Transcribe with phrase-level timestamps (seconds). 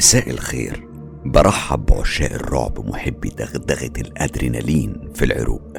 [0.00, 0.88] مساء الخير.
[1.24, 5.72] برحب بعشاق الرعب محبي دغدغة الأدرينالين في العروق.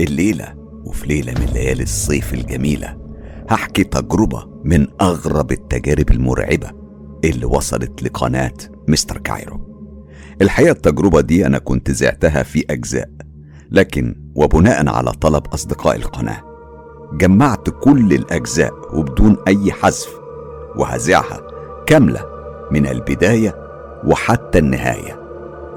[0.00, 0.54] الليلة
[0.84, 2.96] وفي ليلة من ليالي الصيف الجميلة
[3.50, 6.70] هحكي تجربة من أغرب التجارب المرعبة
[7.24, 8.54] اللي وصلت لقناة
[8.88, 9.60] مستر كايرو.
[10.42, 13.10] الحقيقة التجربة دي أنا كنت زعتها في أجزاء
[13.70, 16.42] لكن وبناء على طلب أصدقاء القناة
[17.12, 20.08] جمعت كل الأجزاء وبدون أي حذف
[20.76, 21.40] وهزعها
[21.86, 22.33] كاملة
[22.70, 23.54] من البداية
[24.04, 25.20] وحتى النهاية.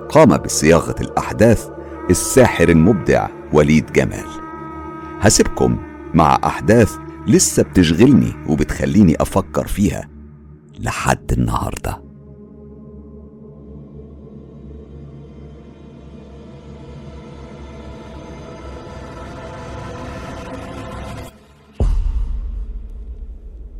[0.09, 1.69] قام بصياغة الأحداث
[2.09, 4.27] الساحر المبدع وليد جمال.
[5.19, 5.77] هسيبكم
[6.13, 6.97] مع أحداث
[7.27, 10.09] لسه بتشغلني وبتخليني أفكر فيها
[10.79, 12.07] لحد النهارده.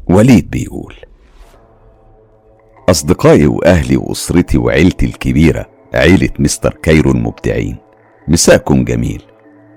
[0.10, 0.96] وليد بيقول
[2.90, 7.78] أصدقائي وأهلي وأسرتي وعيلتي الكبيرة عيلة مستر كايرو المبدعين.
[8.28, 9.24] مساكم جميل.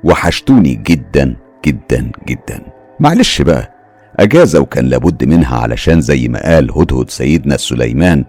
[0.04, 1.36] وحشتوني جدا
[1.66, 2.62] جدا جدا.
[3.00, 3.74] معلش بقى
[4.16, 8.24] أجازة وكان لابد منها علشان زي ما قال هدهد سيدنا سليمان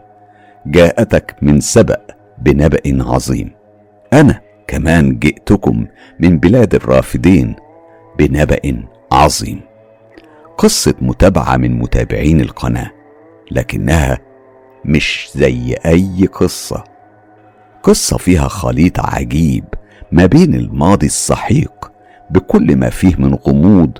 [0.65, 1.97] جاءتك من سبأ
[2.37, 3.51] بنبأ عظيم.
[4.13, 5.85] أنا كمان جئتكم
[6.19, 7.55] من بلاد الرافدين
[8.19, 9.61] بنبأ عظيم.
[10.57, 12.91] قصة متابعة من متابعين القناة
[13.51, 14.17] لكنها
[14.85, 16.83] مش زي أي قصة.
[17.83, 19.65] قصة فيها خليط عجيب
[20.11, 21.91] ما بين الماضي السحيق
[22.29, 23.97] بكل ما فيه من غموض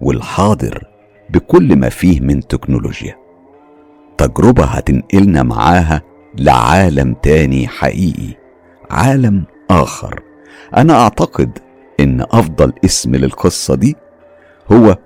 [0.00, 0.86] والحاضر
[1.30, 3.16] بكل ما فيه من تكنولوجيا.
[4.18, 6.02] تجربة هتنقلنا معاها
[6.38, 8.34] لعالم تاني حقيقي
[8.90, 10.22] عالم آخر.
[10.76, 11.58] أنا أعتقد
[12.00, 13.96] إن أفضل اسم للقصة دي
[14.72, 14.96] هو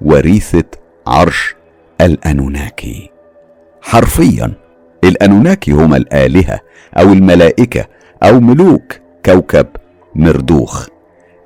[0.00, 0.64] وريثة
[1.06, 1.54] عرش
[2.00, 3.10] الأنوناكي.
[3.82, 4.52] حرفيا
[5.08, 6.60] الأنوناكي هم الآلهة
[6.98, 7.86] أو الملائكة
[8.22, 8.92] أو ملوك
[9.26, 9.66] كوكب
[10.14, 10.88] مردوخ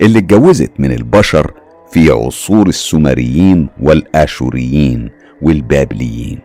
[0.01, 1.53] اللي اتجوزت من البشر
[1.93, 5.11] في عصور السومريين والآشوريين
[5.43, 6.39] والبابليين.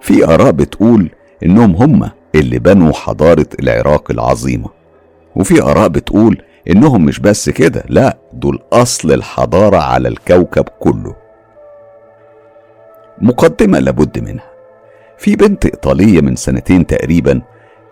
[0.00, 1.10] في آراء بتقول
[1.44, 4.68] إنهم هم اللي بنوا حضارة العراق العظيمة
[5.36, 11.14] وفي آراء بتقول إنهم مش بس كده لا دول أصل الحضارة على الكوكب كله.
[13.20, 14.47] مقدمة لابد منها.
[15.18, 17.42] في بنت إيطالية من سنتين تقريبا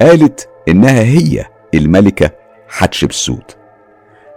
[0.00, 1.44] قالت إنها هي
[1.74, 2.30] الملكة
[2.68, 3.56] حتشبسوت.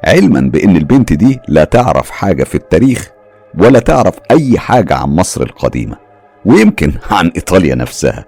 [0.05, 3.11] علما بإن البنت دي لا تعرف حاجة في التاريخ
[3.57, 5.97] ولا تعرف أي حاجة عن مصر القديمة
[6.45, 8.25] ويمكن عن إيطاليا نفسها.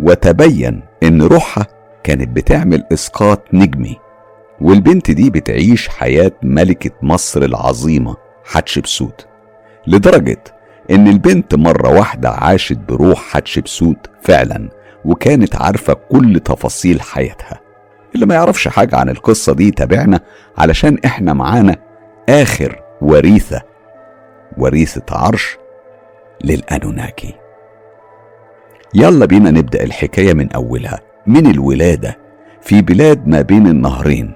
[0.00, 1.66] وتبين إن روحها
[2.04, 3.96] كانت بتعمل إسقاط نجمي
[4.60, 9.26] والبنت دي بتعيش حياة ملكة مصر العظيمة حتشبسوت
[9.86, 10.44] لدرجة
[10.90, 14.68] إن البنت مرة واحدة عاشت بروح حتشبسوت فعلا
[15.04, 17.60] وكانت عارفة كل تفاصيل حياتها.
[18.14, 20.20] اللي ما يعرفش حاجة عن القصة دي تابعنا
[20.58, 21.76] علشان إحنا معانا
[22.28, 23.62] آخر وريثة
[24.58, 25.58] وريثة عرش
[26.44, 27.34] للأنوناكي.
[28.94, 32.18] يلا بينا نبدأ الحكاية من أولها من الولادة
[32.60, 34.34] في بلاد ما بين النهرين.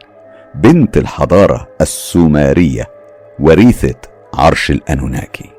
[0.55, 2.85] بنت الحضارة السومرية
[3.41, 3.95] وريثة
[4.35, 5.52] عرش الأنوناكي.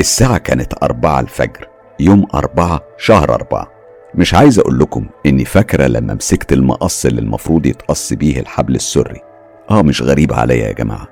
[0.00, 1.68] الساعة كانت أربعة الفجر
[2.00, 3.70] يوم أربعة شهر أربعة.
[4.14, 9.20] مش عايز أقول لكم إني فاكرة لما مسكت المقص اللي المفروض يتقص بيه الحبل السري.
[9.70, 11.08] آه مش غريب عليا يا جماعة.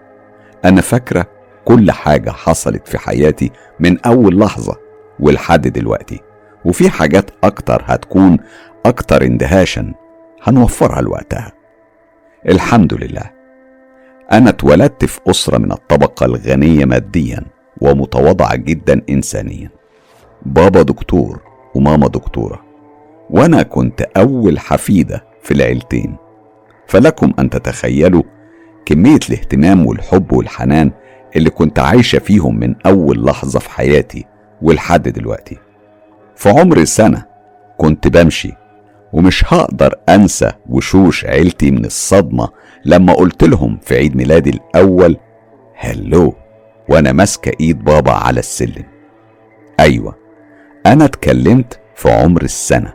[0.65, 1.27] أنا فاكرة
[1.65, 3.51] كل حاجة حصلت في حياتي
[3.81, 4.77] من أول لحظة
[5.21, 6.21] ولحد دلوقتي.
[6.65, 8.39] وفي حاجات أكتر هتكون
[8.87, 9.93] أكتر اندهاشا
[10.43, 11.53] هنوفرها لوقتها.
[12.49, 13.31] الحمد لله.
[14.33, 17.58] أنا اتولدت في أسرة من الطبقة الغنية ماديا.
[17.81, 19.71] ومتواضعة جدا إنسانيا.
[20.47, 21.41] بابا دكتور
[21.75, 22.63] وماما دكتورة.
[23.31, 26.17] وأنا كنت أول حفيدة في العيلتين.
[26.87, 28.23] فلكم أن تتخيلوا
[28.87, 30.91] كمية الاهتمام والحب والحنان
[31.37, 34.25] اللي كنت عايشة فيهم من أول لحظة في حياتي
[34.63, 35.57] ولحد دلوقتي.
[36.37, 37.25] في عمر سنة
[37.79, 38.53] كنت بمشي
[39.13, 42.49] ومش هقدر أنسى وشوش عيلتي من الصدمة
[42.85, 45.17] لما قلت لهم في عيد ميلادي الأول
[45.77, 46.35] هلو!
[46.89, 48.85] وأنا ماسكة إيد بابا على السلم.
[49.81, 50.15] أيوة
[50.87, 52.93] أنا اتكلمت في عمر السنة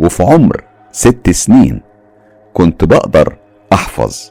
[0.00, 1.80] وفي عمر ست سنين
[2.54, 3.36] كنت بقدر
[3.72, 4.30] أحفظ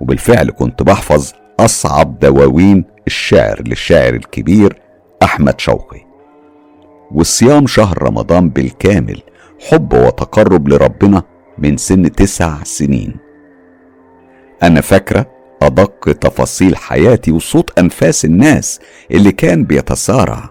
[0.00, 4.82] وبالفعل كنت بحفظ أصعب دواوين الشعر للشاعر الكبير
[5.22, 6.00] أحمد شوقي.
[7.12, 9.22] والصيام شهر رمضان بالكامل
[9.70, 11.22] حب وتقرب لربنا
[11.58, 13.16] من سن تسع سنين.
[14.62, 20.50] أنا فاكرة أدق تفاصيل حياتي وصوت أنفاس الناس اللي كان بيتسارع.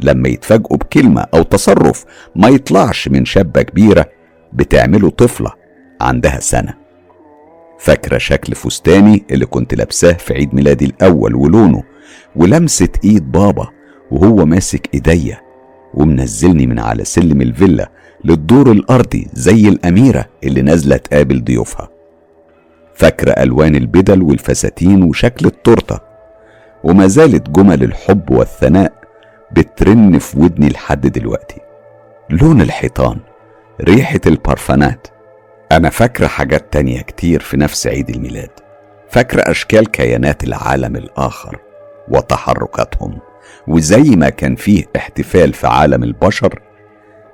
[0.00, 2.04] لما يتفاجئوا بكلمة أو تصرف
[2.36, 4.06] ما يطلعش من شابة كبيرة
[4.52, 5.52] بتعمله طفلة
[6.00, 6.74] عندها سنة.
[7.78, 11.82] فاكرة شكل فستاني اللي كنت لابساه في عيد ميلادي الأول ولونه
[12.36, 13.68] ولمسة إيد بابا
[14.10, 15.40] وهو ماسك إيديا
[15.94, 17.90] ومنزلني من على سلم الفيلا
[18.24, 21.88] للدور الأرضي زي الأميرة اللي نازلة تقابل ضيوفها.
[22.94, 26.00] فاكرة ألوان البدل والفساتين وشكل التورتة.
[26.84, 28.92] وما زالت جمل الحب والثناء
[29.52, 31.60] بترن في ودني لحد دلوقتي.
[32.30, 33.18] لون الحيطان
[33.80, 35.06] ريحة البارفانات
[35.72, 38.50] أنا فاكرة حاجات تانية كتير في نفس عيد الميلاد.
[39.08, 41.58] فاكرة أشكال كيانات العالم الآخر
[42.08, 43.18] وتحركاتهم.
[43.68, 46.62] وزي ما كان فيه احتفال في عالم البشر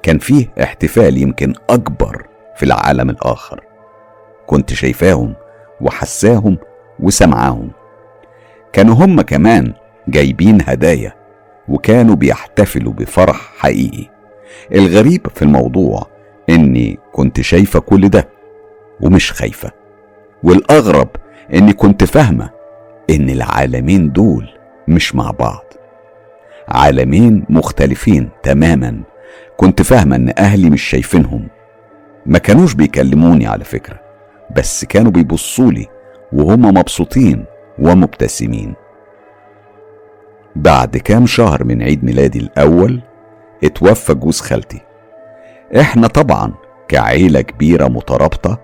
[0.02, 2.26] كان فيه احتفال يمكن أكبر
[2.56, 3.60] في العالم الآخر.
[4.46, 5.34] كنت شايفاهم
[5.80, 6.58] وحساهم
[7.00, 7.70] وسمعاهم.
[8.72, 9.72] كانوا هم كمان
[10.08, 11.14] جايبين هدايا
[11.68, 14.06] وكانوا بيحتفلوا بفرح حقيقي.
[14.74, 16.06] الغريب في الموضوع
[16.48, 18.28] إني كنت شايفة كل ده
[19.00, 19.70] ومش خايفة
[20.42, 21.08] والأغرب
[21.54, 22.50] إني كنت فاهمة
[23.10, 24.48] إن العالمين دول
[24.88, 25.64] مش مع بعض.
[26.68, 29.00] عالمين مختلفين تماما.
[29.56, 31.48] كنت فاهمة إن أهلي مش شايفينهم.
[32.26, 34.00] ما كانوش بيكلموني على فكرة.
[34.56, 35.86] بس كانوا بيبصولي
[36.32, 37.44] وهم مبسوطين
[37.78, 38.74] ومبتسمين.
[40.56, 43.00] بعد كام شهر من عيد ميلادي الأول
[43.64, 44.80] اتوفى جوز خالتي.
[45.80, 46.52] إحنا طبعا
[46.88, 48.58] كعيلة كبيرة مترابطة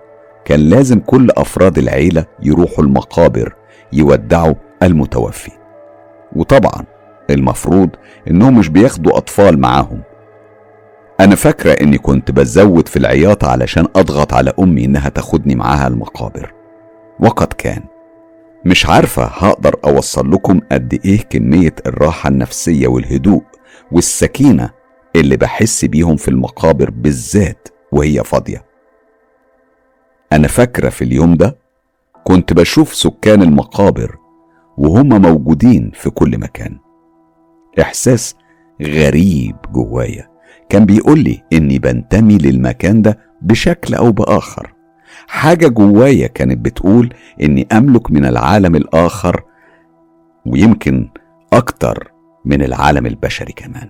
[0.45, 3.55] كان لازم كل أفراد العيلة يروحوا المقابر
[3.93, 4.53] يودعوا
[4.83, 5.51] المتوفي.
[6.35, 6.85] وطبعا
[7.29, 7.89] المفروض
[8.27, 10.01] إنهم مش بياخدوا أطفال معاهم.
[11.19, 16.53] أنا فاكرة إني كنت بزود في العياط علشان أضغط على أمي إنها تاخدني معاها المقابر.
[17.19, 17.83] وقد كان.
[18.65, 23.43] مش عارفة هقدر أوصل لكم قد إيه كمية الراحة النفسية والهدوء
[23.91, 24.69] والسكينة
[25.15, 28.65] اللي بحس بيهم في المقابر بالذات وهي فاضية.
[30.33, 31.57] أنا فاكرة في اليوم ده
[32.23, 34.15] كنت بشوف سكان المقابر
[34.77, 36.77] وهم موجودين في كل مكان.
[37.81, 38.35] إحساس
[38.81, 40.36] غريب جوايا.
[40.69, 44.73] كان بيقول لي إني بنتمي للمكان ده بشكل أو بآخر.
[45.27, 49.43] حاجة جوايا كانت بتقول إني أملك من العالم الآخر
[50.45, 51.09] ويمكن
[51.53, 52.11] أكتر
[52.45, 53.89] من العالم البشري كمان.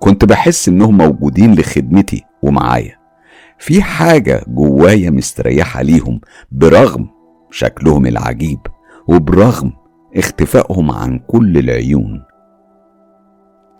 [0.00, 2.96] كنت بحس إنهم موجودين لخدمتي ومعايا.
[3.58, 6.20] في حاجة جوايا مستريحة ليهم
[6.52, 7.08] برغم
[7.50, 8.58] شكلهم العجيب
[9.08, 9.72] وبرغم
[10.16, 12.22] اختفائهم عن كل العيون.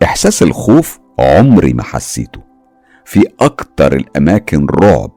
[0.03, 2.41] إحساس الخوف عمري ما حسيته.
[3.05, 5.11] في أكتر الأماكن رعب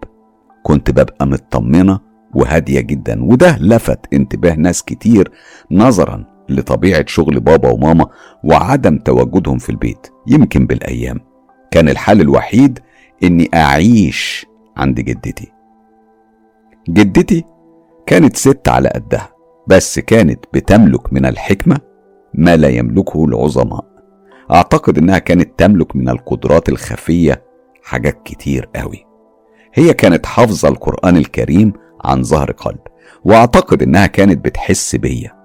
[0.62, 2.00] كنت ببقى مطمنة
[2.34, 5.30] وهادية جدا وده لفت انتباه ناس كتير
[5.70, 8.06] نظرا لطبيعة شغل بابا وماما
[8.44, 11.20] وعدم تواجدهم في البيت يمكن بالأيام.
[11.70, 12.78] كان الحل الوحيد
[13.24, 14.46] إني أعيش
[14.76, 15.52] عند جدتي.
[16.88, 17.44] جدتي
[18.06, 19.28] كانت ست على قدها
[19.66, 21.80] بس كانت بتملك من الحكمة
[22.34, 23.97] ما لا يملكه العظماء.
[24.50, 27.42] أعتقد إنها كانت تملك من القدرات الخفية
[27.82, 29.04] حاجات كتير قوي.
[29.74, 31.72] هي كانت حافظة القرآن الكريم
[32.04, 32.78] عن ظهر قلب
[33.24, 35.38] وأعتقد إنها كانت بتحس بيا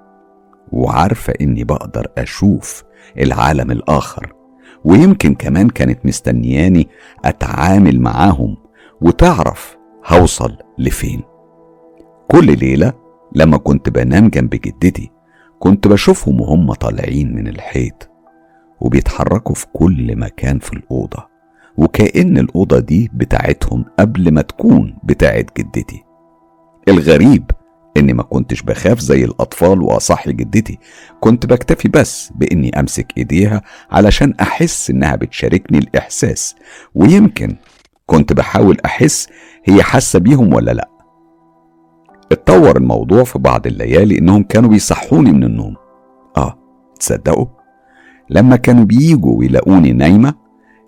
[0.71, 2.83] وعارفة إني بقدر أشوف
[3.17, 4.33] العالم الآخر
[4.85, 6.87] ويمكن كمان كانت مستنياني
[7.25, 8.57] أتعامل معاهم
[9.01, 11.21] وتعرف هوصل لفين.
[12.31, 12.93] كل ليلة
[13.35, 15.11] لما كنت بنام جنب جدتي
[15.59, 18.12] كنت بشوفهم وهم طالعين من الحيط.
[18.83, 21.27] وبيتحركوا في كل مكان في الأوضة
[21.77, 26.03] وكأن الأوضة دي بتاعتهم قبل ما تكون بتاعت جدتي.
[26.87, 27.51] الغريب
[27.97, 30.79] إني ما كنتش بخاف زي الأطفال وأصحي جدتي
[31.19, 33.61] كنت بكتفي بس بإني أمسك إيديها
[33.91, 36.55] علشان أحس إنها بتشاركني الإحساس
[36.95, 37.55] ويمكن
[38.05, 39.27] كنت بحاول أحس
[39.65, 40.89] هي حاسة بيهم ولا لأ.
[42.31, 45.75] اتطور الموضوع في بعض الليالي إنهم كانوا بيصحوني من النوم.
[46.37, 46.57] آه
[46.99, 47.62] تصدقوا؟
[48.29, 50.33] لما كانوا بييجوا ويلاقوني نايمة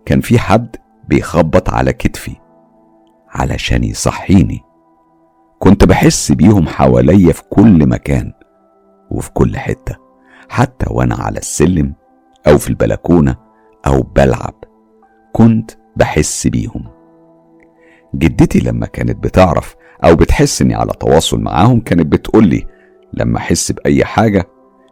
[0.06, 0.76] كان في حد
[1.10, 2.36] بيخبط على كتفي
[3.30, 4.62] علشان يصحيني.
[5.60, 8.34] كنت بحس بيهم حواليا في كل مكان
[9.12, 9.96] وفي كل حتة
[10.50, 11.94] حتى وأنا على السلم
[12.48, 13.36] أو في البلكونة
[13.88, 14.54] أو بلعب
[15.34, 16.84] كنت بحس بيهم.
[18.16, 22.68] جدتي لما كانت بتعرف أو بتحس إني على تواصل معاهم كانت بتقولي
[23.14, 24.46] لما أحس بأي حاجة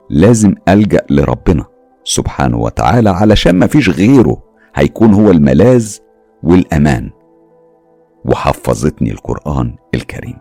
[0.09, 1.65] لازم ألجأ لربنا.
[2.03, 4.43] سبحانه وتعالى علشان مفيش غيره
[4.75, 5.97] هيكون هو الملاذ
[6.43, 7.09] والأمان.
[8.25, 10.37] وحفظتني القرآن الكريم.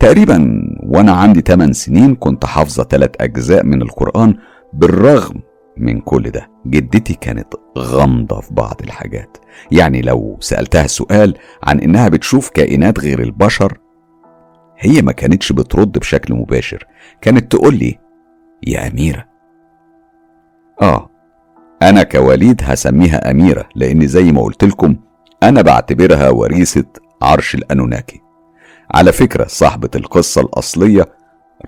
[0.00, 4.36] تقريبا وأنا عندي 8 سنين كنت حافظة ثلاث أجزاء من القرآن
[4.72, 5.42] بالرغم
[5.76, 6.50] من كل ده.
[6.66, 9.36] جدتي كانت غامضة في بعض الحاجات.
[9.72, 13.78] يعني لو سألتها سؤال عن إنها بتشوف كائنات غير البشر
[14.78, 16.86] هي ما كانتش بترد بشكل مباشر.
[17.20, 17.98] كانت تقول لي
[18.66, 19.33] يا أميرة
[20.82, 21.10] آه
[21.82, 24.96] أنا كوليد هسميها أميرة لأن زي ما قلت لكم
[25.42, 26.84] أنا بعتبرها وريثة
[27.22, 28.20] عرش الأنوناكي.
[28.94, 31.06] على فكرة صاحبة القصة الأصلية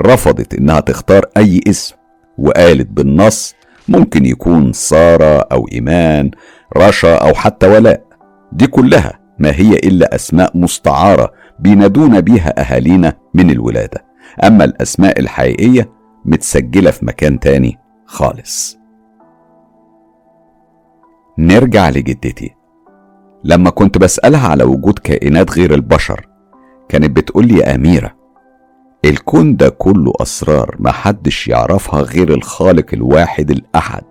[0.02, 1.94] رفضت إنها تختار أي اسم
[2.38, 3.54] وقالت بالنص
[3.88, 6.30] ممكن يكون سارة أو إيمان
[6.76, 8.02] رشا أو حتى ولاء.
[8.52, 14.04] دي كلها ما هي إلا أسماء مستعارة بينادون بيها أهالينا من الولادة.
[14.44, 15.90] أما الأسماء الحقيقية
[16.24, 18.78] متسجلة في مكان تاني خالص.
[21.38, 22.54] نرجع لجدتي.
[23.44, 26.28] لما كنت بسألها على وجود كائنات غير البشر
[26.88, 28.16] كانت بتقول لي يا أميرة
[29.04, 34.04] الكون ده كله أسرار محدش يعرفها غير الخالق الواحد الأحد.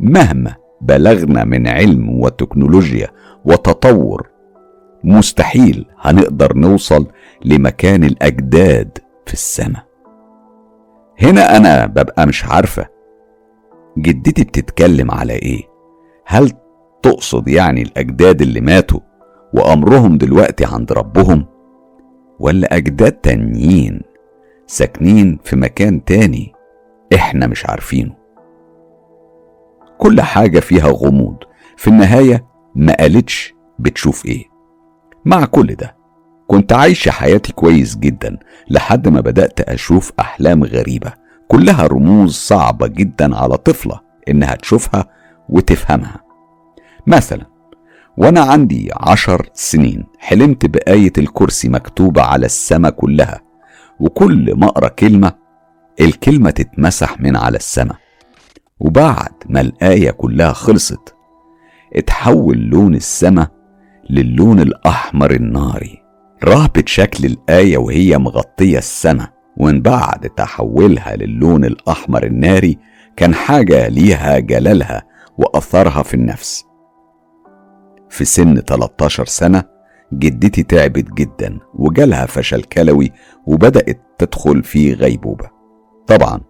[0.00, 3.08] مهما بلغنا من علم وتكنولوجيا
[3.44, 4.28] وتطور
[5.04, 7.06] مستحيل هنقدر نوصل
[7.44, 9.86] لمكان الأجداد في السماء.
[11.22, 12.86] هنا أنا ببقى مش عارفة
[13.98, 15.62] جدتي بتتكلم على إيه.
[16.26, 16.52] هل
[17.02, 19.00] تقصد يعني الأجداد اللي ماتوا
[19.52, 21.46] وأمرهم دلوقتي عند ربهم؟
[22.40, 24.00] ولا أجداد تانيين
[24.66, 26.52] ساكنين في مكان تاني
[27.14, 28.14] إحنا مش عارفينه؟
[29.98, 31.36] كل حاجة فيها غموض.
[31.76, 34.44] في النهاية ما قالتش بتشوف إيه.
[35.24, 35.96] مع كل ده
[36.46, 38.38] كنت عايشة حياتي كويس جدا
[38.70, 41.12] لحد ما بدأت أشوف أحلام غريبة.
[41.48, 45.08] كلها رموز صعبة جدا على طفلة إنها تشوفها
[45.48, 46.20] وتفهمها.
[47.06, 47.46] مثلا
[48.16, 53.40] وأنا عندي عشر سنين حلمت بآية الكرسي مكتوبة على السماء كلها
[54.00, 55.32] وكل ما أقرأ كلمة
[56.00, 57.96] الكلمة تتمسح من على السماء
[58.80, 61.14] وبعد ما الآية كلها خلصت
[61.96, 63.50] اتحول لون السماء
[64.10, 66.02] للون الأحمر الناري.
[66.44, 72.78] رهبت شكل الآية وهي مغطية السماء ومن بعد تحولها للون الأحمر الناري
[73.16, 75.02] كان حاجة ليها جلالها
[75.38, 76.64] وأثرها في النفس.
[78.08, 79.64] في سن 13 سنة
[80.12, 83.12] جدتي تعبت جدا وجالها فشل كلوي
[83.46, 85.50] وبدأت تدخل في غيبوبة.
[86.06, 86.40] طبعا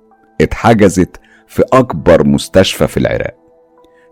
[0.40, 3.36] اتحجزت في أكبر مستشفى في العراق.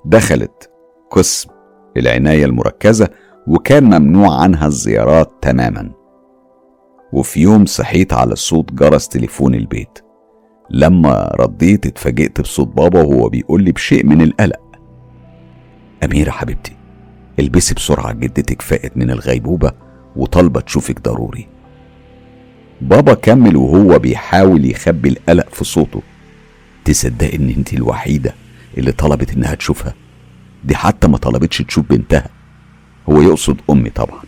[0.04, 0.70] دخلت
[1.10, 1.50] قسم
[1.96, 3.08] العناية المركزة
[3.46, 5.92] وكان ممنوع عنها الزيارات تماما.
[7.12, 9.98] وفي يوم صحيت على صوت جرس تليفون البيت.
[10.70, 14.63] لما رديت اتفاجئت بصوت بابا وهو بيقول لي بشيء من القلق.
[16.04, 16.72] أميرة حبيبتي
[17.38, 19.72] البسي بسرعة جدتك فاقت من الغيبوبة
[20.16, 21.48] وطالبة تشوفك ضروري.
[22.80, 26.02] بابا كمل وهو بيحاول يخبي القلق في صوته.
[26.84, 28.34] تصدقي إن انت الوحيدة
[28.78, 29.94] اللي طلبت إنها تشوفها؟
[30.64, 32.28] دي حتى ما طلبتش تشوف بنتها.
[33.10, 34.22] هو يقصد أمي طبعا.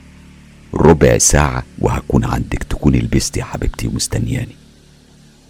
[0.74, 4.56] ربع ساعة وهكون عندك تكوني لبستي يا حبيبتي ومستنياني.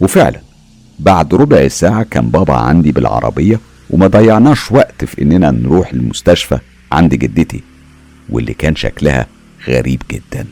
[0.01, 0.41] وفعلا
[0.99, 6.59] بعد ربع ساعة كان بابا عندي بالعربية وما ضيعناش وقت في إننا نروح المستشفى
[6.91, 7.63] عند جدتي
[8.29, 9.25] واللي كان شكلها
[9.67, 10.45] غريب جدا.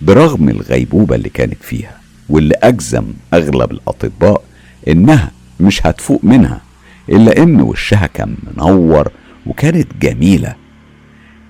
[0.00, 1.96] برغم الغيبوبة اللي كانت فيها
[2.28, 4.42] واللي أجزم أغلب الأطباء
[4.88, 6.60] إنها مش هتفوق منها
[7.08, 9.10] إلا إن وشها كان منور
[9.46, 10.54] وكانت جميلة.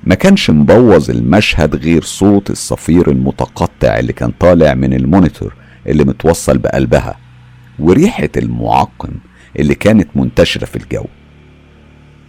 [0.04, 5.54] ما كانش مبوظ المشهد غير صوت الصفير المتقطع اللي كان طالع من المونيتور
[5.86, 7.16] اللي متوصل بقلبها
[7.78, 9.08] وريحة المعقم
[9.58, 11.04] اللي كانت منتشرة في الجو.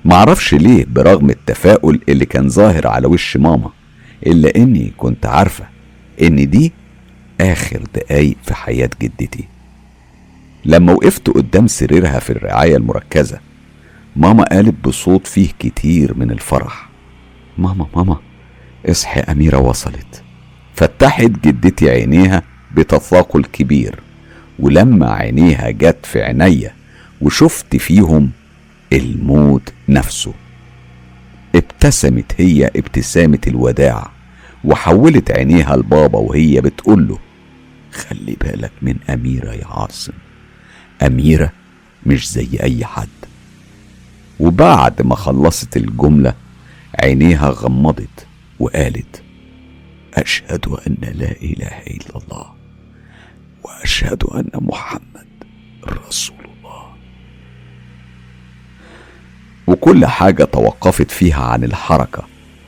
[0.06, 3.70] معرفش ليه برغم التفاؤل اللي كان ظاهر على وش ماما
[4.28, 5.66] إلا إني كنت عارفة
[6.22, 6.74] إن دي
[7.42, 9.48] آخر دقايق في حياة جدتي.
[10.66, 13.40] لما وقفت قدام سريرها في الرعاية المركزة
[14.16, 16.90] ماما قالت بصوت فيه كتير من الفرح
[17.58, 18.18] ماما ماما
[18.90, 20.24] اصحي أميرة وصلت.
[20.76, 22.44] فتحت جدتي عينيها
[22.76, 24.00] بتثاقل كبير
[24.60, 26.74] ولما عينيها جت في عينيا
[27.22, 28.32] وشفت فيهم
[28.94, 30.34] الموت نفسه.
[31.56, 34.12] ابتسمت هي ابتسامة الوداع
[34.64, 37.20] وحولت عينيها لبابا وهي بتقول له
[37.92, 40.14] خلي بالك من أميرة يا عاصم.
[41.06, 41.52] أميرة
[42.06, 43.08] مش زي أي حد.
[44.40, 46.34] وبعد ما خلصت الجملة
[47.04, 48.28] عينيها غمضت
[48.60, 49.22] وقالت
[50.14, 52.54] أشهد أن لا إله إلا الله
[53.64, 55.28] وأشهد أن محمد
[55.88, 56.94] رسول الله
[59.70, 62.24] وكل حاجة توقفت فيها عن الحركة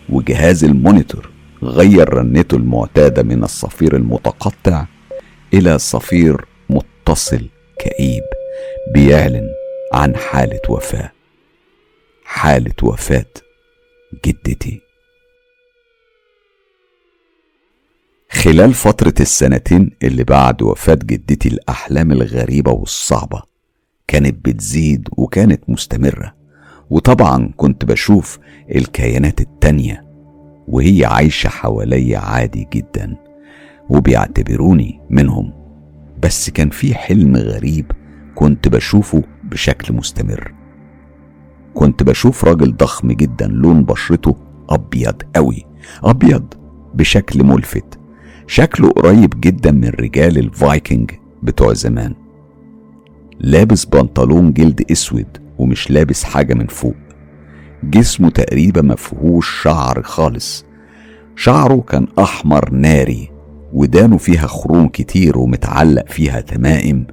[0.09, 1.29] وجهاز المونيتور
[1.63, 4.85] غير رنته المعتادة من الصفير المتقطع
[5.53, 7.47] إلى صفير متصل
[7.79, 8.23] كئيب
[8.93, 9.49] بيعلن
[9.93, 11.11] عن حالة وفاة.
[12.25, 13.25] حالة وفاة
[14.25, 14.81] جدتي.
[18.31, 23.41] خلال فترة السنتين اللي بعد وفاة جدتي الأحلام الغريبة والصعبة
[24.07, 26.40] كانت بتزيد وكانت مستمرة.
[26.91, 28.39] وطبعا كنت بشوف
[28.75, 30.05] الكيانات التانية
[30.67, 33.15] وهي عايشة حواليا عادي جدا
[33.89, 35.53] وبيعتبروني منهم.
[36.23, 37.91] بس كان في حلم غريب
[38.35, 40.53] كنت بشوفه بشكل مستمر.
[41.73, 44.35] كنت بشوف راجل ضخم جدا لون بشرته
[44.69, 45.65] أبيض قوي
[46.03, 46.53] أبيض
[46.93, 47.99] بشكل ملفت.
[48.47, 51.11] شكله قريب جدا من رجال الفايكنج
[51.43, 52.15] بتوع زمان.
[53.39, 56.95] لابس بنطلون جلد أسود ومش لابس حاجة من فوق.
[57.83, 60.65] جسمه تقريبا مفهوش شعر خالص.
[61.35, 63.31] شعره كان أحمر ناري
[63.73, 67.07] ودانه فيها خروم كتير ومتعلق فيها تمائم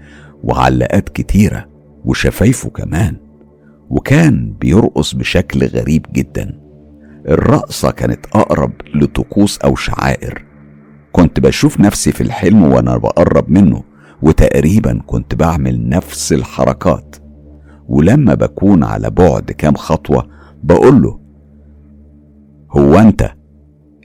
[0.44, 1.68] وعلقات كتيرة
[2.04, 3.16] وشفايفه كمان.
[3.90, 6.60] وكان بيرقص بشكل غريب جدا.
[7.28, 10.44] الرقصة كانت أقرب لطقوس أو شعائر.
[11.12, 13.82] كنت بشوف نفسي في الحلم وأنا بقرب منه
[14.22, 17.16] وتقريبا كنت بعمل نفس الحركات.
[17.88, 20.28] ولما بكون على بعد كام خطوة
[20.62, 21.20] بقول له
[22.70, 23.32] هو أنت؟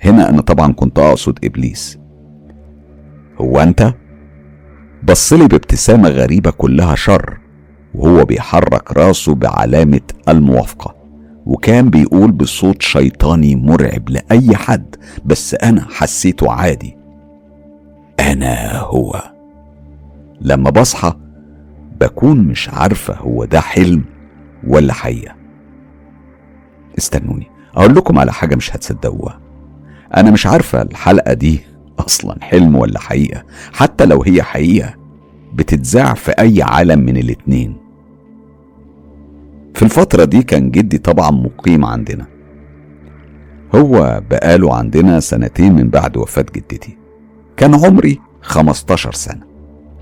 [0.03, 1.99] هنا أنا طبعا كنت أقصد إبليس.
[3.41, 3.93] هو أنت؟
[5.03, 7.37] بصلي بابتسامة غريبة كلها شر
[7.95, 10.95] وهو بيحرك راسه بعلامة الموافقة
[11.45, 16.97] وكان بيقول بصوت شيطاني مرعب لأي حد بس أنا حسيته عادي.
[18.19, 19.21] أنا هو.
[20.41, 21.13] لما بصحى
[22.01, 24.03] بكون مش عارفة هو ده حلم
[24.67, 25.35] ولا حقيقة.
[26.97, 29.39] استنوني أقول لكم على حاجة مش هتصدقوها.
[30.17, 31.59] أنا مش عارفة الحلقة دي
[31.99, 33.43] أصلا حلم ولا حقيقة.
[33.73, 34.93] حتى لو هي حقيقة
[35.53, 37.77] بتتذاع في أي عالم من الاتنين.
[39.73, 42.25] في الفترة دي كان جدي طبعا مقيم عندنا.
[43.75, 46.97] هو بقاله عندنا سنتين من بعد وفاة جدتي.
[47.57, 49.52] كان عمري 15 سنة.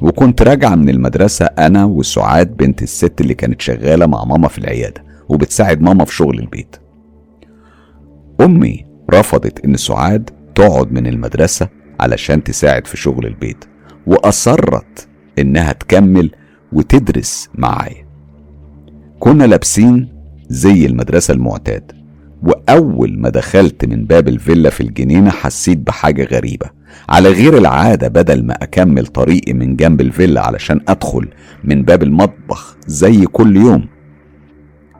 [0.01, 5.03] وكنت راجع من المدرسة أنا وسعاد بنت الست اللي كانت شغالة مع ماما في العيادة
[5.29, 6.75] وبتساعد ماما في شغل البيت.
[8.41, 13.65] أمي رفضت إن سعاد تقعد من المدرسة علشان تساعد في شغل البيت
[14.07, 15.07] وأصرت
[15.39, 16.31] إنها تكمل
[16.73, 18.05] وتدرس معايا.
[19.19, 20.09] كنا لابسين
[20.49, 22.00] زي المدرسة المعتاد
[22.43, 26.69] وأول ما دخلت من باب الفيلا في الجنينة حسيت بحاجة غريبة.
[27.09, 31.27] على غير العادة بدل ما أكمل طريقي من جنب الفيلا علشان أدخل
[31.63, 33.87] من باب المطبخ زي كل يوم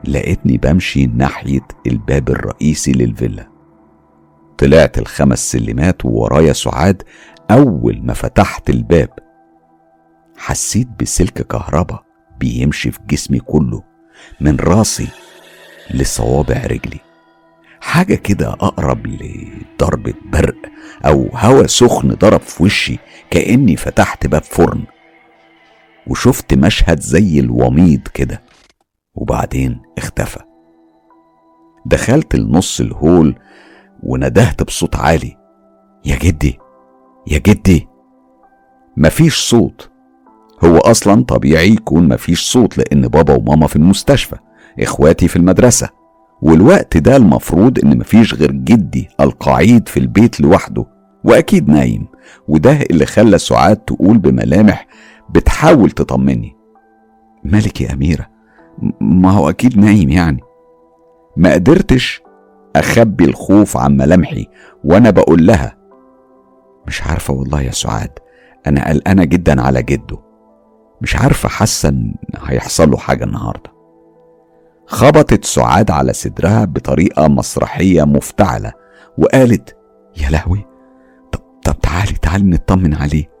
[0.04, 3.48] لقيتني بمشي ناحية الباب الرئيسي للفيلا.
[4.58, 7.02] طلعت الخمس سلمات وورايا سعاد
[7.50, 9.08] أول ما فتحت الباب.
[10.36, 12.02] حسيت بسلك كهرباء
[12.40, 13.82] بيمشي في جسمي كله
[14.40, 15.08] من راسي
[15.94, 17.11] لصوابع رجلي.
[17.82, 20.56] حاجة كده أقرب لضربة برق
[21.06, 22.98] أو هوا سخن ضرب في وشي
[23.30, 24.84] كأني فتحت باب فرن
[26.06, 28.42] وشفت مشهد زي الوميض كده.
[29.14, 30.40] وبعدين اختفى.
[31.86, 33.38] دخلت لنص الهول
[34.02, 35.36] وندهت بصوت عالي.
[36.04, 36.58] يا جدي!
[37.26, 37.88] يا جدي!
[38.96, 39.90] مفيش صوت.
[40.64, 44.36] هو أصلا طبيعي يكون مفيش صوت لأن بابا وماما في المستشفى
[44.80, 46.01] إخواتي في المدرسة.
[46.42, 50.86] والوقت ده المفروض إن مفيش غير جدي القعيد في البيت لوحده
[51.24, 52.06] وأكيد نايم
[52.48, 54.86] وده اللي خلى سعاد تقول بملامح
[55.30, 56.56] بتحاول تطمني.
[57.44, 58.26] مالك يا أميرة
[59.00, 60.40] ما هو أكيد نايم يعني.
[61.36, 62.22] ما قدرتش
[62.76, 64.46] أخبي الخوف عن ملامحي
[64.84, 65.76] وأنا بقول لها
[66.86, 68.10] مش عارفة والله يا سعاد
[68.66, 70.18] أنا قلقانة جدا على جده
[71.00, 73.71] مش عارفة حاسة إن هيحصل له حاجة النهارده.
[74.86, 78.72] خبطت سعاد على صدرها بطريقة مسرحية مفتعلة
[79.18, 79.76] وقالت
[80.16, 80.66] يا لهوي!
[81.32, 83.32] طب طب تعالي تعالي نطمن عليه.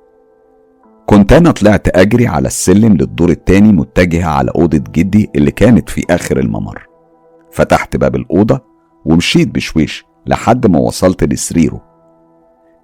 [1.06, 6.02] كنت أنا طلعت أجري على السلم للدور التاني متجهة على أوضة جدي اللي كانت في
[6.10, 6.86] آخر الممر.
[7.52, 8.60] فتحت باب الأوضة
[9.04, 11.84] ومشيت بشويش لحد ما وصلت لسريره.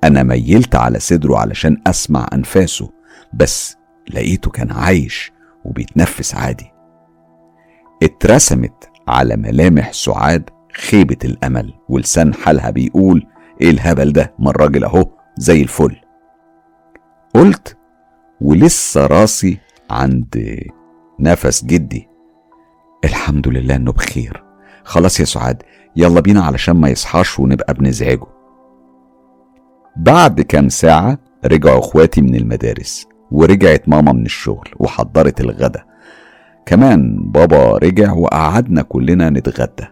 [0.04, 2.90] أنا ميلت على صدره علشان أسمع أنفاسه
[3.34, 3.76] بس
[4.10, 5.32] لقيته كان عايش
[5.64, 6.72] وبيتنفس عادي.
[8.02, 13.26] اترسمت على ملامح سعاد خيبة الأمل ولسان حالها بيقول
[13.60, 15.04] إيه الهبل ده؟ ما الراجل أهو
[15.38, 15.96] زي الفل.
[17.34, 17.76] قلت
[18.40, 19.58] ولسه راسي
[19.90, 20.60] عند
[21.20, 22.08] نفس جدي.
[23.04, 24.44] الحمد لله إنه بخير.
[24.84, 25.62] خلاص يا سعاد
[25.96, 28.26] يلا بينا علشان ما يصحاش ونبقى بنزعجه.
[29.96, 35.84] بعد كام ساعة رجعوا إخواتي من المدارس ورجعت ماما من الشغل وحضرت الغدا.
[36.68, 39.86] كمان بابا رجع وقعدنا كلنا نتغدى.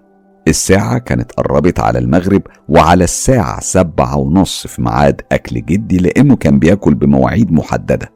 [0.48, 6.58] الساعة كانت قربت على المغرب وعلى الساعة سبعة ونص في ميعاد أكل جدي لأنه كان
[6.58, 8.12] بياكل بمواعيد محددة.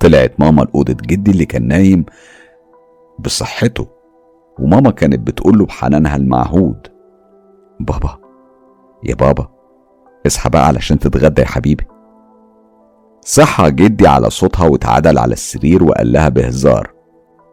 [0.00, 2.04] طلعت ماما لأوضة جدي اللي كان نايم
[3.18, 3.86] بصحته
[4.58, 6.86] وماما كانت بتقوله بحنانها المعهود.
[7.80, 8.18] بابا
[9.04, 9.48] يا بابا
[10.26, 11.86] اصحى بقى علشان تتغدى يا حبيبي.
[13.20, 16.97] صحى جدي على صوتها واتعدل على السرير وقال لها بهزار.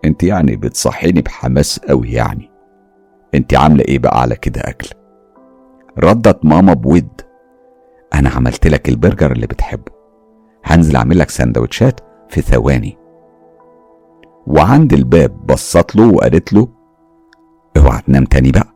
[0.05, 2.51] انت يعني بتصحيني بحماس قوي يعني.
[3.35, 4.89] انت عاملة إيه بقى على كده أكل؟
[5.99, 7.21] ردت ماما بود.
[8.13, 9.91] أنا عملت لك البرجر اللي بتحبه.
[10.65, 12.97] هنزل أعمل لك سندوتشات في ثواني.
[14.47, 16.67] وعند الباب بصت له وقالت له
[17.77, 18.67] اوعى تنام تاني بقى.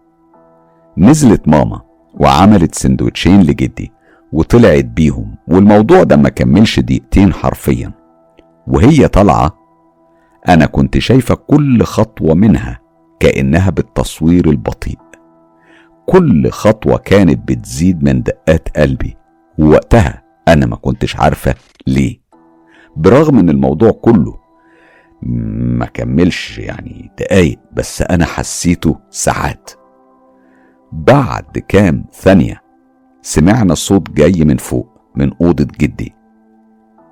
[0.98, 1.82] نزلت ماما
[2.14, 3.92] وعملت سندوتشين لجدي
[4.34, 7.92] وطلعت بيهم والموضوع ده ما كملش دقيقتين حرفيا.
[8.68, 9.59] وهي طالعة
[10.50, 12.80] أنا كنت شايفة كل خطوة منها
[13.20, 14.98] كأنها بالتصوير البطيء.
[16.06, 19.18] كل خطوة كانت بتزيد من دقات قلبي
[19.60, 21.56] ووقتها أنا ما كنتش عارفة
[21.88, 22.20] ليه.
[22.96, 24.40] برغم إن الموضوع كله
[25.22, 29.72] ما كملش يعني دقايق بس أنا حسيته ساعات.
[30.92, 32.62] بعد كام ثانية
[33.22, 36.16] سمعنا صوت جاي من فوق من أوضة جدي.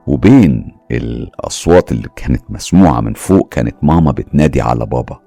[0.08, 5.20] وبين الأصوات اللي كانت مسموعة من فوق كانت ماما بتنادي على بابا.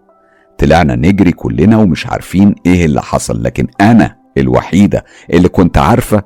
[0.58, 6.22] طلعنا نجري كلنا ومش عارفين إيه اللي حصل لكن أنا الوحيدة اللي كنت عارفة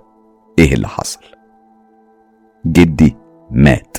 [0.59, 1.21] إيه اللي حصل.
[2.67, 3.17] جدي
[3.51, 3.97] مات.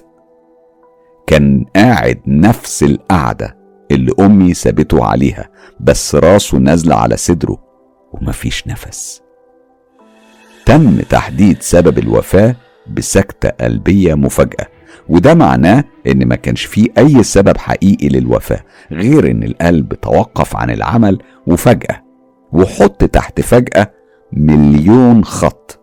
[1.28, 3.58] كان قاعد نفس القعدة
[3.92, 7.58] اللي أمي سابته عليها بس راسه نازلة على صدره
[8.14, 9.22] ومفيش نفس.
[10.66, 12.56] تم تحديد سبب الوفاة
[12.88, 14.68] بسكتة قلبية مفاجأة.
[15.10, 18.60] وده معناه إن ما كانش فيه أي سبب حقيقي للوفاة
[18.92, 22.04] غير إن القلب توقف عن العمل وفجأة
[22.54, 23.92] وحط تحت فجأة
[24.34, 25.80] مليون خط.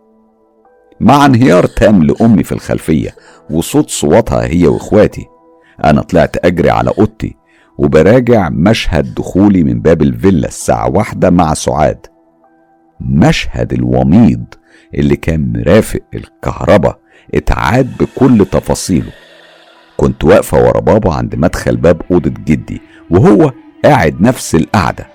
[1.00, 3.10] مع انهيار تام لأمي في الخلفية
[3.50, 5.26] وصوت صوتها هي وإخواتي
[5.84, 7.36] أنا طلعت أجري على أوضتي
[7.78, 12.06] وبراجع مشهد دخولي من باب الفيلا الساعة واحدة مع سعاد.
[13.00, 14.44] مشهد الوميض
[14.94, 16.98] اللي كان مرافق الكهرباء
[17.34, 19.12] اتعاد بكل تفاصيله.
[19.96, 22.80] كنت واقفة ورا بابا عند مدخل باب أوضة جدي
[23.10, 23.52] وهو
[23.84, 25.06] قاعد نفس القعدة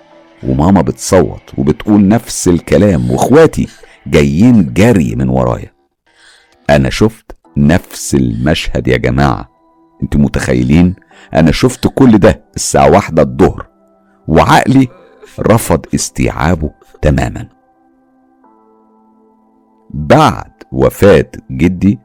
[0.44, 3.68] وماما بتصوت وبتقول نفس الكلام واخواتي
[4.08, 5.72] جايين جري من ورايا.
[6.70, 9.50] أنا شفت نفس المشهد يا جماعة.
[10.04, 10.96] أنتوا متخيلين؟
[11.34, 13.68] أنا شفت كل ده الساعة واحدة الظهر
[14.28, 14.88] وعقلي
[15.40, 17.57] رفض استيعابه تماما.
[19.90, 22.00] بعد وفاة جدي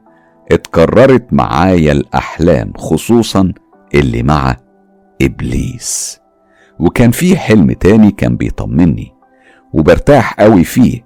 [0.51, 3.53] اتكررت معايا الأحلام خصوصا
[3.95, 4.55] اللي مع
[5.21, 6.19] إبليس.
[6.79, 9.13] وكان في حلم تاني كان بيطمني
[9.73, 11.03] وبرتاح قوي فيه.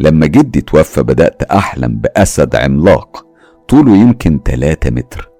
[0.00, 3.26] لما جدي توفى بدأت أحلم بأسد عملاق
[3.68, 5.30] طوله يمكن 3 متر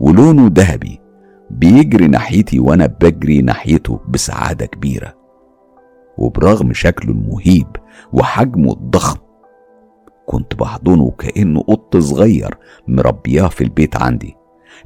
[0.00, 1.00] ولونه ذهبي
[1.50, 5.14] بيجري ناحيتي وأنا بجري ناحيته بسعادة كبيرة.
[6.18, 7.66] وبرغم شكله المهيب
[8.12, 9.18] وحجمه الضخم
[10.26, 12.54] كنت بحضنه كأنه قط صغير
[12.88, 14.34] مربياه في البيت عندي.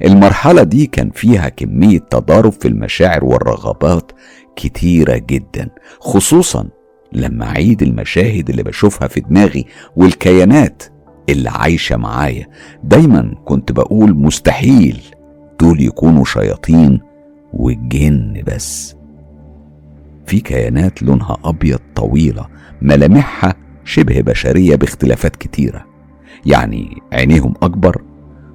[0.05, 4.11] المرحلة دي كان فيها كمية تضارب في المشاعر والرغبات
[4.55, 5.69] كتيرة جدا
[5.99, 6.67] خصوصا
[7.13, 10.83] لما أعيد المشاهد اللي بشوفها في دماغي والكيانات
[11.29, 12.47] اللي عايشة معايا.
[12.83, 15.01] دايما كنت بقول مستحيل
[15.59, 17.01] دول يكونوا شياطين
[17.53, 18.95] والجن بس.
[20.25, 22.47] في كيانات لونها أبيض طويلة
[22.81, 23.55] ملامحها
[23.87, 25.85] شبه بشرية باختلافات كتيرة.
[26.45, 28.01] يعني عينيهم أكبر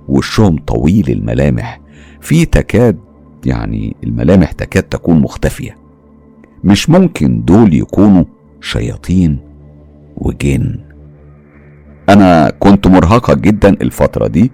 [0.09, 1.81] وشهم طويل الملامح.
[2.21, 2.99] في تكاد
[3.45, 5.77] يعني الملامح تكاد تكون مختفية.
[6.65, 8.25] مش ممكن دول يكونوا
[8.61, 9.39] شياطين
[10.17, 10.79] وجن.
[12.09, 14.51] أنا كنت مرهقة جدا الفترة دي.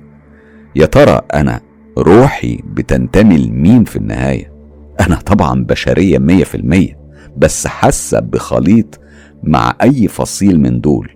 [0.76, 1.60] يا ترى أنا
[1.98, 4.52] روحي بتنتمي لمين في النهاية؟
[5.00, 6.98] أنا طبعا بشرية مية في المية
[7.36, 9.00] بس حاسة بخليط
[9.42, 11.10] مع أي فصيل من دول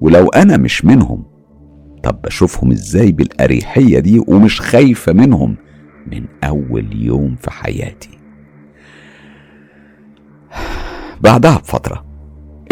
[0.00, 1.24] ولو أنا مش منهم.
[2.02, 5.56] طب بشوفهم إزاي بالأريحية دي ومش خايفة منهم
[6.12, 8.18] من أول يوم في حياتي؟
[11.20, 12.04] بعدها بفترة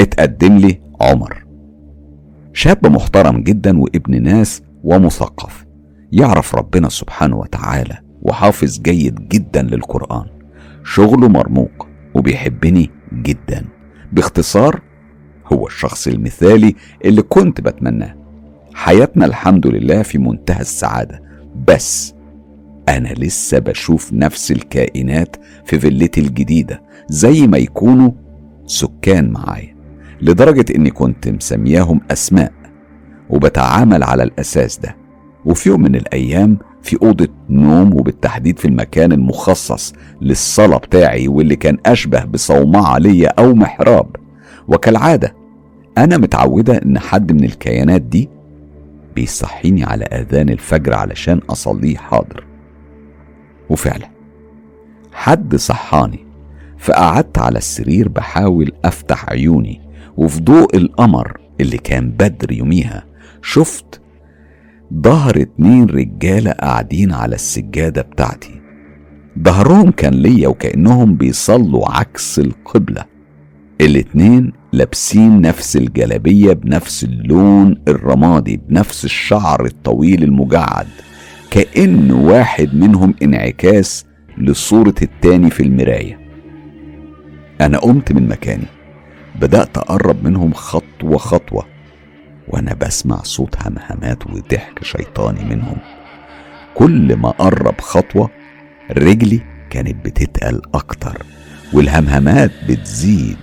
[0.00, 1.44] اتقدم لي عمر
[2.52, 5.66] شاب محترم جدا وابن ناس ومثقف
[6.12, 10.24] يعرف ربنا سبحانه وتعالى وحافظ جيد جدا للقرآن.
[10.84, 13.64] شغله مرموق وبيحبني جدا
[14.12, 14.80] باختصار
[15.52, 18.14] هو الشخص المثالي اللي كنت بتمناه.
[18.74, 21.22] حياتنا الحمد لله في منتهى السعادة
[21.68, 22.14] بس
[22.88, 28.10] أنا لسه بشوف نفس الكائنات في فيلتي الجديدة زي ما يكونوا
[28.66, 29.76] سكان معايا
[30.22, 32.52] لدرجة إني كنت مسمياهم أسماء
[33.30, 34.96] وبتعامل على الأساس ده.
[35.44, 41.78] وفي يوم من الأيام في أوضة نوم وبالتحديد في المكان المخصص للصلاة بتاعي واللي كان
[41.86, 44.16] أشبه بصومعة ليا أو محراب.
[44.68, 45.34] وكالعادة
[45.98, 48.28] أنا متعودة إن حد من الكيانات دي
[49.14, 52.44] بيصحيني على آذان الفجر علشان أصليه حاضر.
[53.70, 54.08] وفعلا
[55.12, 56.26] حد صحاني
[56.78, 59.80] فقعدت على السرير بحاول أفتح عيوني
[60.16, 63.04] وفي ضوء القمر اللي كان بدر يوميها
[63.42, 64.00] شفت
[64.94, 68.60] ظهر اتنين رجالة قاعدين على السجادة بتاعتي.
[69.42, 73.04] ظهرهم كان ليا وكأنهم بيصلوا عكس القبلة.
[73.80, 80.86] الاتنين لابسين نفس الجلابية بنفس اللون الرمادي بنفس الشعر الطويل المجعد.
[81.50, 84.06] كأن واحد منهم انعكاس
[84.38, 86.20] لصورة التاني في المراية.
[87.60, 88.66] أنا قمت من مكاني.
[89.40, 91.66] بدأت أقرب منهم خطوة خطوة.
[92.48, 95.76] وأنا بسمع صوت همهمات وضحك شيطاني منهم.
[96.74, 98.30] كل ما قرب خطوة
[98.90, 101.22] رجلي كانت بتتقل أكتر
[101.72, 103.36] والهمهمات بتزيد.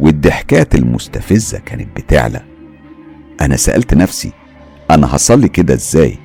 [0.00, 2.40] والضحكات المستفزة كانت بتعلى.
[3.40, 4.32] أنا سألت نفسي
[4.90, 6.18] أنا هصلي كده إزاي؟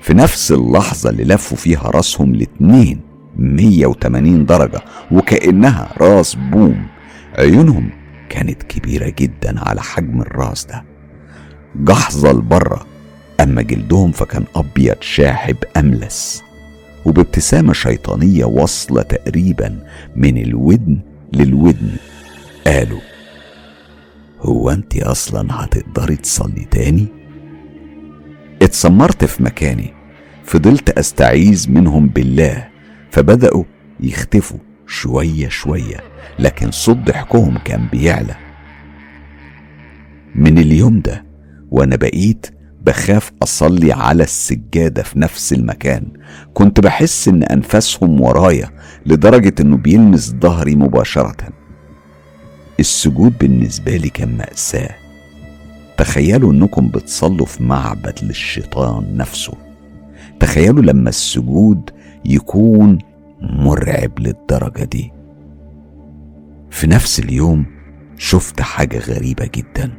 [0.00, 3.00] في نفس اللحظة اللي لفوا فيها راسهم الاتنين
[3.36, 6.86] 180 درجة وكأنها راس بوم
[7.38, 7.90] عيونهم
[8.28, 10.84] كانت كبيرة جدا على حجم الراس ده.
[11.76, 12.86] جحظة لبرة
[13.40, 16.42] أما جلدهم فكان أبيض شاحب أملس
[17.04, 19.80] وبابتسامة شيطانية واصلة تقريبا
[20.16, 20.98] من الودن
[21.32, 21.90] للودن.
[22.68, 23.00] قالوا
[24.40, 27.06] هو أنت أصلا هتقدري تصلي تاني؟
[28.62, 29.94] اتسمرت في مكاني
[30.44, 32.68] فضلت أستعيذ منهم بالله
[33.10, 33.64] فبدأوا
[34.00, 35.96] يختفوا شوية شوية
[36.38, 38.34] لكن صوت ضحكهم كان بيعلى.
[40.34, 41.24] من اليوم ده
[41.70, 42.46] وأنا بقيت
[42.82, 46.06] بخاف أصلي على السجادة في نفس المكان
[46.54, 48.70] كنت بحس إن أنفاسهم ورايا
[49.06, 51.57] لدرجة إنه بيلمس ظهري مباشره.
[52.80, 54.94] السجود بالنسبة لي كان مأساة.
[55.96, 59.52] تخيلوا إنكم بتصلوا في معبد للشيطان نفسه.
[60.40, 61.90] تخيلوا لما السجود
[62.24, 62.98] يكون
[63.40, 65.12] مرعب للدرجة دي.
[66.70, 67.66] في نفس اليوم
[68.16, 69.92] شفت حاجة غريبة جدا.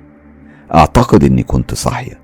[0.74, 2.20] أعتقد إني كنت صاحية.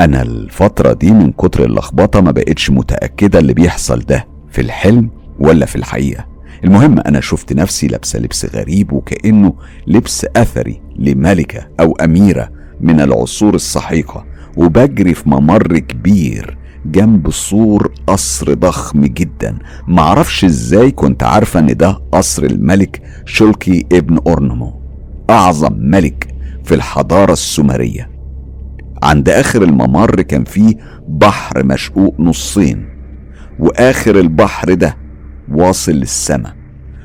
[0.00, 5.66] أنا الفترة دي من كتر اللخبطة ما بقتش متأكدة اللي بيحصل ده في الحلم ولا
[5.66, 6.31] في الحقيقة.
[6.64, 9.54] المهم أنا شفت نفسي لابسة لبس غريب وكأنه
[9.86, 14.24] لبس أثري لملكة أو أميرة من العصور السحيقة
[14.56, 19.58] وبجري في ممر كبير جنب سور قصر ضخم جدا.
[19.88, 24.80] معرفش إزاي كنت عارفة إن ده قصر الملك شلكي ابن أورنمو
[25.30, 28.10] أعظم ملك في الحضارة السومرية.
[29.02, 30.74] عند آخر الممر كان فيه
[31.08, 32.88] بحر مشقوق نصين
[33.58, 34.96] وآخر البحر ده
[35.48, 36.54] واصل للسماء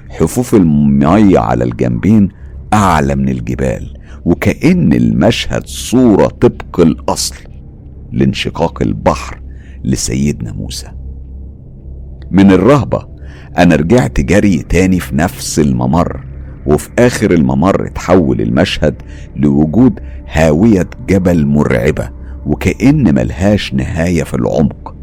[0.10, 2.30] حفوف المية على الجنبين
[2.74, 3.94] أعلى من الجبال
[4.26, 7.36] وكأن المشهد صورة طبق الأصل
[8.12, 9.42] لانشقاق البحر
[9.84, 10.88] لسيدنا موسى.
[12.32, 13.08] من الرهبة
[13.58, 16.24] أنا رجعت جري تاني في نفس الممر
[16.66, 18.96] وفي آخر الممر تحول المشهد
[19.36, 20.00] لوجود
[20.32, 22.10] هاوية جبل مرعبة
[22.46, 24.96] وكأن ملهاش نهاية في العمق.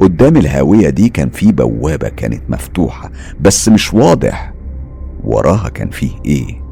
[0.00, 3.10] قدام الهاوية دي كان في بوابة كانت مفتوحة
[3.40, 4.52] بس مش واضح
[5.24, 6.62] وراها كان فيه إيه.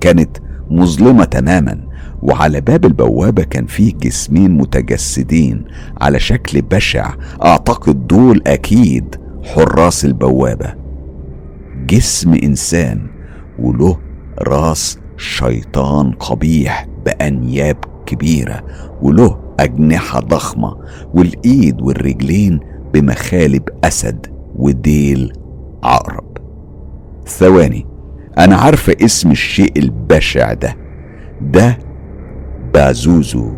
[0.00, 0.36] كانت
[0.70, 1.80] مظلمة تماما
[2.22, 5.64] وعلى باب البوابة كان فيه جسمين متجسدين
[6.00, 10.74] على شكل بشع أعتقد دول أكيد حراس البوابة.
[11.86, 13.06] جسم إنسان
[13.58, 13.98] وله
[14.38, 18.64] راس شيطان قبيح بأنياب كبيرة
[19.02, 20.76] وله أجنحة ضخمة
[21.14, 22.60] والإيد والرجلين
[22.94, 25.32] بمخالب أسد وديل
[25.82, 26.38] عقرب.
[27.26, 27.86] ثواني
[28.38, 30.76] أنا عارفة اسم الشيء البشع ده.
[31.40, 31.78] ده
[32.74, 33.52] بازوزو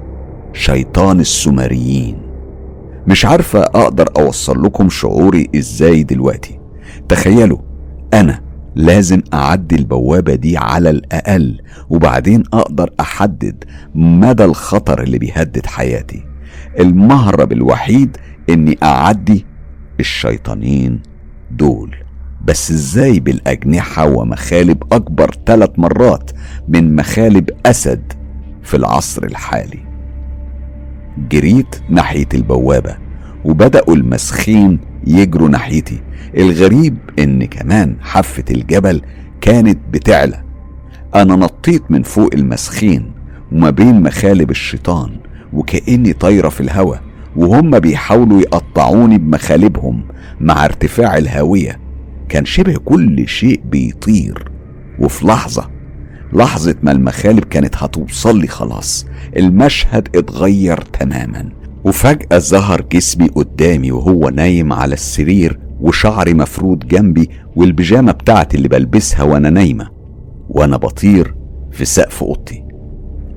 [0.53, 2.19] شيطان السومريين.
[3.07, 6.61] مش عارفة أقدر أوصل لكم شعوري إزاي دلوقتي.
[7.09, 7.59] تخيلوا
[8.15, 8.41] أنا
[8.79, 11.61] لازم أعدي البوابة دي على الأقل
[11.91, 13.65] وبعدين أقدر أحدد
[13.95, 16.25] مدى الخطر اللي بيهدد حياتي.
[16.81, 18.17] المهرب الوحيد
[18.51, 19.47] إني أعدي
[20.01, 21.03] الشيطانين
[21.51, 21.97] دول.
[22.45, 26.31] بس إزاي بالأجنحة ومخالب أكبر ثلاث مرات
[26.69, 28.13] من مخالب أسد
[28.63, 29.79] في العصر الحالي؟
[31.31, 32.97] جريت ناحية البوابة
[33.45, 36.01] وبدأوا المسخين يجروا ناحيتي.
[36.37, 39.03] الغريب إن كمان حافة الجبل
[39.41, 40.43] كانت بتعلى.
[41.15, 43.13] أنا نطيت من فوق المسخين
[43.53, 45.11] وما بين مخالب الشيطان
[45.53, 46.97] وكأني طايرة في الهوا
[47.37, 50.05] وهم بيحاولوا يقطعوني بمخالبهم
[50.41, 51.79] مع ارتفاع الهاوية.
[52.29, 54.51] كان شبه كل شيء بيطير.
[54.99, 55.71] وفي لحظة
[56.33, 61.49] لحظة ما المخالب كانت هتوصل لي خلاص المشهد اتغير تماما.
[61.85, 69.23] وفجأة ظهر جسمي قدامي وهو نايم على السرير وشعري مفرود جنبي والبيجامة بتاعتي اللي بلبسها
[69.23, 69.89] وأنا نايمة
[70.49, 71.35] وأنا بطير
[71.73, 72.65] في سقف أوضتي.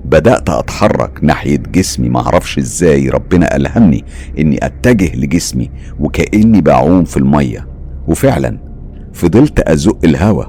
[0.05, 4.05] بدأت أتحرك ناحية جسمي معرفش إزاي ربنا ألهمني
[4.39, 7.67] إني أتجه لجسمي وكأني بعوم في المية.
[8.07, 8.57] وفعلا
[9.13, 10.45] فضلت أزق الهوا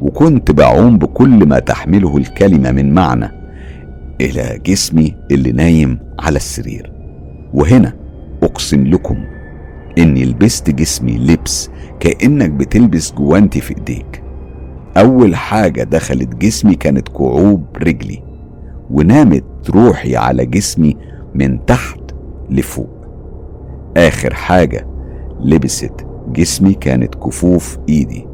[0.00, 3.30] وكنت بعوم بكل ما تحمله الكلمة من معنى
[4.20, 6.99] إلى جسمي اللي نايم على السرير.
[7.54, 7.96] وهنا
[8.42, 9.24] أقسم لكم
[9.98, 14.22] إني لبست جسمي لبس كأنك بتلبس جوانتي في إيديك.
[14.96, 18.22] أول حاجة دخلت جسمي كانت كعوب رجلي
[18.90, 20.96] ونامت روحي على جسمي
[21.34, 22.00] من تحت
[22.50, 22.90] لفوق.
[23.96, 24.86] آخر حاجة
[25.40, 28.26] لبست جسمي كانت كفوف إيدي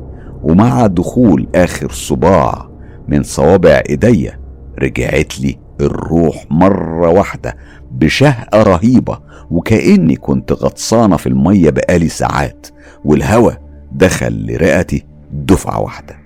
[0.43, 2.69] ومع دخول آخر صباع
[3.09, 4.39] من صوابع إيديا
[4.79, 7.57] رجعت لي الروح مرة واحدة
[7.97, 9.19] بشهقة رهيبة
[9.51, 12.67] وكأني كنت غطسانة في المية بقالي ساعات
[13.05, 13.53] والهوا
[13.93, 16.19] دخل لرئتي دفعة واحدة.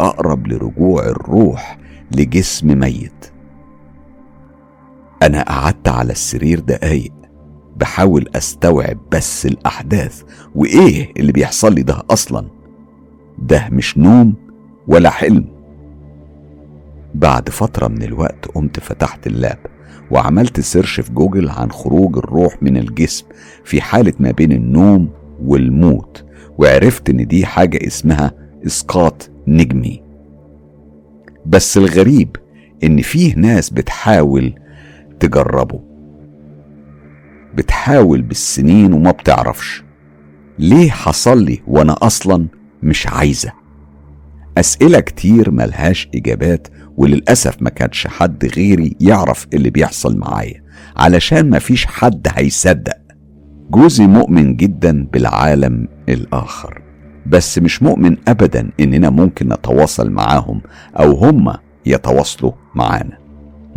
[0.00, 1.78] أقرب لرجوع الروح
[2.16, 3.32] لجسم ميت.
[5.22, 7.12] أنا قعدت على السرير دقايق
[7.76, 10.22] بحاول أستوعب بس الأحداث
[10.54, 12.46] وإيه اللي بيحصل لي ده أصلا؟
[13.38, 14.34] ده مش نوم
[14.88, 15.46] ولا حلم.
[17.14, 19.58] بعد فترة من الوقت قمت فتحت ال lap.
[20.10, 23.26] وعملت search في جوجل عن خروج الروح من الجسم
[23.64, 25.08] في حالة ما بين النوم
[25.42, 26.24] والموت
[26.58, 28.32] وعرفت إن دي حاجة اسمها
[28.66, 30.02] إسقاط نجمي.
[31.46, 32.36] بس الغريب
[32.84, 34.54] إن فيه ناس بتحاول
[35.20, 35.80] تجربه.
[37.54, 39.84] بتحاول بالسنين وما بتعرفش.
[40.58, 42.46] ليه حصل لي وأنا أصلا
[42.82, 43.52] مش عايزة؟
[44.58, 50.62] أسئلة كتير ملهاش إجابات وللأسف ما كانش حد غيري يعرف اللي بيحصل معايا.
[50.96, 52.96] علشان مفيش حد هيصدق.
[53.70, 56.82] جوزي مؤمن جدا بالعالم الآخر.
[57.26, 60.60] بس مش مؤمن ابدا إننا ممكن نتواصل معاهم
[60.98, 61.52] أو هم
[61.86, 63.18] يتواصلوا معانا.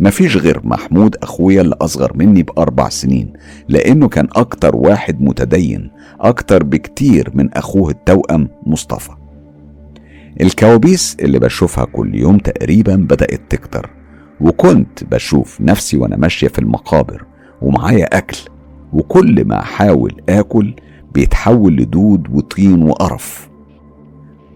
[0.00, 3.32] مفيش غير محمود أخويا اللي أصغر مني بأربع سنين
[3.68, 9.10] لأنه كان أكتر واحد متدين أكتر بكتير من أخوه التوأم مصطفى.
[10.40, 13.90] الكوابيس اللي بشوفها كل يوم تقريبا بدأت تكتر
[14.40, 17.24] وكنت بشوف نفسي وأنا ماشية في المقابر
[17.62, 18.38] ومعايا أكل
[18.92, 20.74] وكل ما أحاول آكل
[21.14, 23.50] بيتحول لدود وطين وقرف.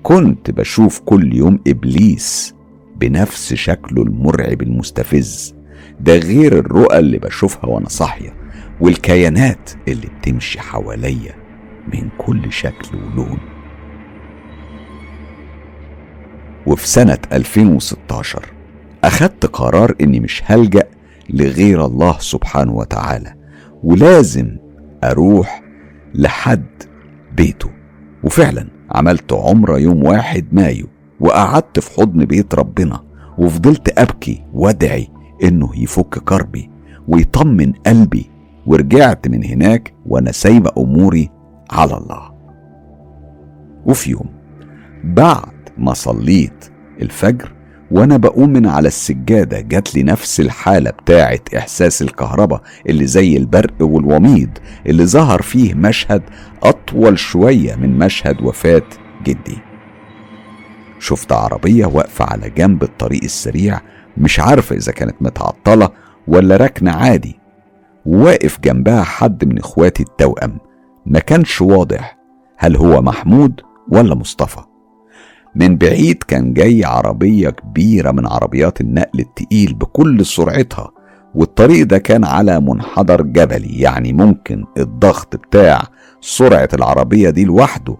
[0.02, 2.54] كنت بشوف كل يوم إبليس
[2.96, 5.54] بنفس شكله المرعب المستفز.
[6.00, 8.34] ده غير الرؤى اللي بشوفها وأنا صاحية
[8.80, 11.34] والكيانات اللي بتمشي حواليا
[11.94, 13.38] من كل شكل ولون.
[16.66, 18.44] وفي سنة 2016
[19.04, 20.84] أخدت قرار إني مش هلجأ
[21.30, 23.34] لغير الله سبحانه وتعالى
[23.82, 24.56] ولازم
[25.04, 25.62] أروح
[26.14, 26.66] لحد
[27.36, 27.70] بيته.
[28.24, 30.86] وفعلا عملت عمرة يوم واحد مايو
[31.20, 33.00] وقعدت في حضن بيت ربنا
[33.38, 35.08] وفضلت أبكي وأدعي
[35.42, 36.70] إنه يفك كربي
[37.08, 38.30] ويطمن قلبي
[38.66, 41.30] ورجعت من هناك وأنا سايبة أموري
[41.70, 42.34] على الله.
[43.86, 44.26] وفي يوم
[45.04, 46.70] بعد ما صليت
[47.02, 47.52] الفجر
[47.90, 53.74] وأنا بقوم من على السجادة جات لي نفس الحالة بتاعة إحساس الكهرباء اللي زي البرق
[53.80, 54.50] والوميض
[54.86, 56.22] اللي ظهر فيه مشهد
[56.62, 58.82] أطول شوية من مشهد وفاة
[59.24, 59.58] جدي.
[60.98, 63.80] شفت عربية واقفة على جنب الطريق السريع
[64.16, 65.88] مش عارفة إذا كانت متعطلة
[66.28, 67.40] ولا ركنة عادي.
[68.06, 70.58] واقف جنبها حد من إخواتي التوأم
[71.06, 72.18] ما كانش واضح
[72.58, 73.60] هل هو محمود
[73.92, 74.60] ولا مصطفى.
[75.54, 80.90] من بعيد كان جاي عربية كبيرة من عربيات النقل التقيل بكل سرعتها
[81.34, 85.82] والطريق ده كان على منحدر جبلي يعني ممكن الضغط بتاع
[86.20, 87.96] سرعة العربية دي لوحده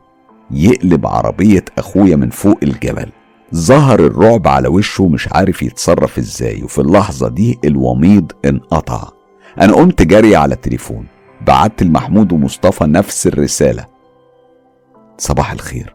[0.51, 3.13] يقلب عربية أخويا من فوق الجبل.
[3.55, 9.09] ظهر الرعب على وشه مش عارف يتصرف إزاي وفي اللحظة دي الوميض انقطع.
[9.61, 11.07] أنا قمت جري على التليفون
[11.47, 13.87] بعت لمحمود ومصطفى نفس الرسالة.
[15.19, 15.94] صباح الخير.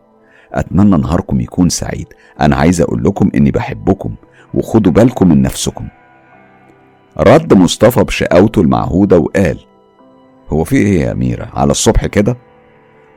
[0.54, 2.08] أتمنى نهاركم يكون سعيد.
[2.42, 4.16] أنا عايز أقول لكم إني بحبكم
[4.54, 5.88] وخدوا بالكم من نفسكم.
[7.18, 9.60] رد مصطفى بشقاوته المعهودة وقال
[10.50, 12.38] هو في إيه يا أميرة؟ على الصبح كده؟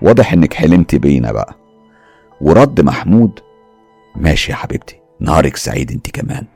[0.03, 1.55] واضح إنك حلمتي بينا بقى.
[2.41, 3.41] ورد محمود
[4.17, 6.47] ماشي يا حبيبتي نهارك سعيد أنت كمان.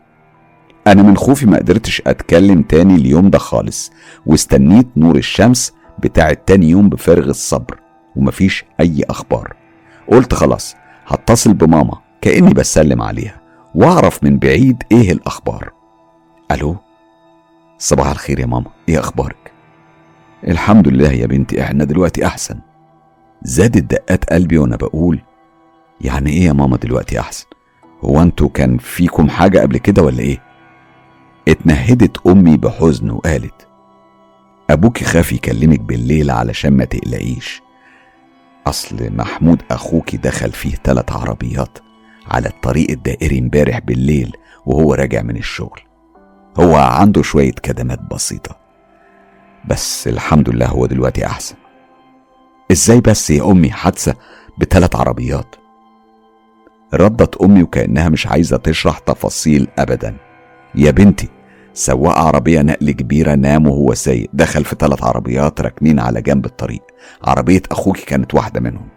[0.87, 3.93] أنا من خوفي ما قدرتش أتكلم تاني اليوم ده خالص
[4.27, 7.79] واستنيت نور الشمس بتاع تاني يوم بفارغ الصبر
[8.17, 9.57] ومفيش أي أخبار.
[10.09, 10.77] قلت خلاص
[11.07, 13.41] هتصل بماما كأني بسلم عليها
[13.75, 15.73] وأعرف من بعيد إيه الأخبار.
[16.51, 16.77] ألو؟
[17.79, 19.53] صباح الخير يا ماما إيه أخبارك؟
[20.49, 22.59] الحمد لله يا بنتي إحنا دلوقتي أحسن.
[23.43, 25.21] زادت دقات قلبي وأنا بقول
[26.01, 27.47] يعني إيه يا ماما دلوقتي أحسن؟
[28.05, 30.43] هو أنتوا كان فيكم حاجة قبل كده ولا إيه؟
[31.49, 33.67] اتنهدت أمي بحزن وقالت
[34.71, 37.63] أبوكي خاف يكلمك بالليل علشان ما تقلقيش.
[38.67, 41.79] أصل محمود اخوكي دخل فيه تلات عربيات
[42.31, 44.33] على الطريق الدائري امبارح بالليل
[44.67, 45.81] وهو راجع من الشغل.
[46.61, 48.57] هو عنده شوية كدمات بسيطة.
[49.69, 51.55] بس الحمد لله هو دلوقتي أحسن.
[52.73, 54.15] إزاي بس يا أمي حادثة
[54.59, 55.57] بثلاث عربيات؟
[56.95, 60.17] ردت أمي وكأنها مش عايزة تشرح تفاصيل أبدا.
[60.75, 61.29] يا بنتي
[61.75, 64.31] سواق عربية نقل كبيرة نام وهو سايق.
[64.33, 66.83] دخل في ثلاث عربيات راكنين على جنب الطريق.
[67.25, 68.89] عربية أخوكي كانت واحدة منهم.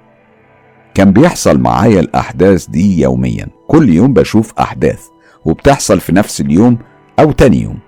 [0.93, 3.47] كان بيحصل معايا الأحداث دي يوميا.
[3.67, 5.05] كل يوم بشوف أحداث
[5.45, 6.77] وبتحصل في نفس اليوم
[7.19, 7.79] أو تاني يوم.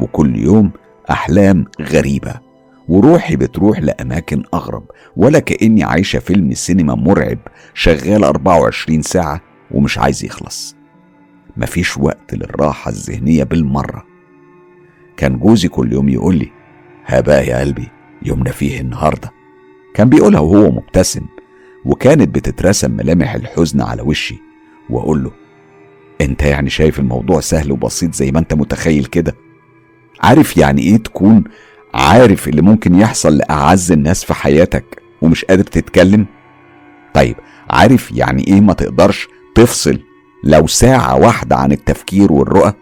[0.00, 0.70] وكل يوم
[1.10, 2.34] أحلام غريبة.
[2.88, 4.84] وروحي بتروح لأماكن أغرب
[5.16, 7.38] ولا كأني عايشة فيلم سينما مرعب
[7.74, 9.40] شغال 24 ساعة
[9.70, 10.76] ومش عايز يخلص.
[11.56, 14.04] مفيش وقت للراحة الذهنية بالمرة.
[15.16, 16.50] كان جوزي كل يوم يقول لي
[17.06, 17.88] ها بقى يا قلبي
[18.22, 19.30] يومنا فيه النهاردة.
[19.94, 21.26] كان بيقولها وهو مبتسم
[21.84, 24.38] وكانت بتترسم ملامح الحزن على وشي
[24.90, 25.30] وأقول له
[26.20, 29.34] أنت يعني شايف الموضوع سهل وبسيط زي ما أنت متخيل كده؟
[30.22, 31.44] عارف يعني إيه تكون
[31.94, 36.26] عارف اللي ممكن يحصل لأعز الناس في حياتك ومش قادر تتكلم؟
[37.14, 37.36] طيب
[37.70, 39.98] عارف يعني إيه ما تقدرش تفصل
[40.44, 42.72] لو ساعة واحدة عن التفكير والرؤى؟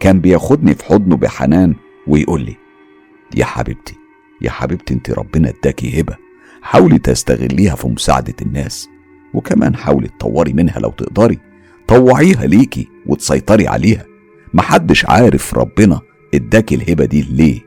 [0.00, 1.74] كان بياخدني في حضنه بحنان
[2.06, 2.56] ويقول لي
[3.36, 3.94] يا حبيبتي
[4.42, 6.16] يا حبيبتي انت ربنا اداكي هبة.
[6.62, 8.88] حاولي تستغليها في مساعدة الناس.
[9.34, 11.38] وكمان حاولي تطوري منها لو تقدري.
[11.88, 14.06] طوعيها ليكي وتسيطري عليها.
[14.54, 16.00] محدش عارف ربنا
[16.34, 17.60] اداكي الهبة دي ليه.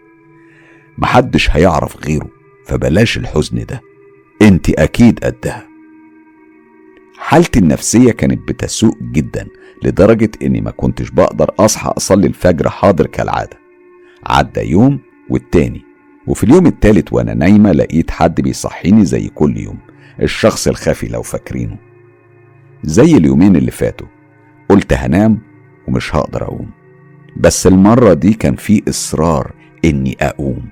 [0.97, 2.29] محدش هيعرف غيره.
[2.65, 3.81] فبلاش الحزن ده.
[4.41, 5.67] انت أكيد قدها.
[7.17, 9.47] حالتي النفسية كانت بتسوء جدا
[9.83, 13.57] لدرجة إني ما كنتش بقدر أصحى أصلي الفجر حاضر كالعادة.
[14.25, 14.99] عدى يوم
[15.29, 15.81] والتاني.
[16.27, 19.77] وفي اليوم التالت وأنا نايمة لقيت حد بيصحيني زي كل يوم
[20.21, 21.77] الشخص الخفي لو فاكرينه.
[22.83, 24.07] زي اليومين اللي فاتوا
[24.69, 25.39] قلت هنام
[25.87, 26.69] ومش هقدر أقوم.
[27.37, 29.53] بس المرة دي كان في إصرار
[29.85, 30.65] إني أقوم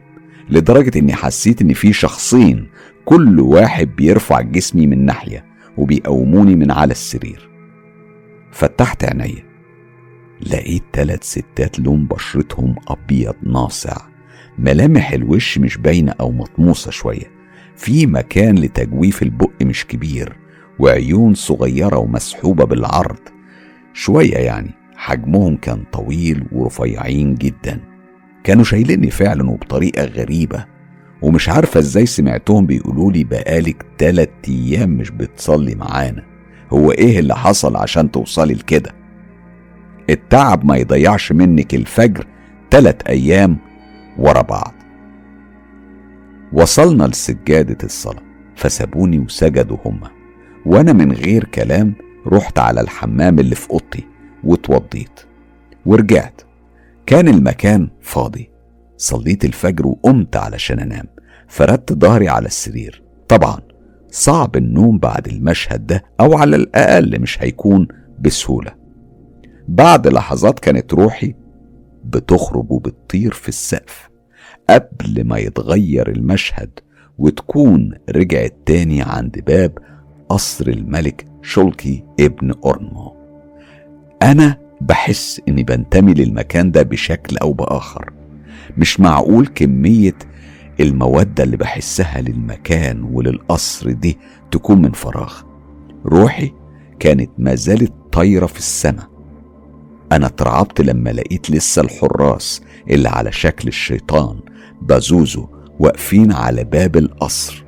[0.50, 2.70] لدرجة إني حسيت إن في شخصين
[3.06, 5.46] كل واحد بيرفع جسمي من ناحية
[5.78, 7.50] وبيقوموني من على السرير.
[8.52, 9.44] فتحت عينيا
[10.42, 14.13] لقيت تلات ستات لون بشرتهم أبيض ناصع.
[14.58, 17.32] ملامح الوش مش باينة أو مطموسة شوية.
[17.76, 20.36] في مكان لتجويف البق مش كبير
[20.80, 23.20] وعيون صغيرة ومسحوبة بالعرض.
[23.94, 27.80] شوية يعني حجمهم كان طويل ورفيعين جدا.
[28.44, 30.66] كانوا شايليني فعلا وبطريقة غريبة
[31.22, 36.24] ومش عارفة إزاي سمعتهم بيقولولي بقالك تلات أيام مش بتصلي معانا.
[36.74, 38.92] هو إيه اللي حصل عشان توصلي لكده؟
[40.10, 42.28] التعب ما يضيعش منك الفجر
[42.70, 43.58] تلات أيام
[44.18, 44.74] ورا بعض.
[46.54, 48.24] وصلنا لسجادة الصلاة
[48.56, 50.10] فسابوني وسجدوا هما.
[50.66, 51.94] وأنا من غير كلام
[52.28, 54.08] رحت على الحمام اللي في أوضتي
[54.44, 55.20] واتوضيت.
[55.86, 56.42] ورجعت.
[57.06, 58.50] كان المكان فاضي.
[58.98, 61.06] صليت الفجر وقمت علشان أنام.
[61.48, 63.04] فردت ظهري على السرير.
[63.28, 63.60] طبعا
[64.10, 67.88] صعب النوم بعد المشهد ده أو على الأقل مش هيكون
[68.20, 68.72] بسهولة.
[69.68, 71.36] بعد لحظات كانت روحي
[72.06, 74.10] بتخرج وبتطير في السقف
[74.70, 76.80] قبل ما يتغير المشهد
[77.18, 79.78] وتكون رجعت تاني عند باب
[80.30, 83.16] قصر الملك شولكي ابن أورنو
[84.22, 88.14] أنا بحس إني بنتمي للمكان ده بشكل أو بآخر.
[88.78, 90.16] مش معقول كمية
[90.80, 94.18] المودة اللي بحسها للمكان وللقصر دي
[94.52, 95.34] تكون من فراغ.
[96.06, 96.52] روحي
[97.00, 99.13] كانت ما زالت طايرة في السماء.
[100.14, 104.40] أنا اترعبت لما لقيت لسه الحراس اللي على شكل الشيطان
[104.82, 105.48] بازوزو
[105.80, 107.66] واقفين على باب القصر.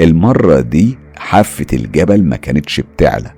[0.00, 3.30] المرة دي حافة الجبل ما كانتش بتعلى.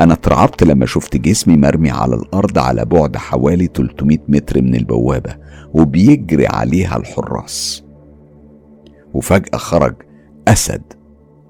[0.00, 5.36] أنا اترعبت لما شفت جسمي مرمي على الأرض على بعد حوالي 300 متر من البوابة
[5.74, 7.84] وبيجري عليها الحراس.
[9.14, 9.94] وفجأة خرج
[10.48, 10.82] أسد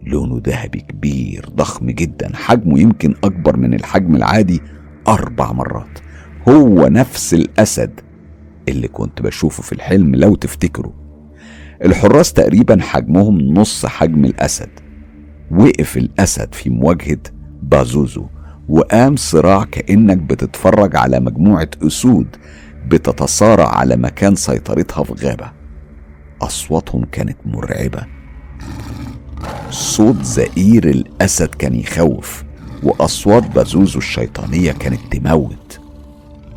[0.03, 4.61] لونه ذهبي كبير ضخم جدا حجمه يمكن أكبر من الحجم العادي
[5.09, 6.04] أربع مرات.
[6.49, 8.01] هو نفس الأسد
[8.69, 10.93] اللي كنت بشوفه في الحلم لو تفتكروا
[11.85, 14.71] الحراس تقريبا حجمهم نص حجم الأسد.
[15.51, 17.19] وقف الأسد في مواجهة
[17.63, 18.27] بازوزو
[18.69, 22.37] وقام صراع كأنك بتتفرج على مجموعة أسود
[22.89, 25.53] بتتصارع على مكان سيطرتها في غابة.
[26.43, 28.07] أصواتهم كانت مرعبة.
[29.71, 32.45] صوت زئير الأسد كان يخوف
[32.83, 35.84] وأصوات بازوزو الشيطانية كانت تموت.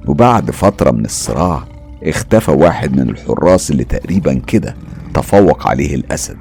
[0.08, 1.64] وبعد فترة من الصراع
[2.04, 4.76] اختفى واحد من الحراس اللي تقريبا كده
[5.14, 6.38] تفوق عليه الأسد.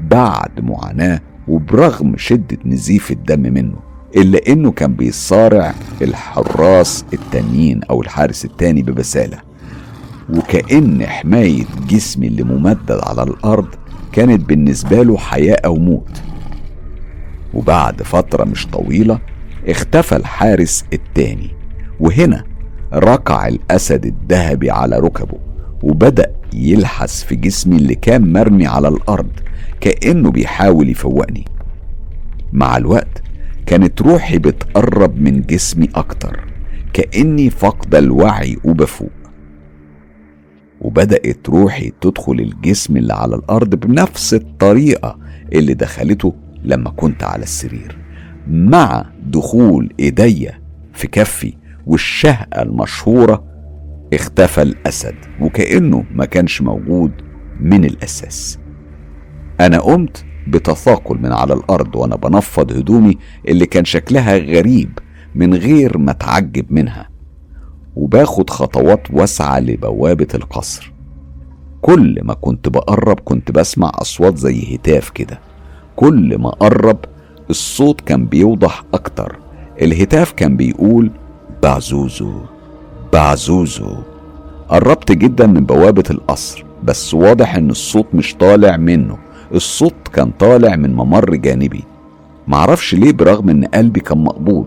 [0.00, 3.76] بعد معاناة وبرغم شدة نزيف الدم منه
[4.16, 9.38] إلا إنه كان بيصارع الحراس التانيين أو الحارس التاني ببسالة.
[10.34, 13.68] وكأن حماية جسمي اللي ممدد على الأرض
[14.12, 16.22] كانت بالنسبة له حياة أو موت.
[17.54, 19.18] وبعد فترة مش طويلة
[19.68, 21.50] اختفى الحارس التاني.
[22.00, 22.44] وهنا
[22.94, 25.38] ركع الأسد الذهبي على ركبه
[25.82, 29.30] وبدأ يلحس في جسمي اللي كان مرمي على الأرض
[29.80, 31.44] كأنه بيحاول يفوقني.
[32.52, 33.22] مع الوقت
[33.66, 36.40] كانت روحي بتقرب من جسمي أكتر
[36.92, 39.10] كأني فاقدة الوعي وبفوق.
[40.80, 45.18] وبدأت روحي تدخل الجسم اللي على الأرض بنفس الطريقة
[45.52, 46.34] اللي دخلته
[46.64, 47.98] لما كنت على السرير
[48.50, 50.60] مع دخول إيديا
[50.92, 51.54] في كفي
[51.90, 53.44] والشهقة المشهورة
[54.14, 57.12] اختفى الأسد وكأنه ما كانش موجود
[57.60, 58.58] من الأساس.
[59.60, 63.18] أنا قمت بتثاقل من على الأرض وأنا بنفض هدومي
[63.48, 64.98] اللي كان شكلها غريب
[65.34, 67.08] من غير ما أتعجب منها
[67.96, 70.92] وباخد خطوات واسعة لبوابة القصر.
[71.80, 75.40] كل ما كنت بقرب كنت بسمع أصوات زي هتاف كده.
[75.96, 76.98] كل ما قرب
[77.50, 79.38] الصوت كان بيوضح أكتر.
[79.82, 81.10] الهتاف كان بيقول
[81.62, 82.32] بعزوزو
[83.12, 83.96] بعزوزو.
[84.68, 89.18] قربت جدا من بوابة القصر بس واضح إن الصوت مش طالع منه.
[89.54, 91.84] الصوت كان طالع من ممر جانبي.
[92.48, 94.66] معرفش ليه برغم إن قلبي كان مقبوض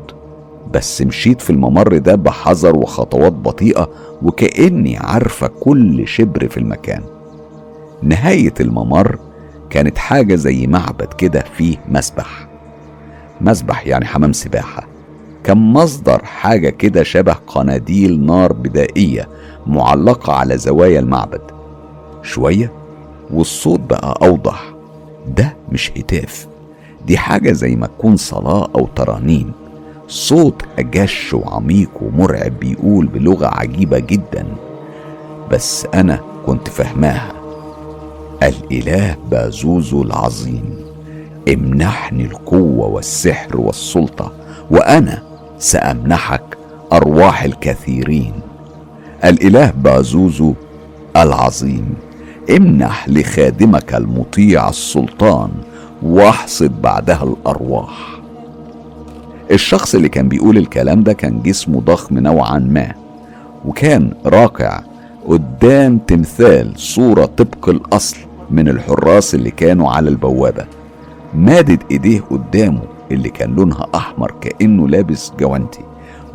[0.74, 3.90] بس مشيت في الممر ده بحذر وخطوات بطيئة
[4.22, 7.04] وكأني عارفة كل شبر في المكان.
[8.04, 9.20] نهاية الممر
[9.70, 12.48] كانت حاجة زي معبد كده فيه مسبح.
[13.42, 14.93] مسبح يعني حمام سباحة.
[15.44, 19.28] كان مصدر حاجة كده شبه قناديل نار بدائية
[19.68, 21.42] معلقة على زوايا المعبد.
[22.24, 22.72] شوية
[23.34, 24.74] والصوت بقى أوضح.
[25.38, 26.48] ده مش هتاف.
[27.08, 29.52] دي حاجة زي ما تكون صلاة أو ترانيم.
[30.08, 34.46] صوت أجش وعميق ومرعب بيقول بلغة عجيبة جدا.
[35.52, 37.32] بس أنا كنت فهماها
[38.44, 40.76] الإله بازوزو العظيم.
[41.54, 44.32] امنحني القوة والسحر والسلطة.
[44.72, 45.24] وأنا
[45.60, 46.58] سأمنحك
[46.94, 48.34] أرواح الكثيرين.
[49.26, 50.54] الإله بازوزو
[51.18, 51.94] العظيم
[52.58, 55.50] امنح لخادمك المطيع السلطان
[56.04, 58.20] واحصد بعدها الأرواح.
[59.52, 62.92] الشخص اللي كان بيقول الكلام ده كان جسمه ضخم نوعا ما
[63.66, 64.82] وكان راكع
[65.28, 68.18] قدام تمثال صورة طبق الأصل
[68.52, 70.66] من الحراس اللي كانوا على البوابة.
[71.36, 72.82] مادد إيديه قدامه
[73.14, 75.82] اللي كان لونها أحمر كأنه لابس جوانتي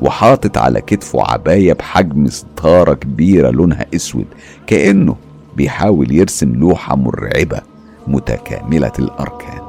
[0.00, 4.26] وحاطط على كتفه عباية بحجم ستارة كبيرة لونها أسود
[4.66, 5.16] كأنه
[5.56, 7.60] بيحاول يرسم لوحة مرعبة
[8.06, 9.60] متكاملة الأركان.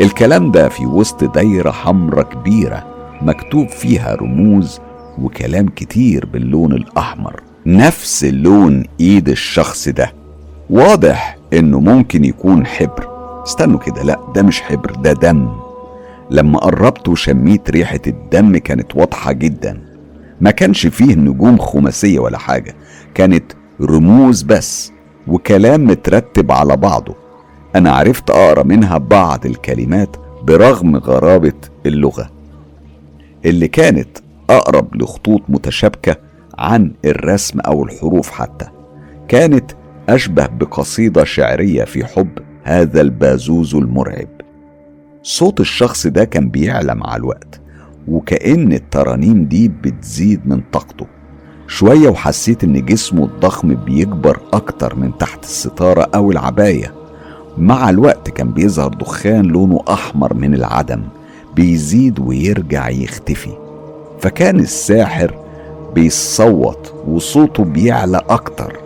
[0.00, 2.86] الكلام ده في وسط دايرة حمرة كبيرة
[3.22, 4.80] مكتوب فيها رموز
[5.22, 7.40] وكلام كتير باللون الأحمر.
[7.66, 10.12] نفس لون إيد الشخص ده.
[10.70, 13.08] واضح إنه ممكن يكون حبر.
[13.46, 15.65] استنوا كده لا ده مش حبر ده دم.
[16.30, 19.80] لما قربت وشميت ريحة الدم كانت واضحة جدا.
[20.40, 22.74] ما كانش فيه نجوم خماسية ولا حاجة.
[23.14, 24.92] كانت رموز بس
[25.26, 27.14] وكلام مترتب على بعضه.
[27.76, 31.52] أنا عرفت أقرأ منها بعض الكلمات برغم غرابة
[31.86, 32.30] اللغة.
[33.44, 34.18] اللي كانت
[34.50, 36.16] أقرب لخطوط متشابكة
[36.58, 38.66] عن الرسم أو الحروف حتى.
[39.28, 39.70] كانت
[40.08, 44.35] أشبه بقصيدة شعرية في حب هذا البازوز المرعب.
[45.28, 47.60] صوت الشخص ده كان بيعلى مع الوقت
[48.08, 51.06] وكأن الترانيم دي بتزيد من طاقته.
[51.68, 56.94] شوية وحسيت إن جسمه الضخم بيكبر أكتر من تحت الستارة أو العباية.
[57.58, 61.02] مع الوقت كان بيظهر دخان لونه أحمر من العدم
[61.56, 63.52] بيزيد ويرجع يختفي.
[64.20, 65.34] فكان الساحر
[65.94, 68.76] بيصوت وصوته بيعلى أكتر.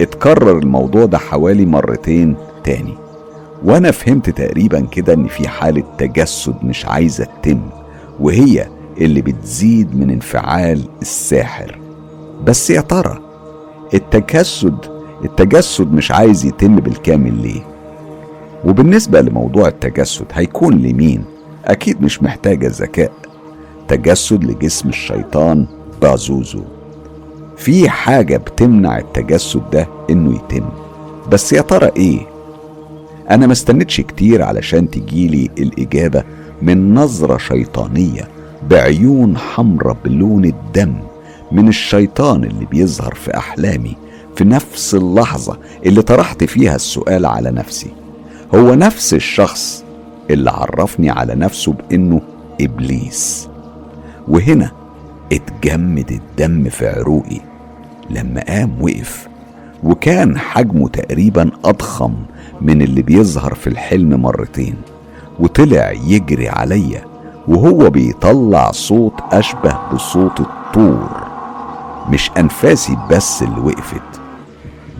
[0.00, 2.94] اتكرر الموضوع ده حوالي مرتين التاني
[3.64, 7.60] وأنا فهمت تقريبا كده إن في حالة تجسد مش عايزة تتم
[8.20, 8.66] وهي
[9.00, 11.78] اللي بتزيد من انفعال الساحر.
[12.44, 13.18] بس يا ترى
[13.94, 14.76] التجسد
[15.24, 17.60] التجسد مش عايز يتم بالكامل ليه؟
[18.64, 21.24] وبالنسبة لموضوع التجسد هيكون لمين؟
[21.64, 23.12] أكيد مش محتاجة ذكاء.
[23.88, 25.66] تجسد لجسم الشيطان
[26.02, 26.62] بازوزو
[27.56, 30.68] في حاجة بتمنع التجسد ده إنه يتم.
[31.32, 32.20] بس يا ترى إيه؟
[33.30, 36.24] أنا ما استنتش كتير علشان تجيلي الإجابة
[36.62, 38.28] من نظرة شيطانية
[38.70, 40.94] بعيون حمرة بلون الدم
[41.52, 43.96] من الشيطان اللي بيظهر في أحلامي
[44.36, 47.90] في نفس اللحظة اللي طرحت فيها السؤال على نفسي.
[48.54, 49.84] هو نفس الشخص
[50.30, 52.20] اللي عرفني على نفسه بإنه
[52.60, 53.48] إبليس.
[54.28, 54.70] وهنا
[55.32, 57.40] اتجمد الدم في عروقي
[58.10, 59.28] لما قام وقف
[59.84, 62.14] وكان حجمه تقريبا أضخم
[62.60, 64.74] من اللي بيظهر في الحلم مرتين
[65.38, 67.04] وطلع يجري عليا
[67.48, 71.30] وهو بيطلع صوت أشبه بصوت الطور.
[72.08, 74.20] مش أنفاسي بس اللي وقفت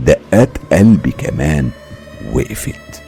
[0.07, 1.71] دقات قلبي كمان
[2.35, 3.03] وقفت.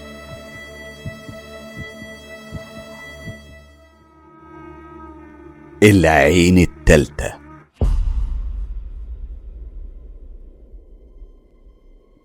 [5.82, 7.41] العين التالتة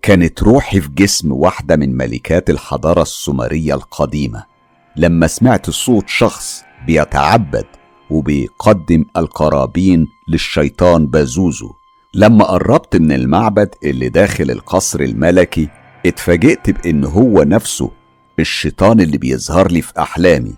[0.08, 4.44] كانت روحي في جسم واحدة من ملكات الحضارة السومرية القديمة.
[4.96, 7.64] لما سمعت صوت شخص بيتعبد
[8.10, 11.72] وبيقدم القرابين للشيطان بازوزو
[12.14, 15.68] لما قربت من المعبد اللي داخل القصر الملكي
[16.06, 17.90] اتفاجئت بإن هو نفسه
[18.38, 20.54] الشيطان اللي بيظهر لي في أحلامي.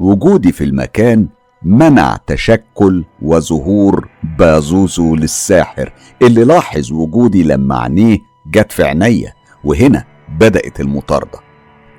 [0.00, 1.28] وجودي في المكان
[1.62, 5.92] منع تشكل وظهور بازوزو للساحر
[6.22, 9.32] اللي لاحظ وجودي لما عينيه جت في عينيا
[9.64, 11.38] وهنا بدأت المطاردة.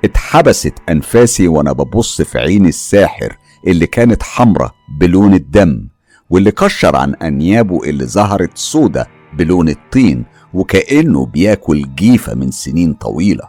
[0.04, 3.36] اتحبست أنفاسي وأنا ببص في عين الساحر
[3.66, 5.88] اللي كانت حمرة بلون الدم
[6.30, 10.24] واللي كشر عن أنيابه اللي ظهرت سودة بلون الطين
[10.54, 13.48] وكأنه بياكل جيفة من سنين طويلة.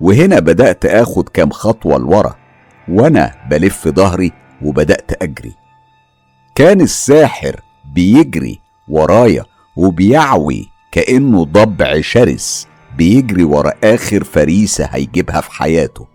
[0.00, 2.34] وهنا بدأت آخد كام خطوة لورا
[2.88, 4.32] وأنا بلف ظهري
[4.62, 5.52] وبدأت أجري.
[6.54, 7.60] كان الساحر
[7.94, 9.44] بيجري ورايا
[9.76, 12.66] وبيعوي كأنه ضبع شرس
[12.96, 16.06] بيجري ورا آخر فريسة هيجيبها في حياته.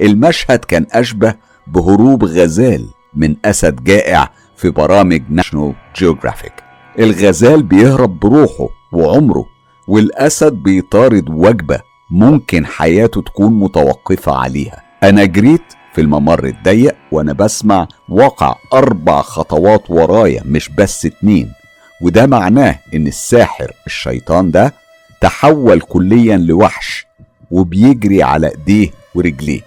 [0.00, 1.34] المشهد كان أشبه
[1.66, 6.52] بهروب غزال من أسد جائع في برامج National Geographic
[6.98, 9.44] الغزال بيهرب بروحه وعمره
[9.88, 14.82] والأسد بيطارد وجبة ممكن حياته تكون متوقفة عليها.
[15.02, 15.62] أنا جريت
[15.94, 21.52] في الممر الضيق وأنا بسمع وقع أربع خطوات ورايا مش بس اتنين.
[22.00, 24.74] وده معناه إن الساحر الشيطان ده
[25.20, 27.06] تحول كليا لوحش
[27.50, 29.60] وبيجري على إيديه ورجليه.